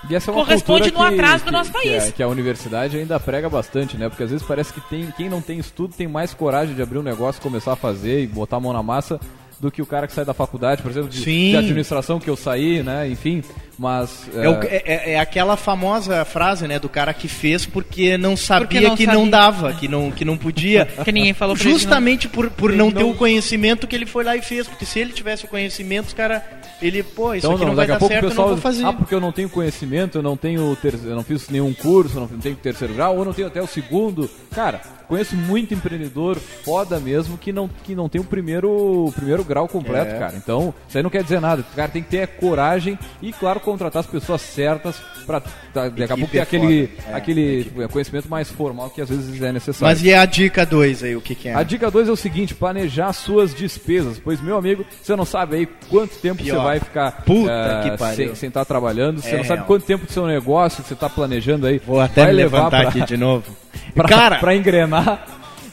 que 0.07 0.15
é 0.15 0.19
corresponde 0.19 0.87
no 0.91 0.97
cultura 0.97 1.09
que- 1.09 1.15
atraso 1.21 1.43
do 1.45 1.47
que- 1.47 1.51
nosso 1.51 1.71
que 1.71 1.77
país. 1.77 2.09
a, 2.09 2.11
que 2.11 2.21
a 2.23 2.27
universidade 2.27 2.97
ainda 2.97 3.19
prega 3.19 3.49
bastante, 3.49 3.95
né? 3.97 4.09
Porque 4.09 4.23
às 4.23 4.29
vezes 4.31 4.45
parece 4.45 4.73
que 4.73 4.81
tem, 4.81 5.09
quem 5.15 5.29
não 5.29 5.41
tem 5.41 5.57
estudo 5.59 5.93
tem 5.95 6.07
mais 6.07 6.33
coragem 6.33 6.75
de 6.75 6.81
abrir 6.81 6.97
um 6.97 7.03
negócio, 7.03 7.41
começar 7.41 7.71
a 7.73 7.75
fazer 7.77 8.21
e 8.21 8.27
botar 8.27 8.57
a 8.57 8.59
mão 8.59 8.73
na 8.73 8.83
massa 8.83 9.19
do 9.59 9.69
que 9.69 9.81
o 9.81 9.85
cara 9.85 10.07
que 10.07 10.13
sai 10.13 10.23
da 10.23 10.33
faculdade, 10.33 10.81
por 10.81 10.89
exemplo, 10.89 11.09
de, 11.09 11.21
Sim. 11.21 11.51
de 11.51 11.57
administração 11.57 12.17
que 12.19 12.29
eu 12.29 12.35
saí, 12.37 12.81
né? 12.81 13.09
Enfim, 13.09 13.43
mas... 13.77 14.25
É, 14.33 14.47
o- 14.47 14.53
é- 14.63 14.83
é- 14.85 15.11
é 15.13 15.19
aquela 15.19 15.57
famosa 15.57 16.23
frase, 16.23 16.65
né, 16.67 16.79
do 16.79 16.87
cara 16.87 17.13
que 17.13 17.27
fez 17.27 17.65
porque 17.65 18.17
não 18.17 18.37
sabia 18.37 18.81
não 18.81 18.95
que 18.95 19.05
não 19.05 19.13
sabia. 19.15 19.31
dava, 19.31 19.73
que 19.73 19.87
não, 19.89 20.11
que 20.11 20.23
não 20.23 20.37
podia. 20.37 20.85
Que 21.03 21.11
ninguém 21.11 21.33
falou 21.33 21.55
pra 21.55 21.63
Justamente 21.63 22.27
por, 22.29 22.49
por 22.51 22.69
Ele 22.69 22.77
não 22.77 22.89
ter 22.89 23.01
não- 23.01 23.11
o 23.11 23.15
conhecimento 23.15 23.85
que 23.85 23.95
ele 23.95 24.05
foi 24.05 24.23
lá 24.23 24.37
e 24.37 24.41
fez. 24.41 24.65
Porque 24.67 24.85
se 24.85 24.97
ele 24.99 25.11
tivesse 25.11 25.43
o 25.43 25.47
conhecimento, 25.49 26.07
os 26.07 26.13
cara, 26.13 26.41
ele, 26.81 27.03
pô, 27.03 27.33
isso 27.33 27.45
Então, 27.45 27.51
aqui 27.51 27.61
não, 27.61 27.69
não, 27.69 27.75
vai 27.75 27.85
daqui 27.87 27.91
a 27.91 27.95
dar 27.95 27.99
pouco 27.99 28.13
o 28.13 28.15
certo, 28.15 28.23
eu 28.23 28.29
pessoal 28.29 28.47
não 28.47 28.55
vou 28.55 28.61
fazer. 28.61 28.85
ah, 28.85 28.93
porque 28.93 29.13
eu 29.13 29.19
não 29.19 29.31
tenho 29.33 29.49
conhecimento, 29.49 30.17
eu 30.17 30.21
não 30.23 30.37
tenho 30.37 30.73
ter, 30.77 30.93
eu 30.93 31.15
não 31.15 31.23
fiz 31.23 31.49
nenhum 31.49 31.73
curso, 31.73 32.15
eu 32.17 32.21
não 32.21 32.27
tenho 32.39 32.55
terceiro 32.55 32.93
grau, 32.93 33.13
ou 33.15 33.19
eu 33.19 33.25
não 33.25 33.33
tenho 33.33 33.47
até 33.49 33.61
o 33.61 33.67
segundo. 33.67 34.29
Cara, 34.55 34.79
conheço 35.09 35.35
muito 35.35 35.73
empreendedor 35.73 36.37
foda 36.37 36.99
mesmo 36.99 37.37
que 37.37 37.51
não, 37.51 37.67
que 37.83 37.93
não 37.95 38.07
tem 38.07 38.21
o 38.21 38.23
primeiro, 38.23 38.69
o 39.07 39.11
primeiro 39.11 39.43
grau 39.43 39.67
completo, 39.67 40.13
É. 40.15 40.19
cara. 40.19 40.33
Então, 40.37 40.73
isso 40.87 40.97
aí 40.97 41.03
não 41.03 41.09
quer 41.09 41.23
dizer 41.23 41.41
nada. 41.41 41.61
O 41.61 41.75
cara 41.75 41.89
tem 41.89 42.01
que 42.03 42.09
ter 42.09 42.27
coragem 42.27 42.97
e, 43.21 43.33
claro, 43.33 43.59
contratar 43.59 43.99
as 44.01 44.05
pessoas 44.07 44.41
certas 44.41 44.95
pra 45.25 45.39
tá, 45.41 45.89
daqui 45.89 46.03
a 46.13 46.15
pouco 46.17 46.31
ter 46.31 46.37
é 46.37 46.41
aquele. 46.41 46.89
É, 47.09 47.13
aquele 47.13 47.71
conhecimento 47.91 48.29
mais 48.29 48.49
formal 48.49 48.89
que 48.89 49.01
às 49.01 49.09
vezes 49.09 49.41
é 49.41 49.51
necessário. 49.51 49.87
Mas 49.95 50.03
e 50.03 50.13
a 50.13 50.25
dica 50.25 50.65
2 50.65 51.03
aí, 51.03 51.15
o 51.15 51.21
que, 51.21 51.35
que 51.35 51.49
é? 51.49 51.55
A 51.55 51.63
dica 51.63 51.89
2 51.91 52.07
é 52.07 52.11
o 52.11 52.15
seguinte, 52.15 52.53
planejar 52.55 53.11
suas 53.13 53.53
despesas. 53.53 54.19
Pois, 54.23 54.39
meu 54.41 54.57
amigo, 54.57 54.85
você 55.01 55.15
não 55.15 55.25
sabe 55.25 55.55
aí 55.57 55.65
quanto 55.89 56.15
tempo 56.19 56.41
Pior. 56.43 56.57
você 56.57 56.63
vai 56.63 56.79
ficar 56.79 57.23
Puta 57.23 57.81
que 57.83 57.97
pariu. 57.97 58.15
sem, 58.15 58.35
sem 58.35 58.47
estar 58.47 58.65
trabalhando. 58.65 59.21
Você 59.21 59.29
É 59.29 59.37
não 59.37 59.43
sabe 59.43 59.55
real. 59.57 59.67
quanto 59.67 59.85
tempo 59.85 60.05
do 60.05 60.11
seu 60.11 60.25
negócio 60.27 60.81
que 60.83 60.87
você 60.87 60.93
está 60.93 61.09
planejando 61.09 61.65
aí 61.67 61.79
Vou 61.85 61.99
até 61.99 62.23
vai 62.25 62.33
levar 62.33 62.57
levantar 62.57 62.79
pra, 62.81 62.89
aqui 62.89 63.01
de 63.05 63.17
novo. 63.17 63.45
Pra, 63.93 64.07
Cara, 64.07 64.35
pra 64.37 64.55
engrenar. 64.55 65.25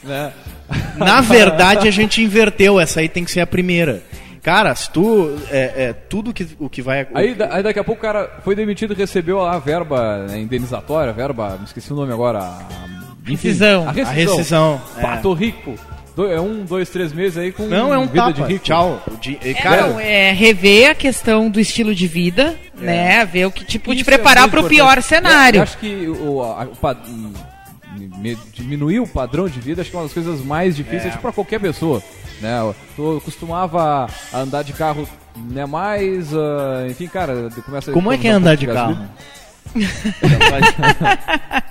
Né? 0.03 0.31
na 0.95 1.21
verdade 1.21 1.87
a 1.87 1.91
gente 1.91 2.21
inverteu, 2.21 2.79
essa 2.79 2.99
aí 2.99 3.09
tem 3.09 3.23
que 3.23 3.31
ser 3.31 3.41
a 3.41 3.47
primeira. 3.47 4.01
Cara, 4.43 4.73
se 4.75 4.89
tu. 4.89 5.37
É, 5.51 5.73
é, 5.89 5.93
tudo 5.93 6.31
que, 6.33 6.47
o 6.57 6.69
que 6.69 6.81
vai. 6.81 7.05
Aí, 7.13 7.33
da- 7.35 7.53
aí 7.53 7.61
daqui 7.63 7.79
a 7.79 7.83
pouco 7.83 7.99
o 7.99 8.01
cara 8.01 8.29
foi 8.43 8.55
demitido 8.55 8.93
e 8.93 8.95
recebeu 8.95 9.45
a 9.45 9.59
verba 9.59 10.25
né, 10.29 10.39
indenizatória, 10.39 11.09
a 11.09 11.13
verba, 11.13 11.57
me 11.59 11.65
esqueci 11.65 11.91
o 11.91 11.95
nome 11.95 12.13
agora. 12.13 12.39
A, 12.39 12.59
enfim, 13.23 13.31
Rescisão. 13.49 13.85
A 13.85 13.89
A 13.89 13.91
rescisão. 13.91 14.35
rescisão. 14.37 14.81
é. 14.97 15.01
Pá, 15.01 15.17
tô 15.17 15.33
rico. 15.33 15.75
Do- 16.15 16.31
é 16.31 16.39
um, 16.39 16.63
dois, 16.63 16.89
três 16.89 17.11
meses 17.11 17.37
aí 17.37 17.51
com 17.51 17.63
Não, 17.67 17.93
é 17.93 17.97
um 17.97 18.07
vida 18.07 18.23
tapa. 18.23 18.31
de 18.33 18.43
rico. 18.53 18.63
Tchau. 18.63 19.01
Di- 19.19 19.37
É, 19.43 19.53
Cara, 19.53 19.87
não, 19.87 19.99
é 19.99 20.31
rever 20.31 20.91
a 20.91 20.95
questão 20.95 21.49
do 21.49 21.59
estilo 21.59 21.93
de 21.93 22.07
vida, 22.07 22.55
né? 22.79 23.25
Ver 23.25 23.47
o 23.47 23.51
que 23.51 23.65
tipo 23.65 23.91
de 23.93 23.97
Isso 24.01 24.09
preparar 24.09 24.45
é 24.47 24.49
para 24.49 24.61
o 24.61 24.69
pior 24.69 25.01
cenário. 25.01 25.57
Eu 25.59 25.63
acho 25.63 25.77
que 25.77 26.07
o, 26.07 26.41
a- 26.41 26.63
o 26.71 26.75
diminuir 28.53 28.99
o 28.99 29.07
padrão 29.07 29.47
de 29.47 29.59
vida 29.59 29.81
acho 29.81 29.89
que 29.91 29.95
é 29.95 29.99
uma 29.99 30.05
das 30.05 30.13
coisas 30.13 30.41
mais 30.43 30.75
difíceis 30.75 31.13
É. 31.13 31.17
para 31.17 31.31
qualquer 31.31 31.59
pessoa. 31.59 32.01
Né? 32.41 32.59
Eu, 32.97 33.21
costumava 33.23 34.07
andar 34.33 34.63
de 34.63 34.73
carro 34.73 35.07
né, 35.35 35.65
mais. 35.65 36.33
ah, 36.33 36.85
enfim, 36.89 37.07
cara, 37.07 37.49
começa 37.65 37.91
como 37.91 38.11
é 38.11 38.17
que 38.17 38.27
é 38.27 38.31
andar 38.31 38.55
de 38.55 38.65
gasolina. 38.65 38.95
carro? 39.01 39.09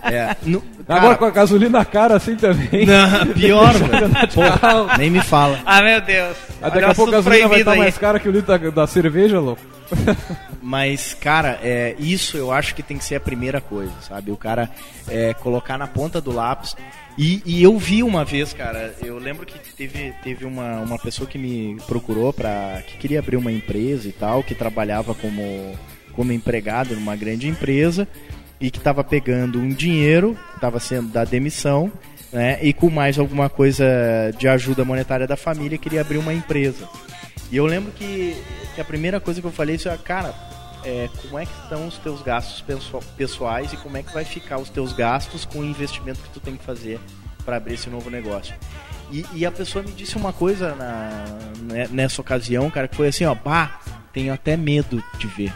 É. 0.04 0.36
No- 0.44 0.62
Agora 0.88 1.02
cara, 1.02 1.16
com 1.16 1.24
a 1.24 1.30
gasolina 1.30 1.84
cara 1.84 2.14
assim 2.16 2.36
também. 2.36 2.86
Não, 2.86 3.26
pior. 3.34 3.72
Porra, 4.32 4.96
nem 4.98 5.10
me 5.10 5.20
fala. 5.20 5.58
Ah, 5.66 5.82
meu 5.82 6.00
Deus. 6.00 6.36
Aí 6.62 6.70
daqui 6.70 6.76
Olha 6.78 6.90
a 6.90 6.94
pouco 6.94 7.10
a 7.10 7.14
gasolina 7.16 7.48
vai 7.48 7.58
estar 7.58 7.72
aí. 7.72 7.78
mais 7.78 7.98
cara 7.98 8.20
que 8.20 8.28
o 8.28 8.32
litro 8.32 8.56
da, 8.56 8.70
da 8.70 8.86
cerveja, 8.86 9.40
louco. 9.40 9.60
Mas, 10.62 11.14
cara, 11.14 11.58
é, 11.62 11.94
isso 11.98 12.36
eu 12.36 12.52
acho 12.52 12.74
que 12.74 12.82
tem 12.82 12.98
que 12.98 13.04
ser 13.04 13.16
a 13.16 13.20
primeira 13.20 13.60
coisa, 13.60 13.92
sabe? 14.00 14.30
O 14.30 14.36
cara 14.36 14.70
é, 15.08 15.34
colocar 15.34 15.76
na 15.76 15.86
ponta 15.88 16.20
do 16.20 16.32
lápis. 16.32 16.76
E, 17.18 17.42
e 17.46 17.62
eu 17.62 17.76
vi 17.78 18.02
uma 18.02 18.24
vez, 18.24 18.52
cara, 18.52 18.94
eu 19.02 19.18
lembro 19.18 19.46
que 19.46 19.58
teve, 19.74 20.12
teve 20.22 20.44
uma, 20.44 20.80
uma 20.80 20.98
pessoa 20.98 21.28
que 21.28 21.38
me 21.38 21.76
procurou 21.86 22.32
para 22.32 22.82
que 22.86 22.96
queria 22.98 23.18
abrir 23.20 23.36
uma 23.36 23.50
empresa 23.50 24.06
e 24.08 24.12
tal, 24.12 24.42
que 24.42 24.54
trabalhava 24.54 25.14
como, 25.14 25.74
como 26.16 26.32
empregado 26.32 26.94
numa 26.94 27.14
grande 27.14 27.46
empresa 27.46 28.08
e 28.58 28.70
que 28.70 28.78
estava 28.78 29.04
pegando 29.04 29.60
um 29.60 29.68
dinheiro, 29.68 30.36
estava 30.54 30.80
sendo 30.80 31.08
da 31.08 31.24
demissão, 31.24 31.92
né? 32.32 32.58
E 32.62 32.72
com 32.72 32.88
mais 32.90 33.18
alguma 33.18 33.48
coisa 33.50 33.84
de 34.38 34.48
ajuda 34.48 34.84
monetária 34.84 35.26
da 35.26 35.36
família, 35.36 35.76
queria 35.78 36.00
abrir 36.00 36.16
uma 36.18 36.32
empresa. 36.32 36.88
E 37.52 37.56
eu 37.56 37.66
lembro 37.66 37.92
que, 37.92 38.34
que 38.74 38.80
a 38.80 38.84
primeira 38.84 39.20
coisa 39.20 39.40
que 39.40 39.46
eu 39.46 39.52
falei 39.52 39.78
foi, 39.78 39.96
cara, 39.98 40.34
é, 40.84 41.08
como 41.22 41.38
é 41.38 41.44
que 41.44 41.52
estão 41.62 41.86
os 41.86 41.98
teus 41.98 42.22
gastos 42.22 42.60
pesso- 42.62 42.98
pessoais 43.16 43.72
e 43.72 43.76
como 43.76 43.96
é 43.96 44.02
que 44.02 44.12
vai 44.12 44.24
ficar 44.24 44.58
os 44.58 44.70
teus 44.70 44.92
gastos 44.92 45.44
com 45.44 45.58
o 45.60 45.64
investimento 45.64 46.20
que 46.20 46.30
tu 46.30 46.40
tem 46.40 46.56
que 46.56 46.64
fazer 46.64 46.98
para 47.44 47.56
abrir 47.58 47.74
esse 47.74 47.90
novo 47.90 48.08
negócio. 48.10 48.54
E, 49.12 49.24
e 49.34 49.46
a 49.46 49.52
pessoa 49.52 49.84
me 49.84 49.92
disse 49.92 50.16
uma 50.16 50.32
coisa 50.32 50.74
na, 50.74 51.24
né, 51.72 51.88
nessa 51.92 52.20
ocasião, 52.20 52.68
cara, 52.70 52.88
que 52.88 52.96
foi 52.96 53.08
assim, 53.08 53.24
ó, 53.24 53.34
pá, 53.34 53.80
tenho 54.12 54.32
até 54.32 54.56
medo 54.56 55.02
de 55.18 55.26
ver. 55.28 55.52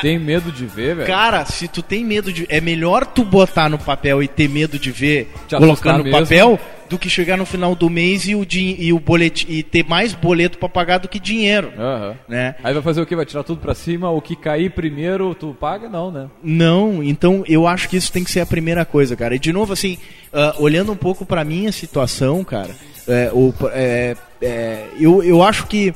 Tem 0.00 0.18
medo 0.18 0.52
de 0.52 0.66
ver, 0.66 0.96
velho? 0.96 1.06
Cara, 1.06 1.44
se 1.44 1.66
tu 1.68 1.82
tem 1.82 2.04
medo 2.04 2.32
de. 2.32 2.46
É 2.48 2.60
melhor 2.60 3.06
tu 3.06 3.24
botar 3.24 3.68
no 3.68 3.78
papel 3.78 4.22
e 4.22 4.28
ter 4.28 4.48
medo 4.48 4.78
de 4.78 4.90
ver 4.90 5.32
Te 5.48 5.56
colocando 5.56 5.98
no 5.98 6.04
mesmo. 6.04 6.18
papel 6.20 6.60
do 6.90 6.98
que 6.98 7.08
chegar 7.08 7.38
no 7.38 7.46
final 7.46 7.74
do 7.74 7.88
mês 7.88 8.28
e 8.28 8.34
o, 8.34 8.46
e 8.50 8.92
o 8.92 9.00
boleto 9.00 9.46
e 9.48 9.62
ter 9.62 9.82
mais 9.88 10.12
boleto 10.12 10.58
para 10.58 10.68
pagar 10.68 10.98
do 10.98 11.08
que 11.08 11.18
dinheiro. 11.18 11.72
Aham. 11.78 12.14
Né? 12.28 12.54
Aí 12.62 12.74
vai 12.74 12.82
fazer 12.82 13.00
o 13.00 13.06
quê? 13.06 13.16
Vai 13.16 13.24
tirar 13.24 13.42
tudo 13.44 13.62
pra 13.62 13.74
cima? 13.74 14.10
O 14.10 14.20
que 14.20 14.36
cair 14.36 14.70
primeiro, 14.72 15.34
tu 15.34 15.56
paga? 15.58 15.88
Não, 15.88 16.10
né? 16.10 16.28
Não, 16.44 17.02
então 17.02 17.42
eu 17.48 17.66
acho 17.66 17.88
que 17.88 17.96
isso 17.96 18.12
tem 18.12 18.22
que 18.22 18.30
ser 18.30 18.40
a 18.40 18.46
primeira 18.46 18.84
coisa, 18.84 19.16
cara. 19.16 19.34
E 19.34 19.38
de 19.38 19.52
novo, 19.54 19.72
assim, 19.72 19.96
ah, 20.34 20.54
olhando 20.58 20.92
um 20.92 20.96
pouco 20.96 21.24
pra 21.24 21.44
minha 21.46 21.72
situação, 21.72 22.44
cara, 22.44 22.70
é, 23.08 23.30
o- 23.32 23.54
é, 23.72 24.14
é, 24.42 24.84
eu, 25.00 25.22
eu 25.24 25.42
acho 25.42 25.66
que, 25.66 25.94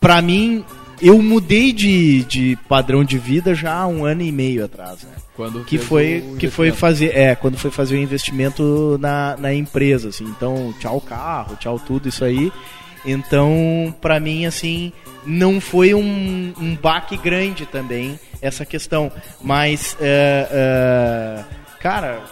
pra 0.00 0.22
mim, 0.22 0.64
eu 1.00 1.20
mudei 1.20 1.72
de, 1.72 2.24
de 2.24 2.58
padrão 2.68 3.04
de 3.04 3.18
vida 3.18 3.54
já 3.54 3.74
há 3.74 3.86
um 3.86 4.04
ano 4.04 4.22
e 4.22 4.32
meio 4.32 4.64
atrás, 4.64 5.02
né? 5.02 5.12
Quando 5.34 5.64
que 5.64 5.76
foi 5.76 6.24
o 6.32 6.36
que 6.36 6.48
foi 6.48 6.72
fazer 6.72 7.14
é 7.14 7.34
quando 7.34 7.58
foi 7.58 7.70
fazer 7.70 7.96
o 7.96 7.98
investimento 7.98 8.96
na, 9.00 9.36
na 9.38 9.52
empresa 9.52 10.08
assim. 10.08 10.24
Então 10.24 10.74
tchau 10.80 11.00
carro 11.00 11.56
tchau 11.56 11.78
tudo 11.78 12.08
isso 12.08 12.24
aí. 12.24 12.50
Então 13.04 13.94
pra 14.00 14.18
mim 14.18 14.46
assim 14.46 14.92
não 15.26 15.60
foi 15.60 15.92
um, 15.92 16.54
um 16.58 16.74
baque 16.74 17.16
grande 17.18 17.66
também 17.66 18.18
essa 18.40 18.64
questão. 18.64 19.12
Mas 19.42 19.96
é, 20.00 20.48
é, 20.50 21.44
cara 21.80 22.22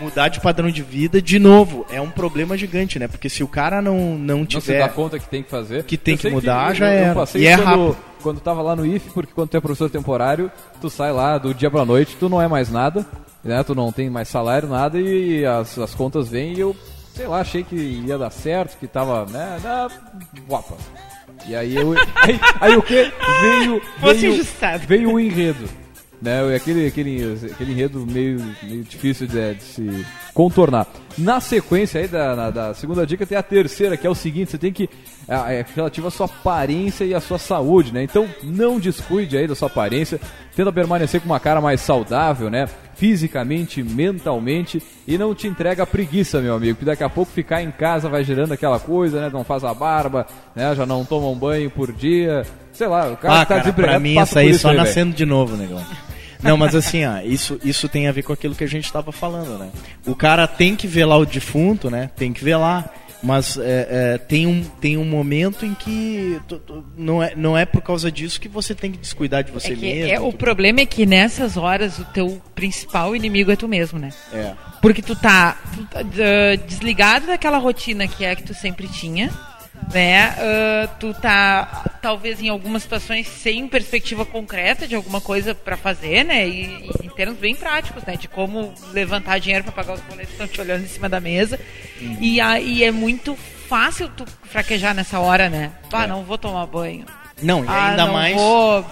mudar 0.00 0.28
de 0.28 0.40
padrão 0.40 0.70
de 0.70 0.82
vida 0.82 1.20
de 1.20 1.38
novo 1.38 1.84
é 1.90 2.00
um 2.00 2.10
problema 2.10 2.56
gigante 2.56 2.98
né 2.98 3.08
porque 3.08 3.28
se 3.28 3.42
o 3.42 3.48
cara 3.48 3.82
não 3.82 4.16
não 4.16 4.38
Não 4.38 4.44
se 4.44 4.60
tiver 4.60 4.78
dá 4.80 4.88
conta 4.88 5.18
que 5.18 5.28
tem 5.28 5.42
que 5.42 5.50
fazer. 5.50 5.82
Que 5.84 5.96
tem 5.96 6.14
Eu 6.14 6.18
que 6.18 6.30
mudar, 6.30 6.70
eu- 6.70 6.74
já 6.76 7.14
passei 7.14 7.42
E 7.42 7.46
é 7.46 7.56
quando, 7.56 7.64
rápido. 7.66 7.96
quando 8.22 8.40
tava 8.40 8.62
lá 8.62 8.74
no 8.76 8.86
IF, 8.86 9.10
porque 9.10 9.32
quando 9.34 9.48
tu 9.50 9.56
é 9.56 9.60
professor 9.60 9.90
temporário, 9.90 10.50
tu 10.80 10.88
sai 10.88 11.12
lá 11.12 11.36
do 11.38 11.52
dia 11.54 11.70
pra 11.70 11.84
noite, 11.84 12.16
tu 12.18 12.28
não 12.28 12.40
é 12.40 12.46
mais 12.48 12.70
nada, 12.70 13.04
né? 13.44 13.62
Tu 13.64 13.74
não 13.74 13.90
tem 13.92 14.08
mais 14.10 14.28
salário, 14.28 14.68
nada, 14.68 14.98
e 15.00 15.44
as, 15.44 15.78
as 15.78 15.94
contas 15.94 16.28
vêm 16.28 16.54
e 16.54 16.60
eu, 16.60 16.76
sei 17.14 17.26
lá, 17.26 17.40
achei 17.40 17.62
que 17.64 17.74
ia 17.76 18.16
dar 18.18 18.30
certo, 18.30 18.78
que 18.78 18.86
tava, 18.86 19.26
né? 19.26 19.58
Na... 19.62 19.88
Guapa. 20.48 20.74
E 21.46 21.54
aí 21.54 21.74
eu. 21.76 21.92
Aí, 22.16 22.40
aí 22.60 22.76
o 22.76 22.82
que? 22.82 23.10
Veio. 23.40 23.80
Fosse 24.00 24.28
Veio, 24.28 24.44
veio 24.86 25.12
o 25.14 25.20
enredo. 25.20 25.68
Né, 26.20 26.54
aquele, 26.56 26.84
aquele, 26.88 27.38
aquele 27.52 27.70
enredo 27.72 28.04
meio, 28.04 28.44
meio 28.64 28.82
difícil 28.82 29.26
de, 29.28 29.54
de 29.54 29.62
se 29.62 30.06
contornar. 30.34 30.88
Na 31.16 31.40
sequência 31.40 32.00
aí 32.00 32.08
da, 32.08 32.34
na- 32.34 32.50
da 32.50 32.74
segunda 32.74 33.06
dica 33.06 33.24
tem 33.24 33.38
a 33.38 33.42
terceira, 33.42 33.96
que 33.96 34.04
é 34.04 34.10
o 34.10 34.16
seguinte, 34.16 34.50
você 34.50 34.58
tem 34.58 34.72
que. 34.72 34.90
É, 35.28 35.60
é 35.60 35.66
relativa 35.76 36.08
à 36.08 36.10
sua 36.10 36.26
aparência 36.26 37.04
e 37.04 37.14
à 37.14 37.20
sua 37.20 37.38
saúde, 37.38 37.92
né? 37.94 38.02
Então 38.02 38.26
não 38.42 38.80
descuide 38.80 39.36
aí 39.36 39.46
da 39.46 39.54
sua 39.54 39.68
aparência, 39.68 40.18
tenta 40.56 40.72
permanecer 40.72 41.20
com 41.20 41.26
uma 41.26 41.38
cara 41.38 41.60
mais 41.60 41.80
saudável, 41.82 42.50
né? 42.50 42.66
Fisicamente, 42.96 43.80
mentalmente, 43.80 44.82
e 45.06 45.16
não 45.16 45.32
te 45.36 45.46
entrega 45.46 45.84
a 45.84 45.86
preguiça, 45.86 46.40
meu 46.40 46.54
amigo, 46.56 46.78
que 46.80 46.84
daqui 46.84 47.04
a 47.04 47.08
pouco 47.08 47.30
ficar 47.30 47.62
em 47.62 47.70
casa 47.70 48.08
vai 48.08 48.24
gerando 48.24 48.52
aquela 48.52 48.80
coisa, 48.80 49.20
né? 49.20 49.30
Não 49.32 49.44
faz 49.44 49.62
a 49.62 49.72
barba, 49.72 50.26
né? 50.56 50.74
Já 50.74 50.84
não 50.84 51.04
toma 51.04 51.28
um 51.28 51.36
banho 51.38 51.70
por 51.70 51.92
dia. 51.92 52.42
Sei 52.72 52.88
lá, 52.88 53.08
o 53.12 53.16
cara 53.16 53.34
Ah, 53.34 53.38
tá 53.40 53.46
cara, 53.46 53.60
desempregado. 53.60 53.92
pra 53.92 54.00
mim 54.00 54.14
por 54.14 54.38
aí 54.38 54.50
isso 54.50 54.60
só 54.60 54.68
velho. 54.68 54.80
nascendo 54.80 55.14
de 55.14 55.24
novo, 55.26 55.56
negão. 55.56 55.80
Não, 56.42 56.56
mas 56.56 56.74
assim, 56.74 57.04
ó, 57.04 57.20
isso, 57.20 57.58
isso 57.64 57.88
tem 57.88 58.06
a 58.08 58.12
ver 58.12 58.22
com 58.22 58.32
aquilo 58.32 58.54
que 58.54 58.64
a 58.64 58.68
gente 58.68 58.92
tava 58.92 59.10
falando, 59.12 59.58
né? 59.58 59.70
O 60.06 60.14
cara 60.14 60.46
tem 60.46 60.76
que 60.76 60.86
lá 61.04 61.16
o 61.16 61.26
defunto, 61.26 61.90
né? 61.90 62.10
Tem 62.16 62.32
que 62.32 62.44
lá. 62.56 62.88
Mas 63.20 63.58
é, 63.58 63.88
é, 64.14 64.18
tem, 64.18 64.46
um, 64.46 64.62
tem 64.80 64.96
um 64.96 65.04
momento 65.04 65.66
em 65.66 65.74
que 65.74 66.40
tu- 66.46 66.60
tu- 66.60 66.84
não, 66.96 67.20
é, 67.20 67.32
não 67.34 67.58
é 67.58 67.66
por 67.66 67.82
causa 67.82 68.12
disso 68.12 68.40
que 68.40 68.48
você 68.48 68.76
tem 68.76 68.92
que 68.92 68.98
descuidar 68.98 69.42
de 69.42 69.50
você 69.50 69.72
É 69.72 69.74
que 69.74 69.80
mesmo. 69.80 70.12
é, 70.14 70.20
o 70.20 70.32
problema 70.32 70.82
é 70.82 70.86
que 70.86 71.04
nessas 71.04 71.56
horas 71.56 71.98
o 71.98 72.04
teu 72.04 72.40
principal 72.54 73.16
inimigo 73.16 73.50
é 73.50 73.56
tu 73.56 73.66
mesmo, 73.66 73.98
né? 73.98 74.10
É. 74.32 74.52
Porque 74.80 75.02
tu 75.02 75.16
tá, 75.16 75.56
tu 75.74 75.84
tá, 75.86 75.98
ah, 75.98 76.56
desligado 76.64 77.26
daquela 77.26 77.58
rotina 77.58 78.06
que 78.06 78.24
é 78.24 78.36
que 78.36 78.44
tu 78.44 78.54
sempre 78.54 78.86
tinha, 78.86 79.32
né? 79.92 80.34
Ah, 80.38 80.88
tu 80.98 81.14
tá 81.14 81.84
talvez 82.00 82.40
em 82.40 82.48
algumas 82.48 82.82
situações 82.82 83.26
sem 83.26 83.66
perspectiva 83.68 84.24
concreta 84.24 84.86
de 84.86 84.94
alguma 84.94 85.20
coisa 85.20 85.54
pra 85.54 85.76
fazer, 85.76 86.24
né? 86.24 86.46
E, 86.48 86.64
e 87.02 87.06
em 87.06 87.10
termos 87.10 87.38
bem 87.38 87.54
práticos, 87.54 88.02
né? 88.04 88.16
De 88.16 88.28
como 88.28 88.72
levantar 88.92 89.38
dinheiro 89.38 89.64
pra 89.64 89.72
pagar 89.72 89.94
os 89.94 90.00
boletos 90.00 90.28
que 90.28 90.42
estão 90.42 90.46
te 90.46 90.60
olhando 90.60 90.84
em 90.84 90.88
cima 90.88 91.08
da 91.08 91.20
mesa. 91.20 91.58
E 92.20 92.40
aí 92.40 92.84
é 92.84 92.90
muito 92.90 93.36
fácil 93.68 94.08
tu 94.08 94.24
fraquejar 94.44 94.94
nessa 94.94 95.18
hora, 95.18 95.48
né? 95.48 95.72
Ah, 95.92 96.06
não 96.06 96.22
vou 96.22 96.38
tomar 96.38 96.66
banho. 96.66 97.04
Não, 97.42 97.64
e 97.64 97.68
ah, 97.68 97.90
ainda 97.90 98.06
não 98.06 98.12
mais. 98.12 98.34
vou, 98.34 98.86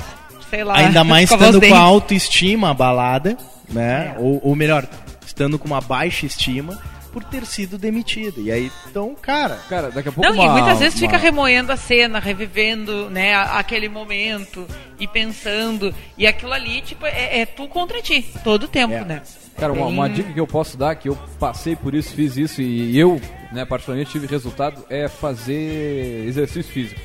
sei 0.51 0.64
lá, 0.64 0.76
Ainda 0.76 1.03
mais 1.05 1.30
estando 1.30 1.61
com 1.61 1.74
a 1.74 1.78
autoestima 1.78 2.70
abalada, 2.70 3.37
né? 3.68 4.14
É. 4.14 4.18
Ou, 4.18 4.41
ou 4.43 4.57
melhor, 4.57 4.87
estando 5.26 5.59
com 5.59 5.66
uma 5.66 5.80
baixa 5.80 6.26
estima 6.26 6.80
por 7.17 7.25
ter 7.25 7.47
sido 7.47 7.79
demitido. 7.79 8.43
E 8.43 8.53
aí, 8.53 8.71
então, 8.91 9.14
cara, 9.14 9.59
Cara, 9.71 9.91
daqui 9.91 10.11
a 10.11 10.12
pouco 10.12 10.29
Não, 10.29 10.37
e 10.37 10.39
uma- 10.47 10.53
muitas 10.53 10.79
vezes 10.81 11.01
uma- 11.01 11.09
fica 11.09 11.17
remoendo 11.17 11.73
a 11.73 11.77
cena, 11.77 12.19
revivendo, 12.19 13.09
né, 13.09 13.35
aquele 13.35 13.89
momento 13.89 14.67
e 15.01 15.09
pensando. 15.09 15.95
E 16.19 16.27
aquilo 16.27 16.53
ali, 16.53 16.83
tipo, 16.83 17.07
é, 17.07 17.41
é 17.41 17.47
tu 17.47 17.67
contra 17.69 18.03
ti, 18.03 18.23
todo 18.45 18.64
o 18.64 18.69
tempo, 18.69 18.93
É. 18.93 19.03
né? 19.03 19.23
Cara, 19.57 19.73
uma, 19.73 19.87
uma 19.87 20.11
dica 20.11 20.31
que 20.31 20.39
eu 20.39 20.47
posso 20.47 20.77
dar, 20.77 20.95
que 20.95 21.09
eu 21.09 21.17
passei 21.41 21.75
por 21.75 21.95
isso, 21.95 22.12
fiz 22.12 22.37
isso 22.37 22.61
e 22.61 22.99
eu, 22.99 23.19
né, 23.51 23.64
particularmente 23.64 24.11
tive 24.11 24.27
resultado, 24.27 24.85
é 24.91 25.09
fazer 25.09 26.27
exercício 26.27 26.71
físico. 26.71 27.01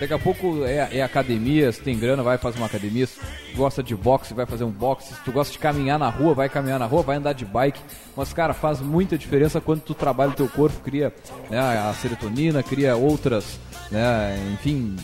Daqui 0.00 0.14
a 0.14 0.18
pouco 0.18 0.64
é, 0.64 0.96
é 0.96 1.02
academia, 1.02 1.70
se 1.70 1.82
tem 1.82 1.98
grana, 1.98 2.22
vai 2.22 2.38
fazer 2.38 2.56
uma 2.56 2.66
academia. 2.66 3.06
Se 3.06 3.20
gosta 3.54 3.82
de 3.82 3.94
boxe, 3.94 4.32
vai 4.32 4.46
fazer 4.46 4.64
um 4.64 4.70
boxe. 4.70 5.12
Se 5.12 5.20
tu 5.22 5.30
gosta 5.30 5.52
de 5.52 5.58
caminhar 5.58 5.98
na 5.98 6.08
rua, 6.08 6.32
vai 6.32 6.48
caminhar 6.48 6.78
na 6.78 6.86
rua, 6.86 7.02
vai 7.02 7.16
andar 7.16 7.34
de 7.34 7.44
bike. 7.44 7.78
Mas, 8.16 8.32
cara, 8.32 8.54
faz 8.54 8.80
muita 8.80 9.18
diferença 9.18 9.60
quando 9.60 9.82
tu 9.82 9.92
trabalha 9.92 10.30
o 10.30 10.34
teu 10.34 10.48
corpo, 10.48 10.80
cria 10.82 11.12
né, 11.50 11.58
a 11.58 11.92
serotonina, 11.92 12.62
cria 12.62 12.96
outras, 12.96 13.60
né, 13.90 14.38
enfim, 14.54 14.96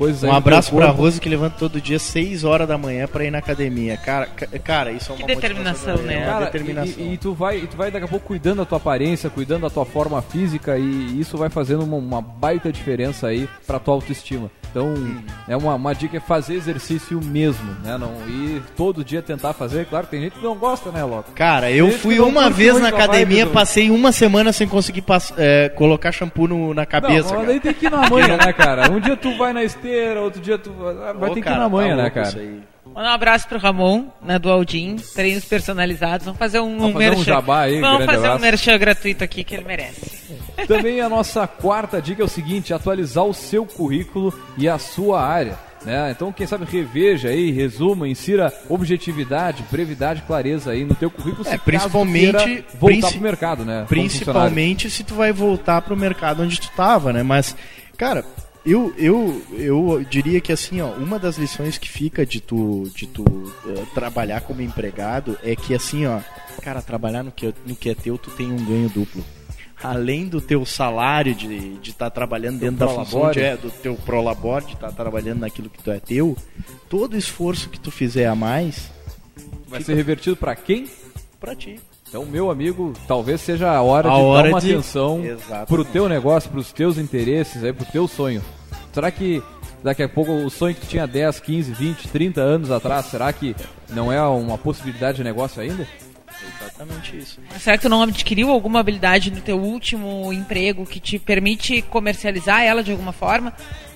coisas 0.00 0.24
aí 0.24 0.30
um 0.30 0.34
abraço 0.34 0.74
pra. 0.74 0.86
Rose 0.88 1.20
que 1.20 1.28
levanta 1.28 1.56
todo 1.58 1.78
dia 1.80 1.98
6 1.98 2.42
horas 2.44 2.66
da 2.66 2.78
manhã 2.78 3.06
pra 3.06 3.22
ir 3.24 3.30
na 3.30 3.38
academia. 3.38 3.96
Cara, 3.98 4.26
ca- 4.26 4.46
cara 4.64 4.90
isso 4.92 5.12
é 5.12 5.14
uma 5.14 5.26
Que 5.26 5.34
determinação, 5.34 5.96
né? 5.98 6.14
É 6.14 6.18
uma 6.18 6.26
Cara, 6.26 6.44
determinação. 6.46 6.94
E, 7.04 7.12
e 7.12 7.16
tu 7.18 7.34
vai, 7.34 7.58
e 7.58 7.66
tu 7.66 7.76
vai 7.76 7.90
daqui 7.90 8.04
a 8.06 8.08
pouco 8.08 8.26
cuidando 8.26 8.58
da 8.58 8.64
tua 8.64 8.78
aparência, 8.78 9.28
cuidando 9.28 9.62
da 9.62 9.70
tua 9.70 9.84
forma 9.84 10.22
física 10.22 10.78
e 10.78 11.20
isso 11.20 11.36
vai 11.36 11.50
fazendo 11.50 11.84
uma, 11.84 11.96
uma 11.98 12.22
baita 12.22 12.72
diferença 12.72 13.26
aí 13.28 13.46
pra 13.66 13.78
tua 13.78 13.94
autoestima. 13.94 14.50
Então, 14.70 14.94
é 15.48 15.56
uma, 15.56 15.74
uma 15.74 15.92
dica 15.92 16.16
é 16.16 16.20
fazer 16.20 16.54
exercício 16.54 17.20
mesmo, 17.20 17.72
né? 17.82 17.98
Não 17.98 18.12
ir 18.28 18.62
todo 18.76 19.04
dia 19.04 19.20
tentar 19.20 19.52
fazer. 19.52 19.84
Claro, 19.86 20.06
tem 20.06 20.20
gente 20.22 20.34
que 20.36 20.42
não 20.44 20.54
gosta, 20.56 20.92
né, 20.92 21.02
Loco? 21.02 21.32
Cara, 21.32 21.72
eu 21.72 21.90
fui 21.90 22.20
uma 22.20 22.48
vez 22.48 22.80
na 22.80 22.88
academia, 22.88 23.46
do- 23.46 23.50
passei 23.50 23.90
uma 23.90 24.12
semana 24.12 24.52
sem 24.52 24.68
conseguir 24.68 25.02
é, 25.36 25.68
colocar 25.70 26.12
shampoo 26.12 26.46
no- 26.46 26.72
na 26.72 26.86
cabeça. 26.86 27.30
não, 27.34 27.38
mas 27.38 27.46
cara. 27.46 27.46
daí 27.46 27.58
tem 27.60 27.74
que 27.74 27.86
ir 27.86 27.90
na 27.90 28.08
manha, 28.08 28.36
né, 28.38 28.52
cara? 28.52 28.92
Um 28.92 29.00
dia 29.00 29.16
tu 29.16 29.36
vai 29.36 29.52
na 29.52 29.64
esteira, 29.64 29.89
outro 30.22 30.40
dia 30.40 30.58
tu 30.58 30.72
vai 30.72 31.30
Ô, 31.30 31.34
ter 31.34 31.34
que 31.34 31.38
ir 31.40 31.42
cara, 31.44 31.58
na 31.60 31.68
manha, 31.68 31.96
tá 31.96 32.02
né, 32.02 32.10
cara? 32.10 32.28
isso 32.28 32.38
aí. 32.38 32.60
Manda 32.94 33.08
um 33.08 33.12
abraço 33.12 33.46
pro 33.46 33.58
Ramon, 33.58 34.06
né, 34.20 34.38
do 34.38 34.50
Aldim, 34.50 34.96
treinos 35.14 35.44
personalizados. 35.44 36.24
Vamos 36.24 36.38
fazer 36.38 36.58
um, 36.60 36.76
Vamos 36.78 36.94
fazer 36.94 37.10
um 37.16 37.22
jabá 37.22 37.60
aí, 37.62 37.80
Vamos 37.80 38.04
fazer 38.04 38.18
um 38.18 38.24
abraço. 38.24 38.40
merchan 38.42 38.78
gratuito 38.78 39.22
aqui 39.22 39.44
que 39.44 39.54
ele 39.54 39.64
merece. 39.64 40.34
Também 40.66 41.00
a 41.00 41.08
nossa 41.08 41.46
quarta 41.46 42.02
dica 42.02 42.22
é 42.22 42.24
o 42.24 42.28
seguinte: 42.28 42.74
atualizar 42.74 43.24
o 43.24 43.32
seu 43.34 43.64
currículo 43.64 44.36
e 44.58 44.68
a 44.68 44.78
sua 44.78 45.22
área. 45.22 45.56
Né? 45.84 46.10
Então, 46.10 46.30
quem 46.30 46.46
sabe 46.46 46.66
reveja 46.66 47.28
aí, 47.28 47.50
resuma, 47.52 48.06
insira 48.08 48.52
objetividade, 48.68 49.64
brevidade, 49.70 50.22
clareza 50.26 50.72
aí 50.72 50.84
no 50.84 50.94
teu 50.94 51.10
currículo. 51.10 51.42
É, 51.42 51.44
se 51.44 51.50
caso 51.50 51.62
tu 51.62 51.64
principalmente- 51.64 52.64
voltar 52.74 52.86
princi- 52.86 53.12
pro 53.12 53.20
mercado, 53.22 53.64
né? 53.64 53.84
Principalmente 53.88 54.90
se 54.90 55.04
tu 55.04 55.14
vai 55.14 55.32
voltar 55.32 55.80
pro 55.80 55.96
mercado 55.96 56.42
onde 56.42 56.60
tu 56.60 56.70
tava, 56.76 57.12
né? 57.14 57.22
Mas, 57.22 57.56
cara, 57.96 58.24
eu, 58.64 58.94
eu, 58.96 59.42
eu 59.52 60.04
diria 60.08 60.40
que 60.40 60.52
assim, 60.52 60.80
ó, 60.80 60.92
uma 60.92 61.18
das 61.18 61.36
lições 61.38 61.78
que 61.78 61.88
fica 61.88 62.24
de 62.24 62.40
tu, 62.40 62.90
de 62.94 63.06
tu 63.06 63.24
eh, 63.66 63.84
trabalhar 63.94 64.40
como 64.42 64.60
empregado 64.62 65.38
é 65.42 65.56
que 65.56 65.74
assim, 65.74 66.06
ó, 66.06 66.20
cara, 66.62 66.82
trabalhar 66.82 67.22
no 67.22 67.32
que, 67.32 67.52
no 67.66 67.74
que 67.74 67.90
é 67.90 67.94
teu, 67.94 68.18
tu 68.18 68.30
tem 68.30 68.50
um 68.50 68.64
ganho 68.64 68.88
duplo. 68.88 69.24
Além 69.82 70.26
do 70.26 70.42
teu 70.42 70.66
salário 70.66 71.34
de 71.34 71.46
estar 71.54 71.80
de 71.80 71.92
tá 71.94 72.10
trabalhando 72.10 72.58
dentro 72.58 72.76
da 72.76 72.88
função 72.88 73.30
de, 73.30 73.40
é, 73.40 73.56
do 73.56 73.70
teu 73.70 73.94
prolabore, 73.94 74.66
de 74.66 74.74
estar 74.74 74.88
tá 74.88 74.92
trabalhando 74.92 75.40
naquilo 75.40 75.70
que 75.70 75.82
tu 75.82 75.90
é 75.90 75.98
teu, 75.98 76.36
todo 76.88 77.16
esforço 77.16 77.70
que 77.70 77.80
tu 77.80 77.90
fizer 77.90 78.26
a 78.26 78.34
mais, 78.34 78.90
Vai 79.70 79.82
ser 79.82 79.94
revertido 79.94 80.36
pra 80.36 80.56
quem? 80.56 80.86
pra 81.38 81.54
ti. 81.56 81.80
Então, 82.10 82.26
meu 82.26 82.50
amigo, 82.50 82.92
talvez 83.06 83.40
seja 83.40 83.70
a 83.70 83.80
hora 83.80 84.10
A 84.10 84.14
de 84.16 84.20
hora 84.20 84.42
dar 84.42 84.48
uma 84.54 84.60
de- 84.60 84.72
atenção 84.72 85.24
Exatamente. 85.24 85.68
pro 85.68 85.84
teu 85.84 86.08
negócio, 86.08 86.50
pros 86.50 86.72
teus 86.72 86.98
interesses, 86.98 87.62
aí, 87.62 87.72
pro 87.72 87.86
teu 87.86 88.08
sonho. 88.08 88.42
Será 88.92 89.12
que 89.12 89.40
daqui 89.80 90.02
a 90.02 90.08
pouco 90.08 90.32
o 90.32 90.50
sonho 90.50 90.74
que 90.74 90.80
tu 90.80 90.88
tinha 90.88 91.06
10, 91.06 91.38
15, 91.38 91.72
20, 91.72 92.08
30 92.08 92.40
anos 92.40 92.70
atrás, 92.72 93.06
será 93.06 93.32
que 93.32 93.54
não 93.90 94.12
é 94.12 94.20
uma 94.22 94.58
possibilidade 94.58 95.18
de 95.18 95.24
negócio 95.24 95.62
ainda? 95.62 95.86
Exatamente 96.60 97.16
isso. 97.16 97.38
Será 97.60 97.76
que 97.76 97.82
tu 97.82 97.88
não 97.88 98.02
adquiriu 98.02 98.50
alguma 98.50 98.80
habilidade 98.80 99.30
no 99.30 99.40
teu 99.40 99.58
último 99.60 100.32
emprego 100.32 100.84
que 100.84 100.98
te 100.98 101.16
permite 101.16 101.80
comercializar 101.82 102.62
ela 102.62 102.82
de 102.82 102.90
alguma 102.90 103.12
forma? 103.12 103.52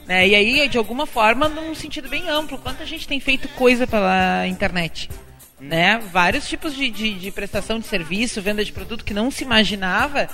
Né? 0.07 0.29
E 0.29 0.35
aí, 0.37 0.69
de 0.69 0.79
alguma 0.79 1.05
forma, 1.05 1.49
num 1.49 1.75
sentido 1.75 2.09
bem 2.09 2.29
amplo, 2.29 2.59
quanta 2.59 2.87
gente 2.87 3.09
tem 3.09 3.19
feito 3.19 3.49
coisa 3.49 3.87
pela 3.89 4.47
internet? 4.47 5.09
Né? 5.69 5.99
Vários 6.13 6.49
tipos 6.49 6.75
de, 6.75 6.91
de, 6.91 7.15
de 7.15 7.31
prestação 7.31 7.79
de 7.79 7.87
serviço, 7.87 8.43
venda 8.43 8.65
de 8.65 8.73
produto 8.73 9.05
que 9.05 9.15
não 9.15 9.31
se 9.31 9.45
imaginava 9.45 10.29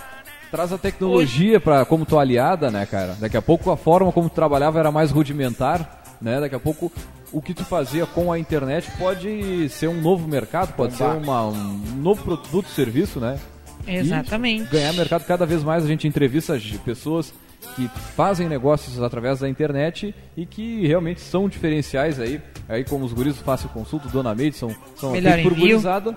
traz 0.51 0.73
a 0.73 0.79
tecnologia 0.79 1.61
para 1.61 1.85
como 1.85 2.05
tu 2.05 2.19
aliada, 2.19 2.71
né, 2.71 2.85
cara? 2.85 3.17
Daqui 3.21 3.37
a 3.37 3.43
pouco 3.43 3.71
a 3.71 3.77
forma 3.77 4.11
como 4.11 4.29
tu 4.29 4.35
trabalhava 4.35 4.79
era 4.81 4.91
mais 4.91 5.11
rudimentar, 5.11 6.03
né? 6.21 6.41
Daqui 6.41 6.57
a 6.57 6.59
pouco 6.59 6.93
o 7.33 7.41
que 7.41 7.55
tu 7.55 7.65
fazia 7.65 8.05
com 8.07 8.33
a 8.33 8.39
internet 8.39 8.91
pode 8.99 9.69
ser 9.69 9.89
um 9.89 10.01
novo 10.01 10.27
mercado, 10.27 10.75
pode 10.75 10.95
ser 10.95 11.05
uma, 11.05 11.47
um 11.47 11.79
novo 11.97 12.23
produto, 12.25 12.69
serviço, 12.69 13.21
né? 13.21 13.39
Exatamente. 13.87 14.65
E 14.65 14.73
ganhar 14.73 14.93
mercado 14.93 15.25
cada 15.25 15.47
vez 15.47 15.63
mais. 15.63 15.85
A 15.85 15.87
gente 15.87 16.07
entrevista 16.07 16.59
pessoas 16.85 17.33
que 17.77 17.89
fazem 18.15 18.49
negócios 18.49 19.01
através 19.03 19.41
da 19.41 19.49
internet 19.49 20.15
e 20.37 20.47
que 20.47 20.87
realmente 20.87 21.21
são 21.21 21.49
diferenciais 21.49 22.19
aí. 22.19 22.41
Aí 22.69 22.85
como 22.85 23.05
os 23.05 23.13
guris 23.13 23.37
do 23.37 23.45
Fácil 23.45 23.69
Consulto, 23.71 24.09
Dona 24.09 24.35
Meide, 24.35 24.57
são, 24.57 24.75
são 24.97 25.13
melhor 25.13 25.39
envio. 25.39 25.49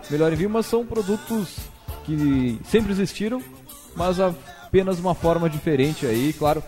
melhor 0.10 0.34
envio, 0.34 0.50
mas 0.50 0.66
são 0.66 0.86
produtos 0.86 1.58
que 2.06 2.60
sempre 2.66 2.91
existiram, 2.91 3.41
mas 3.96 4.20
apenas 4.20 5.00
uma 5.00 5.16
forma 5.16 5.50
diferente 5.50 6.06
aí, 6.06 6.34
claro, 6.34 6.64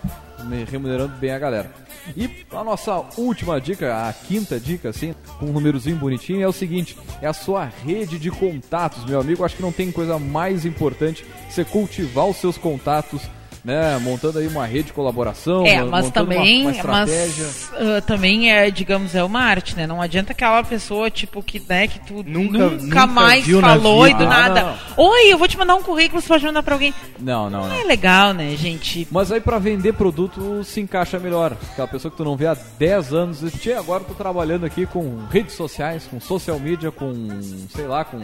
remunerando 0.69 1.15
bem 1.17 1.31
a 1.31 1.39
galera. 1.39 1.85
E 2.15 2.45
a 2.51 2.63
nossa 2.63 3.03
última 3.17 3.59
dica, 3.59 4.07
a 4.07 4.13
quinta 4.13 4.59
dica, 4.59 4.89
assim, 4.89 5.15
com 5.39 5.47
um 5.47 5.51
númerozinho 5.51 5.95
bonitinho, 5.95 6.41
é 6.41 6.47
o 6.47 6.53
seguinte: 6.53 6.97
é 7.21 7.27
a 7.27 7.33
sua 7.33 7.65
rede 7.65 8.19
de 8.19 8.29
contatos, 8.29 9.05
meu 9.05 9.19
amigo. 9.19 9.43
Acho 9.43 9.55
que 9.55 9.61
não 9.61 9.71
tem 9.71 9.91
coisa 9.91 10.19
mais 10.19 10.65
importante 10.65 11.25
você 11.49 11.65
cultivar 11.65 12.27
os 12.27 12.37
seus 12.37 12.57
contatos 12.57 13.21
né, 13.65 13.97
montando 13.97 14.37
aí 14.37 14.47
uma 14.47 14.67
rede 14.67 14.85
de 14.85 14.93
colaboração, 14.93 15.65
é, 15.65 15.83
mas 15.83 16.11
também, 16.11 16.61
uma, 16.61 16.71
uma 16.71 16.83
mas 16.83 17.71
uh, 17.71 18.01
também 18.05 18.51
é, 18.51 18.69
digamos, 18.69 19.15
é 19.15 19.23
uma 19.23 19.41
arte, 19.41 19.75
né? 19.75 19.87
Não 19.87 19.99
adianta 19.99 20.33
aquela 20.33 20.63
pessoa 20.63 21.09
tipo 21.09 21.41
que, 21.41 21.59
né, 21.67 21.87
que 21.87 21.99
tu 21.99 22.23
nunca, 22.23 22.59
nunca, 22.59 22.83
nunca 22.83 23.07
mais 23.07 23.43
falou 23.47 24.07
e 24.07 24.13
do 24.13 24.23
ah, 24.23 24.27
nada, 24.27 24.63
não. 24.95 25.05
oi, 25.05 25.33
eu 25.33 25.37
vou 25.39 25.47
te 25.47 25.57
mandar 25.57 25.73
um 25.73 25.81
currículo, 25.81 26.21
você 26.21 26.27
pode 26.27 26.45
mandar 26.45 26.61
para 26.61 26.75
alguém. 26.75 26.93
Não, 27.19 27.49
não, 27.49 27.67
não. 27.67 27.75
É 27.75 27.83
legal, 27.83 28.33
né, 28.33 28.55
gente? 28.55 29.07
Mas 29.09 29.31
aí 29.31 29.41
para 29.41 29.57
vender 29.57 29.93
produto 29.93 30.63
se 30.63 30.79
encaixa 30.79 31.17
melhor. 31.17 31.57
Aquela 31.71 31.87
pessoa 31.87 32.11
que 32.11 32.17
tu 32.17 32.23
não 32.23 32.37
vê 32.37 32.45
há 32.45 32.55
10 32.77 33.13
anos, 33.13 33.65
e 33.65 33.73
agora 33.73 34.03
eu 34.03 34.07
tô 34.09 34.13
trabalhando 34.13 34.65
aqui 34.65 34.85
com 34.85 35.25
redes 35.31 35.55
sociais, 35.55 36.07
com 36.09 36.19
social 36.21 36.59
media, 36.59 36.91
com, 36.91 37.39
sei 37.73 37.87
lá, 37.87 38.05
com 38.05 38.19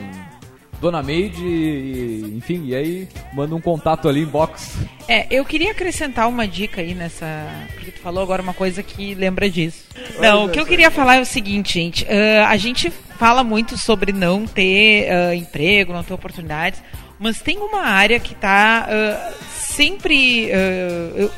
Dona 0.82 1.04
Meide, 1.04 1.46
e, 1.46 2.34
enfim, 2.36 2.66
e 2.66 2.76
aí 2.76 3.08
manda 3.34 3.54
um 3.56 3.62
contato 3.62 4.10
ali, 4.10 4.22
inbox. 4.22 4.80
É, 5.08 5.28
eu 5.30 5.46
queria 5.46 5.72
acrescentar 5.72 6.28
uma 6.28 6.48
dica 6.48 6.82
aí 6.82 6.96
nessa. 6.96 7.48
Porque 7.76 7.92
tu 7.92 8.00
falou 8.00 8.24
agora 8.24 8.42
uma 8.42 8.54
coisa 8.54 8.82
que 8.82 9.14
lembra 9.14 9.48
disso. 9.48 9.86
Não, 10.20 10.46
o 10.46 10.50
que 10.50 10.60
eu 10.60 10.66
queria 10.66 10.90
falar 10.90 11.18
é 11.18 11.22
o 11.22 11.26
seguinte, 11.26 11.76
gente. 11.76 12.04
Uh, 12.06 12.46
a 12.48 12.58
gente 12.58 12.90
fala 13.20 13.44
muito 13.44 13.78
sobre 13.78 14.12
não 14.12 14.48
ter 14.48 15.08
uh, 15.08 15.34
emprego, 15.36 15.94
não 15.94 16.04
ter 16.04 16.16
oportunidades, 16.16 16.82
mas 17.20 17.40
tem 17.40 17.60
uma 17.60 17.84
área 17.84 18.20
que 18.20 18.34
está 18.34 18.88
uh, 18.90 19.34
sempre. 19.52 20.50
eu, 20.50 21.32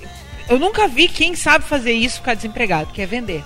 eu 0.49 0.57
nunca 0.57 0.87
vi 0.87 1.09
quem 1.09 1.35
sabe 1.35 1.65
fazer 1.65 1.91
isso 1.91 2.19
ficar 2.19 2.35
desempregado, 2.35 2.93
que 2.93 3.01
é 3.01 3.05
vender. 3.05 3.43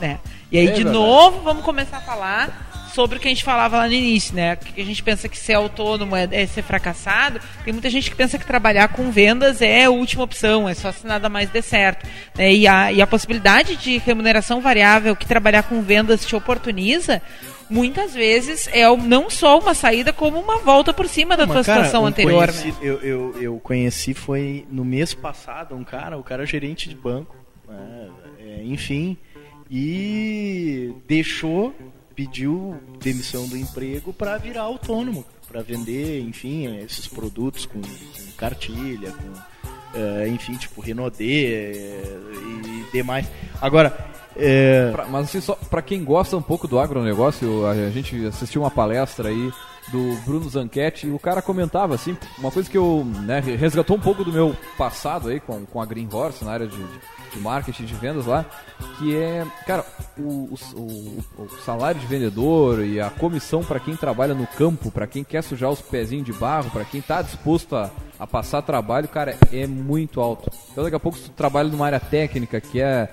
Né? 0.00 0.18
E 0.50 0.58
aí, 0.58 0.66
é 0.66 0.70
de 0.70 0.82
verdade. 0.82 0.98
novo, 0.98 1.40
vamos 1.42 1.64
começar 1.64 1.98
a 1.98 2.00
falar 2.00 2.65
sobre 2.96 3.18
o 3.18 3.20
que 3.20 3.28
a 3.28 3.30
gente 3.30 3.44
falava 3.44 3.76
lá 3.76 3.86
no 3.86 3.92
início, 3.92 4.34
né? 4.34 4.56
Que 4.56 4.80
a 4.80 4.84
gente 4.84 5.02
pensa 5.02 5.28
que 5.28 5.36
ser 5.36 5.52
autônomo 5.52 6.16
é, 6.16 6.26
é, 6.32 6.46
ser 6.46 6.62
fracassado. 6.62 7.38
Tem 7.62 7.70
muita 7.70 7.90
gente 7.90 8.10
que 8.10 8.16
pensa 8.16 8.38
que 8.38 8.46
trabalhar 8.46 8.88
com 8.88 9.10
vendas 9.10 9.60
é 9.60 9.84
a 9.84 9.90
última 9.90 10.24
opção, 10.24 10.66
é 10.66 10.72
só 10.72 10.90
se 10.90 11.06
nada 11.06 11.28
mais 11.28 11.50
der 11.50 11.62
certo. 11.62 12.08
Né? 12.34 12.54
E, 12.54 12.66
a, 12.66 12.90
e 12.90 13.02
a 13.02 13.06
possibilidade 13.06 13.76
de 13.76 13.98
remuneração 13.98 14.62
variável 14.62 15.14
que 15.14 15.26
trabalhar 15.26 15.64
com 15.64 15.82
vendas 15.82 16.24
te 16.24 16.34
oportuniza, 16.34 17.20
muitas 17.68 18.14
vezes 18.14 18.66
é 18.72 18.88
não 18.96 19.28
só 19.28 19.58
uma 19.58 19.74
saída, 19.74 20.10
como 20.10 20.40
uma 20.40 20.60
volta 20.60 20.94
por 20.94 21.06
cima 21.06 21.36
da 21.36 21.46
tua 21.46 21.62
cara, 21.62 21.84
situação 21.84 22.06
anterior. 22.06 22.46
Conheci, 22.46 22.68
né? 22.68 22.76
eu, 22.80 23.00
eu, 23.02 23.42
eu, 23.42 23.60
conheci, 23.60 24.14
foi 24.14 24.66
no 24.70 24.86
mês 24.86 25.12
passado, 25.12 25.74
um 25.76 25.84
cara, 25.84 26.16
o 26.16 26.24
cara 26.24 26.44
é 26.44 26.46
gerente 26.46 26.88
de 26.88 26.94
banco, 26.94 27.36
né? 27.68 28.08
é, 28.40 28.64
enfim, 28.64 29.18
e 29.70 30.94
deixou 31.06 31.74
pediu 32.16 32.80
demissão 32.98 33.46
do 33.46 33.56
emprego 33.56 34.12
para 34.12 34.38
virar 34.38 34.62
autônomo, 34.62 35.24
para 35.46 35.62
vender, 35.62 36.22
enfim, 36.22 36.78
esses 36.78 37.06
produtos 37.06 37.66
com, 37.66 37.80
com 37.80 38.32
cartilha, 38.36 39.12
com, 39.12 39.28
uh, 39.98 40.26
enfim, 40.26 40.54
tipo 40.54 40.80
Renaudet 40.80 41.20
uh, 41.22 42.88
e 42.88 42.90
demais. 42.90 43.30
Agora, 43.60 43.94
é... 44.34 44.90
Pra, 44.92 45.06
mas 45.06 45.26
assim, 45.26 45.40
só 45.40 45.54
para 45.54 45.82
quem 45.82 46.02
gosta 46.02 46.36
um 46.36 46.42
pouco 46.42 46.66
do 46.66 46.78
agronegócio, 46.78 47.66
a 47.66 47.90
gente 47.90 48.26
assistiu 48.26 48.62
uma 48.62 48.70
palestra 48.70 49.28
aí 49.28 49.52
do 49.88 50.16
Bruno 50.24 50.48
Zanquetti 50.48 51.06
e 51.06 51.10
o 51.10 51.18
cara 51.18 51.40
comentava 51.40 51.94
assim, 51.94 52.16
uma 52.38 52.50
coisa 52.50 52.68
que 52.68 52.76
eu 52.76 53.04
né, 53.04 53.40
resgatou 53.40 53.96
um 53.96 54.00
pouco 54.00 54.24
do 54.24 54.32
meu 54.32 54.56
passado 54.76 55.28
aí 55.28 55.40
com, 55.40 55.64
com 55.64 55.80
a 55.80 55.86
Green 55.86 56.08
Horse 56.10 56.44
na 56.44 56.52
área 56.52 56.66
de, 56.66 56.82
de 57.32 57.38
marketing, 57.40 57.84
de 57.84 57.94
vendas 57.94 58.26
lá, 58.26 58.44
que 58.98 59.16
é, 59.16 59.46
cara, 59.66 59.84
o, 60.18 60.58
o, 60.74 61.24
o 61.38 61.48
salário 61.64 62.00
de 62.00 62.06
vendedor 62.06 62.84
e 62.84 63.00
a 63.00 63.10
comissão 63.10 63.62
para 63.62 63.78
quem 63.78 63.96
trabalha 63.96 64.34
no 64.34 64.46
campo, 64.46 64.90
para 64.90 65.06
quem 65.06 65.22
quer 65.22 65.42
sujar 65.42 65.70
os 65.70 65.80
pezinhos 65.80 66.26
de 66.26 66.32
barro, 66.32 66.70
para 66.70 66.84
quem 66.84 67.00
está 67.00 67.22
disposto 67.22 67.76
a, 67.76 67.90
a 68.18 68.26
passar 68.26 68.62
trabalho, 68.62 69.08
cara, 69.08 69.36
é 69.52 69.66
muito 69.66 70.20
alto. 70.20 70.50
Então 70.72 70.84
daqui 70.84 70.96
a 70.96 71.00
pouco 71.00 71.18
tu 71.18 71.30
trabalha 71.30 71.68
numa 71.68 71.86
área 71.86 72.00
técnica 72.00 72.60
que 72.60 72.80
é 72.80 73.08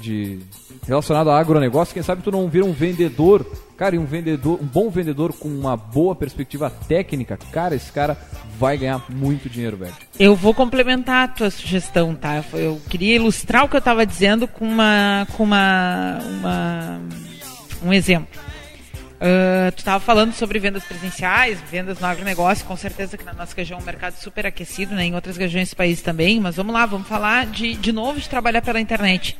de 0.00 0.38
relacionado 0.86 1.30
a 1.30 1.38
agronegócio, 1.38 1.94
quem 1.94 2.02
sabe 2.02 2.22
tu 2.22 2.30
não 2.30 2.48
vira 2.48 2.64
um 2.64 2.72
vendedor, 2.72 3.44
cara, 3.76 3.94
e 3.94 3.98
um 3.98 4.04
vendedor, 4.04 4.58
um 4.60 4.66
bom 4.66 4.90
vendedor 4.90 5.32
com 5.32 5.48
uma 5.48 5.76
boa 5.76 6.14
perspectiva 6.14 6.70
técnica, 6.70 7.38
cara, 7.52 7.74
esse 7.74 7.92
cara 7.92 8.16
vai 8.58 8.76
ganhar 8.76 9.04
muito 9.10 9.48
dinheiro, 9.48 9.76
velho. 9.76 9.94
Eu 10.18 10.34
vou 10.34 10.54
complementar 10.54 11.24
a 11.24 11.28
tua 11.28 11.50
sugestão, 11.50 12.14
tá? 12.14 12.42
Eu 12.52 12.80
queria 12.88 13.16
ilustrar 13.16 13.64
o 13.64 13.68
que 13.68 13.76
eu 13.76 13.80
estava 13.80 14.04
dizendo 14.04 14.48
com 14.48 14.66
uma 14.66 15.26
com 15.36 15.44
uma, 15.44 16.18
uma 16.22 17.00
um 17.82 17.92
exemplo. 17.92 18.28
Uh, 19.18 19.72
tu 19.72 19.78
estava 19.78 19.98
falando 19.98 20.32
sobre 20.32 20.60
vendas 20.60 20.84
presenciais, 20.84 21.60
vendas 21.68 21.98
no 21.98 22.06
agronegócio, 22.06 22.64
com 22.64 22.76
certeza 22.76 23.18
que 23.18 23.24
na 23.24 23.32
nossa 23.32 23.52
região 23.56 23.80
é 23.80 23.82
um 23.82 23.84
mercado 23.84 24.14
super 24.14 24.46
aquecido, 24.46 24.94
né? 24.94 25.06
em 25.06 25.14
outras 25.14 25.36
regiões 25.36 25.70
do 25.70 25.76
país 25.76 26.00
também, 26.00 26.38
mas 26.38 26.54
vamos 26.54 26.72
lá, 26.72 26.86
vamos 26.86 27.08
falar 27.08 27.46
de, 27.46 27.74
de 27.74 27.90
novo 27.90 28.20
de 28.20 28.28
trabalhar 28.28 28.62
pela 28.62 28.80
internet 28.80 29.36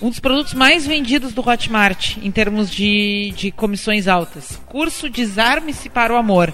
um 0.00 0.10
dos 0.10 0.20
produtos 0.20 0.54
mais 0.54 0.86
vendidos 0.86 1.32
do 1.32 1.46
Hotmart 1.46 2.16
em 2.22 2.30
termos 2.30 2.70
de, 2.70 3.32
de 3.36 3.50
comissões 3.50 4.06
altas. 4.06 4.60
Curso 4.66 5.08
Desarme-se 5.08 5.88
para 5.88 6.12
o 6.12 6.16
Amor. 6.16 6.52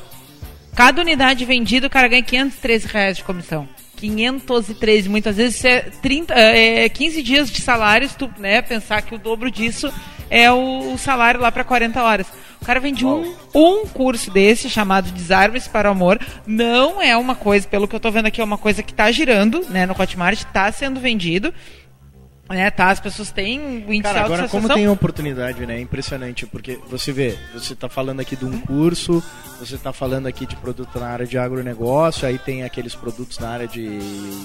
Cada 0.74 1.02
unidade 1.02 1.44
vendida, 1.44 1.86
o 1.86 1.90
cara 1.90 2.08
ganha 2.08 2.22
513 2.22 2.86
reais 2.86 3.16
de 3.18 3.24
comissão. 3.24 3.68
513, 3.96 5.08
muitas 5.08 5.36
vezes 5.36 5.64
é, 5.64 5.80
30, 5.80 6.34
é 6.34 6.88
15 6.88 7.22
dias 7.22 7.50
de 7.50 7.60
salário, 7.60 8.08
se 8.08 8.16
tu 8.16 8.28
né, 8.38 8.60
pensar 8.62 9.02
que 9.02 9.14
o 9.14 9.18
dobro 9.18 9.50
disso 9.50 9.92
é 10.28 10.50
o, 10.50 10.94
o 10.94 10.98
salário 10.98 11.40
lá 11.40 11.52
para 11.52 11.62
40 11.62 12.02
horas. 12.02 12.26
O 12.60 12.64
cara 12.64 12.80
vende 12.80 13.04
um, 13.04 13.34
um 13.54 13.86
curso 13.86 14.30
desse 14.30 14.70
chamado 14.70 15.10
Desarmes 15.10 15.66
para 15.66 15.88
o 15.88 15.92
Amor. 15.92 16.18
Não 16.46 17.02
é 17.02 17.16
uma 17.16 17.34
coisa, 17.34 17.66
pelo 17.66 17.86
que 17.86 17.94
eu 17.94 17.98
estou 17.98 18.12
vendo 18.12 18.26
aqui, 18.26 18.40
é 18.40 18.44
uma 18.44 18.56
coisa 18.56 18.82
que 18.82 18.92
está 18.92 19.10
girando 19.10 19.66
né, 19.68 19.84
no 19.84 20.00
Hotmart, 20.00 20.38
está 20.38 20.70
sendo 20.70 21.00
vendido. 21.00 21.52
É, 22.52 22.70
tá, 22.70 22.90
as 22.90 23.00
pessoas 23.00 23.30
têm 23.30 23.84
o 23.86 23.92
índice 23.92 24.02
Cara, 24.02 24.24
agora 24.24 24.48
como 24.48 24.68
tem 24.68 24.88
oportunidade, 24.88 25.64
né? 25.66 25.76
É 25.76 25.80
impressionante, 25.80 26.46
porque 26.46 26.78
você 26.86 27.12
vê, 27.12 27.36
você 27.54 27.72
está 27.72 27.88
falando 27.88 28.20
aqui 28.20 28.36
de 28.36 28.44
um 28.44 28.60
curso, 28.60 29.22
você 29.58 29.74
está 29.74 29.92
falando 29.92 30.26
aqui 30.26 30.44
de 30.44 30.56
produto 30.56 30.98
na 30.98 31.06
área 31.06 31.26
de 31.26 31.38
agronegócio, 31.38 32.26
aí 32.26 32.38
tem 32.38 32.62
aqueles 32.62 32.94
produtos 32.94 33.38
na 33.38 33.48
área 33.48 33.66
de 33.68 33.86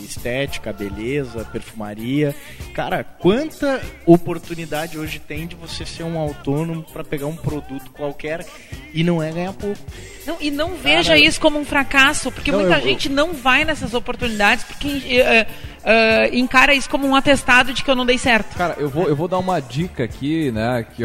estética, 0.05 0.71
beleza, 0.71 1.43
perfumaria. 1.45 2.35
Cara, 2.73 3.03
quanta 3.03 3.81
oportunidade 4.05 4.97
hoje 4.97 5.19
tem 5.19 5.45
de 5.45 5.55
você 5.55 5.85
ser 5.85 6.03
um 6.03 6.17
autônomo 6.17 6.83
para 6.83 7.03
pegar 7.03 7.27
um 7.27 7.35
produto 7.35 7.91
qualquer 7.91 8.45
e 8.93 9.03
não 9.03 9.21
é 9.21 9.31
ganhar 9.31 9.53
pouco. 9.53 9.79
Não, 10.25 10.37
e 10.41 10.51
não 10.51 10.75
veja 10.75 11.17
isso 11.17 11.39
como 11.39 11.57
um 11.57 11.65
fracasso, 11.65 12.31
porque 12.31 12.51
não, 12.51 12.59
muita 12.59 12.77
eu, 12.79 12.83
gente 12.83 13.09
eu... 13.09 13.15
não 13.15 13.33
vai 13.33 13.63
nessas 13.65 13.93
oportunidades 13.93 14.65
porque 14.65 14.87
uh, 14.87 15.47
uh, 15.87 16.35
encara 16.35 16.75
isso 16.75 16.89
como 16.89 17.07
um 17.07 17.15
atestado 17.15 17.73
de 17.73 17.83
que 17.83 17.89
eu 17.89 17.95
não 17.95 18.05
dei 18.05 18.17
certo. 18.17 18.55
Cara, 18.55 18.75
eu 18.77 18.89
vou, 18.89 19.07
eu 19.07 19.15
vou 19.15 19.27
dar 19.27 19.39
uma 19.39 19.59
dica 19.59 20.03
aqui, 20.03 20.51
né, 20.51 20.85
que, 20.95 21.03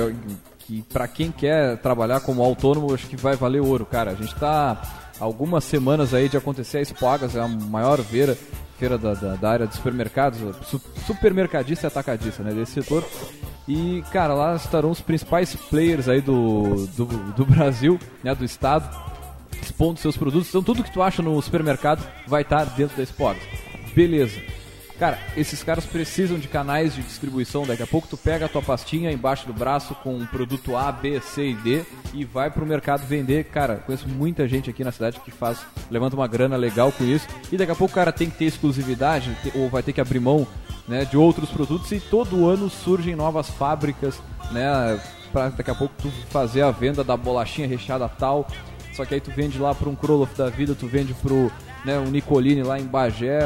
que 0.59 0.83
para 0.93 1.07
quem 1.07 1.31
quer 1.31 1.77
trabalhar 1.79 2.21
como 2.21 2.43
autônomo, 2.43 2.93
acho 2.93 3.07
que 3.07 3.17
vai 3.17 3.37
valer 3.37 3.61
ouro, 3.61 3.87
cara. 3.87 4.11
A 4.11 4.15
gente 4.15 4.35
tá 4.35 4.81
algumas 5.21 5.63
semanas 5.65 6.13
aí 6.13 6.29
de 6.29 6.37
acontecer 6.37 6.79
a 6.79 6.83
Expoagas, 6.83 7.37
é 7.37 7.41
a 7.41 7.47
maior 7.47 7.99
feira, 8.03 8.37
feira 8.79 8.99
da, 8.99 9.15
da, 9.15 9.35
da 9.37 9.51
área 9.51 9.67
de 9.67 9.77
supermercados, 9.77 10.41
supermercadista 11.07 11.87
e 11.87 11.89
atacadista, 11.89 12.43
né, 12.43 12.53
desse 12.53 12.73
setor. 12.73 13.05
E, 13.69 14.03
cara, 14.11 14.35
lá 14.35 14.57
estarão 14.57 14.91
os 14.91 15.01
principais 15.01 15.55
players 15.55 16.09
aí 16.09 16.21
do, 16.21 16.87
do, 16.89 17.07
do 17.07 17.47
Brasil, 17.47 17.97
né, 18.25 18.35
do 18.35 18.45
estado, 18.45 18.91
expondo 19.63 20.01
seus 20.01 20.17
produtos. 20.17 20.49
Então 20.49 20.63
tudo 20.63 20.83
que 20.83 20.91
tu 20.91 21.01
acha 21.01 21.23
no 21.23 21.41
supermercado 21.41 22.05
vai 22.27 22.43
estar 22.43 22.65
dentro 22.65 22.97
da 22.97 23.05
Expoagas. 23.05 23.43
Beleza. 23.95 24.41
Cara, 25.03 25.19
esses 25.37 25.65
caras 25.65 25.85
precisam 25.85 26.39
de 26.39 26.47
canais 26.47 26.95
de 26.95 27.03
distribuição. 27.03 27.67
Daqui 27.67 27.83
a 27.83 27.87
pouco 27.89 28.07
tu 28.07 28.17
pega 28.17 28.47
a 28.47 28.49
tua 28.49 28.63
pastinha 28.63 29.11
embaixo 29.11 29.49
do 29.49 29.53
braço 29.53 29.97
com 29.97 30.15
um 30.15 30.25
produto 30.25 30.77
A, 30.77 30.93
B, 30.93 31.21
C 31.21 31.49
e 31.49 31.55
D 31.57 31.85
e 32.15 32.25
vai 32.25 32.53
pro 32.53 32.65
mercado 32.65 33.05
vender. 33.05 33.47
Cara, 33.47 33.79
conheço 33.85 34.09
muita 34.09 34.47
gente 34.47 34.71
aqui 34.71 34.85
na 34.85 34.93
cidade 34.93 35.19
que 35.19 35.33
faz, 35.33 35.59
levanta 35.91 36.15
uma 36.15 36.29
grana 36.29 36.57
legal 36.57 36.93
com 36.93 37.03
isso. 37.03 37.27
E 37.51 37.57
daqui 37.57 37.73
a 37.73 37.75
pouco 37.75 37.91
o 37.91 37.95
cara 37.97 38.13
tem 38.13 38.31
que 38.31 38.39
ter 38.39 38.45
exclusividade 38.45 39.37
ou 39.57 39.69
vai 39.69 39.83
ter 39.83 39.93
que 39.93 40.01
abrir 40.01 40.21
mão 40.21 40.47
né, 40.87 41.05
de 41.05 41.17
outros 41.17 41.51
produtos 41.51 41.91
e 41.91 41.99
todo 41.99 42.49
ano 42.49 42.71
surgem 42.71 43.17
novas 43.17 43.51
fábricas, 43.51 44.23
né, 44.53 45.01
para 45.33 45.49
daqui 45.49 45.71
a 45.73 45.75
pouco 45.75 45.97
tu 46.01 46.13
fazer 46.31 46.63
a 46.63 46.71
venda 46.71 47.03
da 47.03 47.17
bolachinha 47.17 47.67
recheada 47.67 48.09
tal. 48.09 48.47
Só 48.95 49.05
que 49.05 49.15
aí 49.15 49.21
tu 49.21 49.33
vende 49.33 49.59
lá 49.59 49.75
para 49.75 49.89
um 49.89 49.97
Kroloff 49.97 50.39
da 50.39 50.49
vida, 50.49 50.77
tu 50.77 50.87
vende 50.87 51.13
pro 51.13 51.51
né, 51.85 51.99
um 51.99 52.09
Nicolini 52.09 52.63
lá 52.63 52.79
em 52.79 52.85
Bagé. 52.85 53.41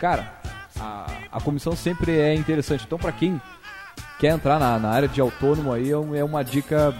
Cara, 0.00 0.40
a, 0.82 1.06
a 1.30 1.40
comissão 1.40 1.76
sempre 1.76 2.18
é 2.18 2.34
interessante. 2.34 2.84
Então, 2.84 2.98
para 2.98 3.12
quem 3.12 3.40
quer 4.18 4.34
entrar 4.34 4.58
na, 4.58 4.78
na, 4.78 4.90
área 4.90 5.08
de 5.08 5.20
autônomo 5.20 5.72
aí, 5.72 5.90
é, 5.90 6.18
é 6.18 6.24
uma 6.24 6.42
dica 6.42 6.94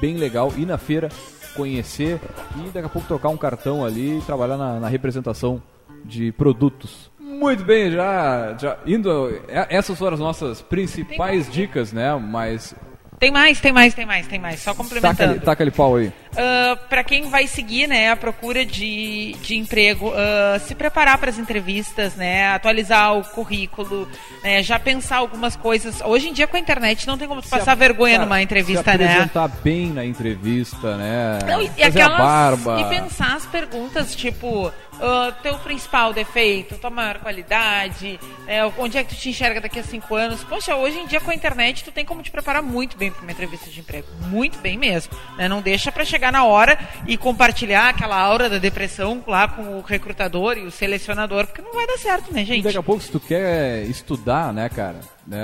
bem 0.00 0.16
legal. 0.16 0.52
Ir 0.56 0.66
na 0.66 0.78
feira, 0.78 1.08
conhecer 1.54 2.20
e 2.56 2.70
daqui 2.70 2.86
a 2.86 2.88
pouco 2.88 3.06
trocar 3.06 3.28
um 3.28 3.36
cartão 3.36 3.84
ali 3.84 4.18
e 4.18 4.22
trabalhar 4.22 4.56
na, 4.56 4.80
na 4.80 4.88
representação 4.88 5.62
de 6.04 6.32
produtos. 6.32 7.10
Muito 7.20 7.64
bem, 7.64 7.90
já, 7.90 8.56
já 8.58 8.78
indo. 8.86 9.40
Essas 9.48 9.98
foram 9.98 10.14
as 10.14 10.20
nossas 10.20 10.62
principais 10.62 11.50
dicas, 11.52 11.92
né? 11.92 12.14
Mas 12.16 12.74
tem 13.18 13.30
mais, 13.30 13.60
tem 13.60 13.72
mais, 13.72 13.94
tem 13.94 14.06
mais, 14.06 14.26
tem 14.26 14.38
mais. 14.38 14.60
Só 14.60 14.74
complementando. 14.74 15.40
Taca, 15.40 15.62
ali 15.62 15.70
pau 15.70 15.96
aí. 15.96 16.06
Uh, 16.06 16.12
ah, 16.36 16.76
para 16.88 17.02
quem 17.02 17.28
vai 17.28 17.46
seguir, 17.46 17.88
né, 17.88 18.10
a 18.10 18.16
procura 18.16 18.64
de, 18.64 19.34
de 19.42 19.56
emprego, 19.56 20.10
uh, 20.10 20.60
se 20.60 20.74
preparar 20.74 21.18
para 21.18 21.30
as 21.30 21.38
entrevistas, 21.38 22.14
né, 22.14 22.48
atualizar 22.48 23.16
o 23.16 23.24
currículo, 23.24 24.08
né, 24.42 24.62
já 24.62 24.78
pensar 24.78 25.16
algumas 25.16 25.56
coisas. 25.56 26.00
Hoje 26.02 26.28
em 26.28 26.32
dia 26.32 26.46
com 26.46 26.56
a 26.56 26.60
internet 26.60 27.06
não 27.06 27.18
tem 27.18 27.26
como 27.26 27.42
passar 27.42 27.72
a, 27.72 27.74
vergonha 27.74 28.14
cara, 28.14 28.24
numa 28.24 28.42
entrevista, 28.42 28.92
se 28.92 28.98
né? 28.98 29.04
apresentar 29.06 29.48
bem 29.62 29.88
na 29.88 30.04
entrevista, 30.04 30.96
né? 30.96 31.38
Não, 31.46 31.62
e, 31.62 31.68
Fazer 31.68 31.82
aquelas, 31.82 32.20
a 32.20 32.22
barba. 32.22 32.80
E 32.80 32.84
pensar 32.84 33.36
as 33.36 33.46
perguntas, 33.46 34.14
tipo, 34.14 34.72
teu 35.42 35.58
principal 35.58 36.12
defeito, 36.12 36.78
tua 36.78 36.90
maior 36.90 37.18
qualidade, 37.18 38.18
é, 38.46 38.64
onde 38.78 38.98
é 38.98 39.04
que 39.04 39.14
tu 39.14 39.20
te 39.20 39.30
enxerga 39.30 39.60
daqui 39.60 39.78
a 39.78 39.82
cinco 39.82 40.14
anos. 40.14 40.42
Poxa, 40.44 40.76
hoje 40.76 40.98
em 40.98 41.06
dia 41.06 41.20
com 41.20 41.30
a 41.30 41.34
internet 41.34 41.84
tu 41.84 41.92
tem 41.92 42.04
como 42.04 42.22
te 42.22 42.30
preparar 42.30 42.62
muito 42.62 42.96
bem 42.96 43.10
para 43.10 43.22
uma 43.22 43.32
entrevista 43.32 43.70
de 43.70 43.80
emprego, 43.80 44.06
muito 44.26 44.58
bem 44.58 44.76
mesmo. 44.76 45.12
Né? 45.36 45.48
Não 45.48 45.60
deixa 45.60 45.92
para 45.92 46.04
chegar 46.04 46.32
na 46.32 46.44
hora 46.44 46.78
e 47.06 47.16
compartilhar 47.16 47.88
aquela 47.88 48.18
aura 48.18 48.48
da 48.48 48.58
depressão 48.58 49.22
lá 49.26 49.48
com 49.48 49.78
o 49.78 49.80
recrutador 49.82 50.56
e 50.58 50.64
o 50.64 50.70
selecionador, 50.70 51.46
porque 51.46 51.62
não 51.62 51.74
vai 51.74 51.86
dar 51.86 51.98
certo, 51.98 52.32
né, 52.32 52.44
gente? 52.44 52.62
Daqui 52.62 52.78
a 52.78 52.82
pouco 52.82 53.02
se 53.02 53.10
tu 53.10 53.20
quer 53.20 53.84
estudar, 53.84 54.52
né, 54.52 54.68
cara, 54.68 55.00
né, 55.26 55.38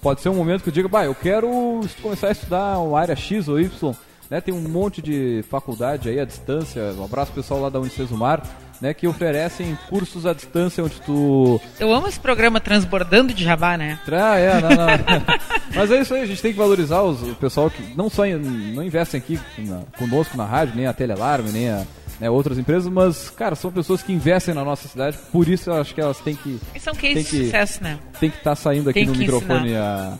pode 0.00 0.20
ser 0.20 0.28
um 0.28 0.34
momento 0.34 0.62
que 0.62 0.68
eu 0.68 0.72
diga, 0.72 1.04
eu 1.04 1.14
quero 1.14 1.80
começar 2.02 2.28
a 2.28 2.32
estudar 2.32 2.78
uma 2.78 3.00
área 3.00 3.16
X 3.16 3.48
ou 3.48 3.60
Y, 3.60 3.94
né, 4.28 4.40
tem 4.40 4.54
um 4.54 4.68
monte 4.68 5.02
de 5.02 5.44
faculdade 5.50 6.08
aí 6.08 6.20
à 6.20 6.24
distância, 6.24 6.82
um 6.96 7.04
abraço 7.04 7.32
pessoal 7.32 7.60
lá 7.60 7.68
da 7.68 7.80
Unicesumar, 7.80 8.42
né, 8.80 8.94
que 8.94 9.06
oferecem 9.06 9.78
cursos 9.88 10.24
à 10.26 10.32
distância 10.32 10.82
onde 10.82 11.00
tu. 11.02 11.60
Eu 11.78 11.92
amo 11.92 12.08
esse 12.08 12.18
programa 12.18 12.60
transbordando 12.60 13.34
de 13.34 13.44
jabá, 13.44 13.76
né? 13.76 13.98
Ah, 14.10 14.38
é, 14.38 14.60
não, 14.60 14.70
não. 14.70 14.86
Mas 15.74 15.90
é 15.90 16.00
isso 16.00 16.14
aí, 16.14 16.22
a 16.22 16.26
gente 16.26 16.40
tem 16.40 16.52
que 16.52 16.58
valorizar 16.58 17.02
os, 17.02 17.22
o 17.22 17.34
pessoal 17.34 17.70
que 17.70 17.82
não 17.96 18.08
só 18.08 18.26
não 18.26 18.82
investem 18.82 19.18
aqui 19.18 19.38
na, 19.58 19.82
conosco 19.98 20.36
na 20.36 20.44
rádio, 20.44 20.74
nem 20.76 20.86
a 20.86 20.92
Telealarme, 20.92 21.50
nem 21.52 21.70
a. 21.70 21.84
Né, 22.18 22.28
outras 22.28 22.58
empresas, 22.58 22.86
mas, 22.92 23.30
cara, 23.30 23.54
são 23.54 23.72
pessoas 23.72 24.02
que 24.02 24.12
investem 24.12 24.54
na 24.54 24.62
nossa 24.62 24.86
cidade, 24.86 25.16
por 25.32 25.48
isso 25.48 25.70
eu 25.70 25.80
acho 25.80 25.94
que 25.94 26.02
elas 26.02 26.18
têm 26.18 26.34
que. 26.36 26.60
E 26.74 26.78
são 26.78 26.94
cases 26.94 27.30
de 27.30 27.44
sucesso, 27.46 27.82
né? 27.82 27.98
Tem 28.20 28.28
que 28.28 28.36
estar 28.36 28.50
tá 28.50 28.56
saindo 28.56 28.90
aqui 28.90 29.00
tem 29.00 29.08
no 29.08 29.14
microfone 29.14 29.74
a, 29.74 30.18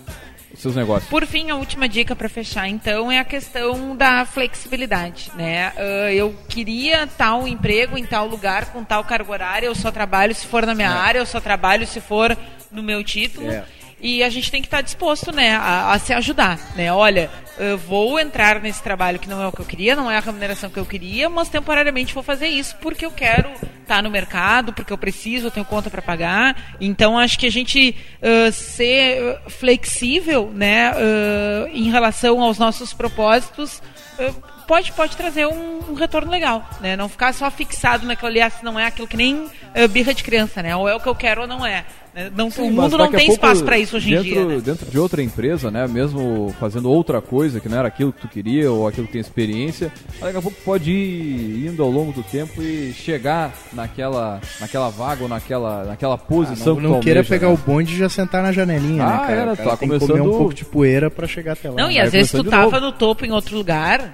seus 0.60 0.76
negócios. 0.76 1.08
Por 1.08 1.26
fim, 1.26 1.50
a 1.50 1.56
última 1.56 1.88
dica 1.88 2.14
para 2.14 2.28
fechar, 2.28 2.68
então, 2.68 3.10
é 3.10 3.18
a 3.18 3.24
questão 3.24 3.96
da 3.96 4.24
flexibilidade, 4.24 5.30
né? 5.34 5.72
Uh, 5.76 6.10
eu 6.12 6.34
queria 6.48 7.06
tal 7.06 7.48
emprego 7.48 7.96
em 7.96 8.04
tal 8.04 8.26
lugar 8.26 8.66
com 8.66 8.84
tal 8.84 9.02
cargo 9.04 9.32
horário, 9.32 9.66
eu 9.66 9.74
só 9.74 9.90
trabalho 9.90 10.34
se 10.34 10.46
for 10.46 10.66
na 10.66 10.74
minha 10.74 10.88
é. 10.88 10.92
área, 10.92 11.18
eu 11.18 11.26
só 11.26 11.40
trabalho 11.40 11.86
se 11.86 12.00
for 12.00 12.36
no 12.70 12.82
meu 12.82 13.02
título. 13.02 13.50
É. 13.50 13.64
E 14.00 14.22
a 14.22 14.28
gente 14.28 14.50
tem 14.50 14.60
que 14.62 14.66
estar 14.66 14.80
disposto, 14.80 15.30
né, 15.32 15.54
a, 15.54 15.92
a, 15.92 15.98
se 15.98 16.12
ajudar, 16.12 16.58
né? 16.74 16.92
Olha, 16.92 17.30
vou 17.86 18.18
entrar 18.18 18.60
nesse 18.60 18.82
trabalho 18.82 19.18
que 19.18 19.28
não 19.28 19.42
é 19.42 19.46
o 19.46 19.52
que 19.52 19.60
eu 19.60 19.66
queria, 19.66 19.94
não 19.94 20.10
é 20.10 20.16
a 20.16 20.20
remuneração 20.20 20.70
que 20.70 20.78
eu 20.78 20.86
queria, 20.86 21.28
mas 21.28 21.50
temporariamente 21.50 22.14
vou 22.14 22.22
fazer 22.22 22.48
isso 22.48 22.74
porque 22.80 23.04
eu 23.04 23.10
quero 23.10 23.50
estar 23.90 24.02
no 24.02 24.10
mercado, 24.10 24.72
porque 24.72 24.92
eu 24.92 24.98
preciso, 24.98 25.48
eu 25.48 25.50
tenho 25.50 25.66
conta 25.66 25.90
para 25.90 26.00
pagar. 26.00 26.76
Então 26.80 27.18
acho 27.18 27.38
que 27.38 27.46
a 27.46 27.50
gente 27.50 27.96
uh, 28.22 28.52
ser 28.52 29.40
flexível, 29.48 30.50
né, 30.54 30.92
uh, 30.92 31.68
em 31.72 31.90
relação 31.90 32.40
aos 32.40 32.58
nossos 32.58 32.92
propósitos. 32.92 33.82
Uh, 34.18 34.32
pode, 34.66 34.92
pode 34.92 35.16
trazer 35.16 35.46
um, 35.46 35.90
um, 35.90 35.94
retorno 35.94 36.30
legal, 36.30 36.68
né? 36.80 36.94
Não 36.94 37.08
ficar 37.08 37.34
só 37.34 37.50
fixado 37.50 38.06
naquilo 38.06 38.28
ali, 38.28 38.40
ah, 38.40 38.48
se 38.48 38.64
não 38.64 38.78
é 38.78 38.86
aquilo 38.86 39.08
que 39.08 39.16
nem 39.16 39.34
uh, 39.34 39.88
birra 39.88 40.14
de 40.14 40.22
criança, 40.22 40.62
né? 40.62 40.76
Ou 40.76 40.88
é 40.88 40.94
o 40.94 41.00
que 41.00 41.08
eu 41.08 41.14
quero 41.14 41.42
ou 41.42 41.46
não 41.48 41.66
é. 41.66 41.84
Né? 42.14 42.30
Não, 42.34 42.50
Sim, 42.50 42.62
o 42.62 42.72
mundo 42.72 42.98
não 42.98 43.10
tem 43.10 43.30
espaço 43.30 43.64
para 43.64 43.78
isso 43.78 43.96
hoje 43.96 44.10
dentro, 44.10 44.28
em 44.28 44.32
dia. 44.32 44.44
Né? 44.44 44.60
Dentro 44.60 44.90
de 44.90 44.98
outra 44.98 45.22
empresa, 45.22 45.70
né? 45.70 45.86
Mesmo 45.86 46.54
fazendo 46.58 46.90
outra 46.90 47.20
coisa 47.20 47.60
que 47.60 47.68
não 47.68 47.78
era 47.78 47.88
aquilo 47.88 48.12
que 48.12 48.20
tu 48.20 48.28
queria 48.28 48.70
ou 48.70 48.86
aquilo 48.86 49.06
que 49.06 49.12
tem 49.12 49.20
experiência, 49.20 49.92
daqui 50.20 50.36
a 50.36 50.42
pouco 50.42 50.56
pode 50.64 50.90
ir 50.90 51.68
indo 51.68 51.82
ao 51.82 51.90
longo 51.90 52.12
do 52.12 52.22
tempo 52.22 52.60
e 52.62 52.92
chegar 52.92 53.52
naquela, 53.72 54.40
naquela 54.60 54.88
vaga 54.90 55.22
ou 55.22 55.28
naquela, 55.28 55.84
naquela 55.84 56.18
posição 56.18 56.78
ah, 56.78 56.80
não, 56.80 56.90
não 56.90 57.00
queira 57.00 57.22
pegar 57.22 57.48
né? 57.48 57.54
o 57.54 57.56
bonde 57.56 57.94
e 57.94 57.98
já 57.98 58.08
sentar 58.08 58.42
na 58.42 58.52
janelinha, 58.52 59.04
ah, 59.04 59.10
né, 59.10 59.18
cara? 59.18 59.32
Era, 59.32 59.56
cara 59.56 59.70
tá 59.70 59.76
começando 59.76 60.22
um 60.22 60.30
pouco 60.30 60.54
de 60.54 60.64
poeira 60.64 61.10
para 61.10 61.26
chegar 61.26 61.52
até 61.52 61.70
lá. 61.70 61.76
Não, 61.76 61.90
e 61.90 61.98
às 61.98 62.12
vezes 62.12 62.32
tu 62.32 62.42
tava 62.42 62.80
novo. 62.80 62.86
no 62.86 62.92
topo 62.92 63.24
em 63.24 63.30
outro 63.30 63.56
lugar, 63.56 64.10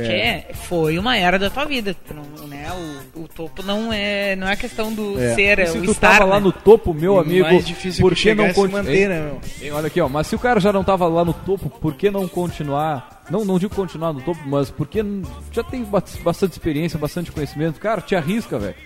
é. 0.00 0.48
foi 0.54 0.98
uma 0.98 1.16
era 1.16 1.38
da 1.38 1.50
tua 1.50 1.64
vida. 1.64 1.94
Não, 2.14 2.46
né? 2.46 2.66
o, 3.14 3.22
o, 3.22 3.28
topo 3.28 3.62
não 3.62 3.92
é, 3.92 4.36
não 4.36 4.48
é 4.48 4.56
questão 4.56 4.92
do 4.92 5.18
é. 5.20 5.34
ser, 5.34 5.58
é 5.58 5.66
se 5.66 5.78
o 5.78 5.82
tu 5.82 5.92
estar. 5.92 6.12
tava 6.12 6.26
né? 6.26 6.30
lá 6.32 6.40
no 6.40 6.52
topo, 6.52 6.92
meu 6.92 7.18
amigo, 7.18 7.44
mais 7.44 7.66
difícil 7.66 8.02
por 8.02 8.14
que 8.14 8.34
não 8.34 8.52
continuar? 8.52 8.82
Né, 8.84 9.38
olha 9.72 9.86
aqui, 9.86 10.00
ó, 10.00 10.08
mas 10.08 10.26
se 10.26 10.34
o 10.34 10.38
cara 10.38 10.60
já 10.60 10.72
não 10.72 10.84
tava 10.84 11.06
lá 11.06 11.24
no 11.24 11.32
topo, 11.32 11.68
por 11.68 11.94
que 11.94 12.10
não 12.10 12.28
continuar? 12.28 13.24
Não, 13.30 13.44
não 13.44 13.58
digo 13.58 13.74
continuar 13.74 14.12
no 14.12 14.20
topo, 14.20 14.40
mas 14.46 14.70
porque 14.70 15.04
já 15.50 15.62
tem 15.62 15.84
bastante 16.22 16.52
experiência, 16.52 16.98
bastante 16.98 17.32
conhecimento. 17.32 17.80
Cara, 17.80 18.00
te 18.00 18.14
arrisca, 18.14 18.58
velho. 18.58 18.76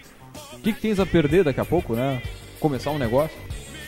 O 0.55 0.59
que, 0.61 0.73
que 0.73 0.81
tens 0.81 0.99
a 1.01 1.07
perder 1.07 1.45
daqui 1.45 1.61
a 1.61 1.65
pouco, 1.65 1.95
né? 1.95 2.23
Começar 2.59 2.91
um 2.91 2.99
negócio. 2.99 3.37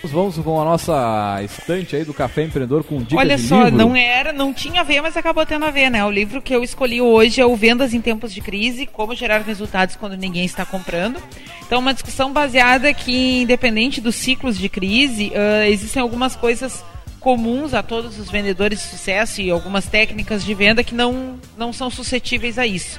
Vamos 0.04 0.36
com 0.36 0.60
a 0.60 0.64
nossa 0.64 1.40
estante 1.44 1.94
aí 1.94 2.04
do 2.04 2.12
Café 2.12 2.42
Empreendedor 2.42 2.82
com 2.82 2.98
dicas 2.98 3.18
Olha 3.18 3.38
só, 3.38 3.64
livro. 3.64 3.78
não 3.78 3.94
era, 3.96 4.32
não 4.32 4.52
tinha 4.52 4.80
a 4.80 4.84
ver, 4.84 5.00
mas 5.00 5.16
acabou 5.16 5.46
tendo 5.46 5.64
a 5.64 5.70
ver, 5.70 5.90
né? 5.90 6.04
O 6.04 6.10
livro 6.10 6.42
que 6.42 6.54
eu 6.54 6.64
escolhi 6.64 7.00
hoje 7.00 7.40
é 7.40 7.46
o 7.46 7.54
Vendas 7.54 7.94
em 7.94 8.00
Tempos 8.00 8.34
de 8.34 8.40
Crise, 8.40 8.84
como 8.84 9.14
gerar 9.14 9.38
resultados 9.42 9.94
quando 9.94 10.16
ninguém 10.16 10.44
está 10.44 10.66
comprando. 10.66 11.22
Então, 11.64 11.78
uma 11.78 11.94
discussão 11.94 12.32
baseada 12.32 12.92
que, 12.92 13.42
independente 13.42 14.00
dos 14.00 14.16
ciclos 14.16 14.58
de 14.58 14.68
crise, 14.68 15.28
uh, 15.30 15.64
existem 15.66 16.02
algumas 16.02 16.34
coisas 16.34 16.84
comuns 17.20 17.72
a 17.72 17.82
todos 17.82 18.18
os 18.18 18.28
vendedores 18.28 18.80
de 18.80 18.84
sucesso 18.86 19.40
e 19.40 19.50
algumas 19.50 19.86
técnicas 19.86 20.44
de 20.44 20.52
venda 20.52 20.82
que 20.82 20.94
não, 20.94 21.38
não 21.56 21.72
são 21.72 21.88
suscetíveis 21.88 22.58
a 22.58 22.66
isso. 22.66 22.98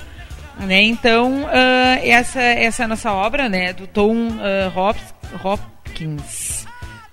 Né? 0.58 0.82
Então, 0.84 1.43
uh, 1.43 1.99
essa, 2.01 2.41
essa 2.41 2.84
é 2.84 2.86
a 2.86 2.88
nossa 2.88 3.12
obra, 3.12 3.49
né? 3.49 3.74
Do 3.74 3.88
Tom 3.88 4.16
uh, 4.16 5.43
Hopkins. 5.43 6.62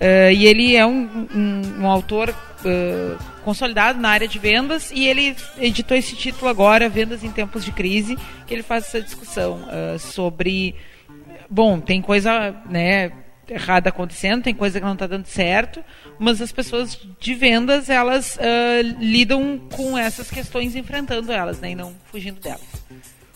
Uh, 0.01 0.33
e 0.33 0.47
ele 0.47 0.75
é 0.75 0.87
um, 0.87 1.29
um, 1.35 1.83
um 1.83 1.87
autor 1.87 2.31
uh, 2.31 3.23
consolidado 3.45 4.01
na 4.01 4.09
área 4.09 4.27
de 4.27 4.39
vendas 4.39 4.91
e 4.91 5.07
ele 5.07 5.37
editou 5.59 5.95
esse 5.95 6.17
título 6.17 6.49
agora, 6.49 6.89
Vendas 6.89 7.23
em 7.23 7.31
Tempos 7.31 7.63
de 7.63 7.71
Crise, 7.71 8.17
que 8.47 8.55
ele 8.55 8.63
faz 8.63 8.87
essa 8.87 9.03
discussão 9.03 9.61
uh, 9.65 9.99
sobre. 9.99 10.75
Bom, 11.51 11.81
tem 11.81 12.01
coisa 12.01 12.55
né, 12.71 13.13
errada 13.47 13.91
acontecendo, 13.91 14.43
tem 14.43 14.55
coisa 14.55 14.81
que 14.81 14.87
não 14.87 14.95
está 14.95 15.07
dando 15.07 15.27
certo, 15.27 15.85
mas 16.19 16.41
as 16.41 16.51
pessoas 16.51 16.99
de 17.19 17.35
vendas 17.35 17.91
elas 17.91 18.39
lidam 19.01 19.59
com 19.73 19.99
essas 19.99 20.31
questões 20.31 20.77
enfrentando 20.77 21.33
elas 21.33 21.59
né, 21.59 21.73
e 21.73 21.75
não 21.75 21.93
fugindo 22.05 22.41
delas. 22.41 22.63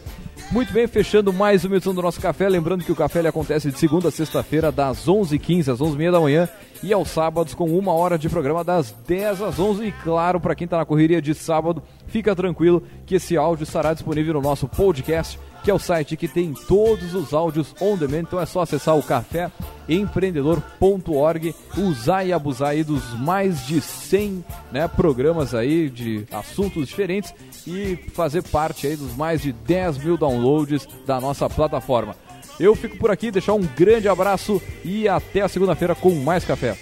Muito 0.51 0.71
bem, 0.71 0.85
fechando 0.85 1.33
mais 1.33 1.65
uma 1.65 1.77
edição 1.77 1.95
do 1.95 2.01
nosso 2.01 2.21
café. 2.21 2.47
Lembrando 2.47 2.83
que 2.83 2.91
o 2.91 2.95
café 2.95 3.17
ele 3.19 3.27
acontece 3.27 3.71
de 3.71 3.79
segunda 3.79 4.09
a 4.09 4.11
sexta-feira, 4.11 4.71
das 4.71 5.07
11h15 5.07 5.73
às 5.73 5.79
11h30 5.79 6.11
da 6.11 6.19
manhã, 6.19 6.47
e 6.83 6.91
aos 6.91 7.09
sábados, 7.09 7.53
com 7.53 7.77
uma 7.77 7.93
hora 7.93 8.17
de 8.17 8.29
programa, 8.29 8.63
das 8.63 8.91
10 9.07 9.41
às 9.41 9.57
11 9.57 9.85
E 9.85 9.91
claro, 9.91 10.39
para 10.39 10.53
quem 10.53 10.65
está 10.65 10.77
na 10.77 10.85
correria 10.85 11.21
de 11.21 11.33
sábado, 11.33 11.81
fica 12.07 12.35
tranquilo 12.35 12.83
que 13.05 13.15
esse 13.15 13.37
áudio 13.37 13.63
estará 13.63 13.93
disponível 13.93 14.33
no 14.33 14.41
nosso 14.41 14.67
podcast 14.67 15.39
que 15.63 15.71
é 15.71 15.73
o 15.73 15.79
site 15.79 16.15
que 16.17 16.27
tem 16.27 16.53
todos 16.53 17.15
os 17.15 17.33
áudios 17.33 17.73
on 17.81 17.95
demand. 17.95 18.23
Então 18.23 18.37
é 18.39 18.45
só 18.45 18.61
acessar 18.61 18.95
o 18.97 19.03
caféempreendedor.org, 19.03 21.55
usar 21.77 22.25
e 22.25 22.33
abusar 22.33 22.71
aí 22.71 22.83
dos 22.83 23.17
mais 23.19 23.65
de 23.65 23.79
100 23.79 24.43
né, 24.71 24.89
programas 24.89 25.55
aí 25.55 25.89
de 25.89 26.25
assuntos 26.31 26.89
diferentes 26.89 27.33
e 27.65 27.95
fazer 28.13 28.43
parte 28.43 28.87
aí 28.87 28.97
dos 28.97 29.15
mais 29.15 29.41
de 29.41 29.53
10 29.53 29.99
mil 29.99 30.17
downloads 30.17 30.85
da 31.07 31.21
nossa 31.21 31.49
plataforma. 31.49 32.13
Eu 32.59 32.75
fico 32.75 32.97
por 32.97 33.11
aqui, 33.11 33.31
deixar 33.31 33.53
um 33.53 33.67
grande 33.75 34.07
abraço 34.07 34.61
e 34.83 35.07
até 35.07 35.47
segunda-feira 35.47 35.95
com 35.95 36.11
mais 36.15 36.45
café. 36.45 36.75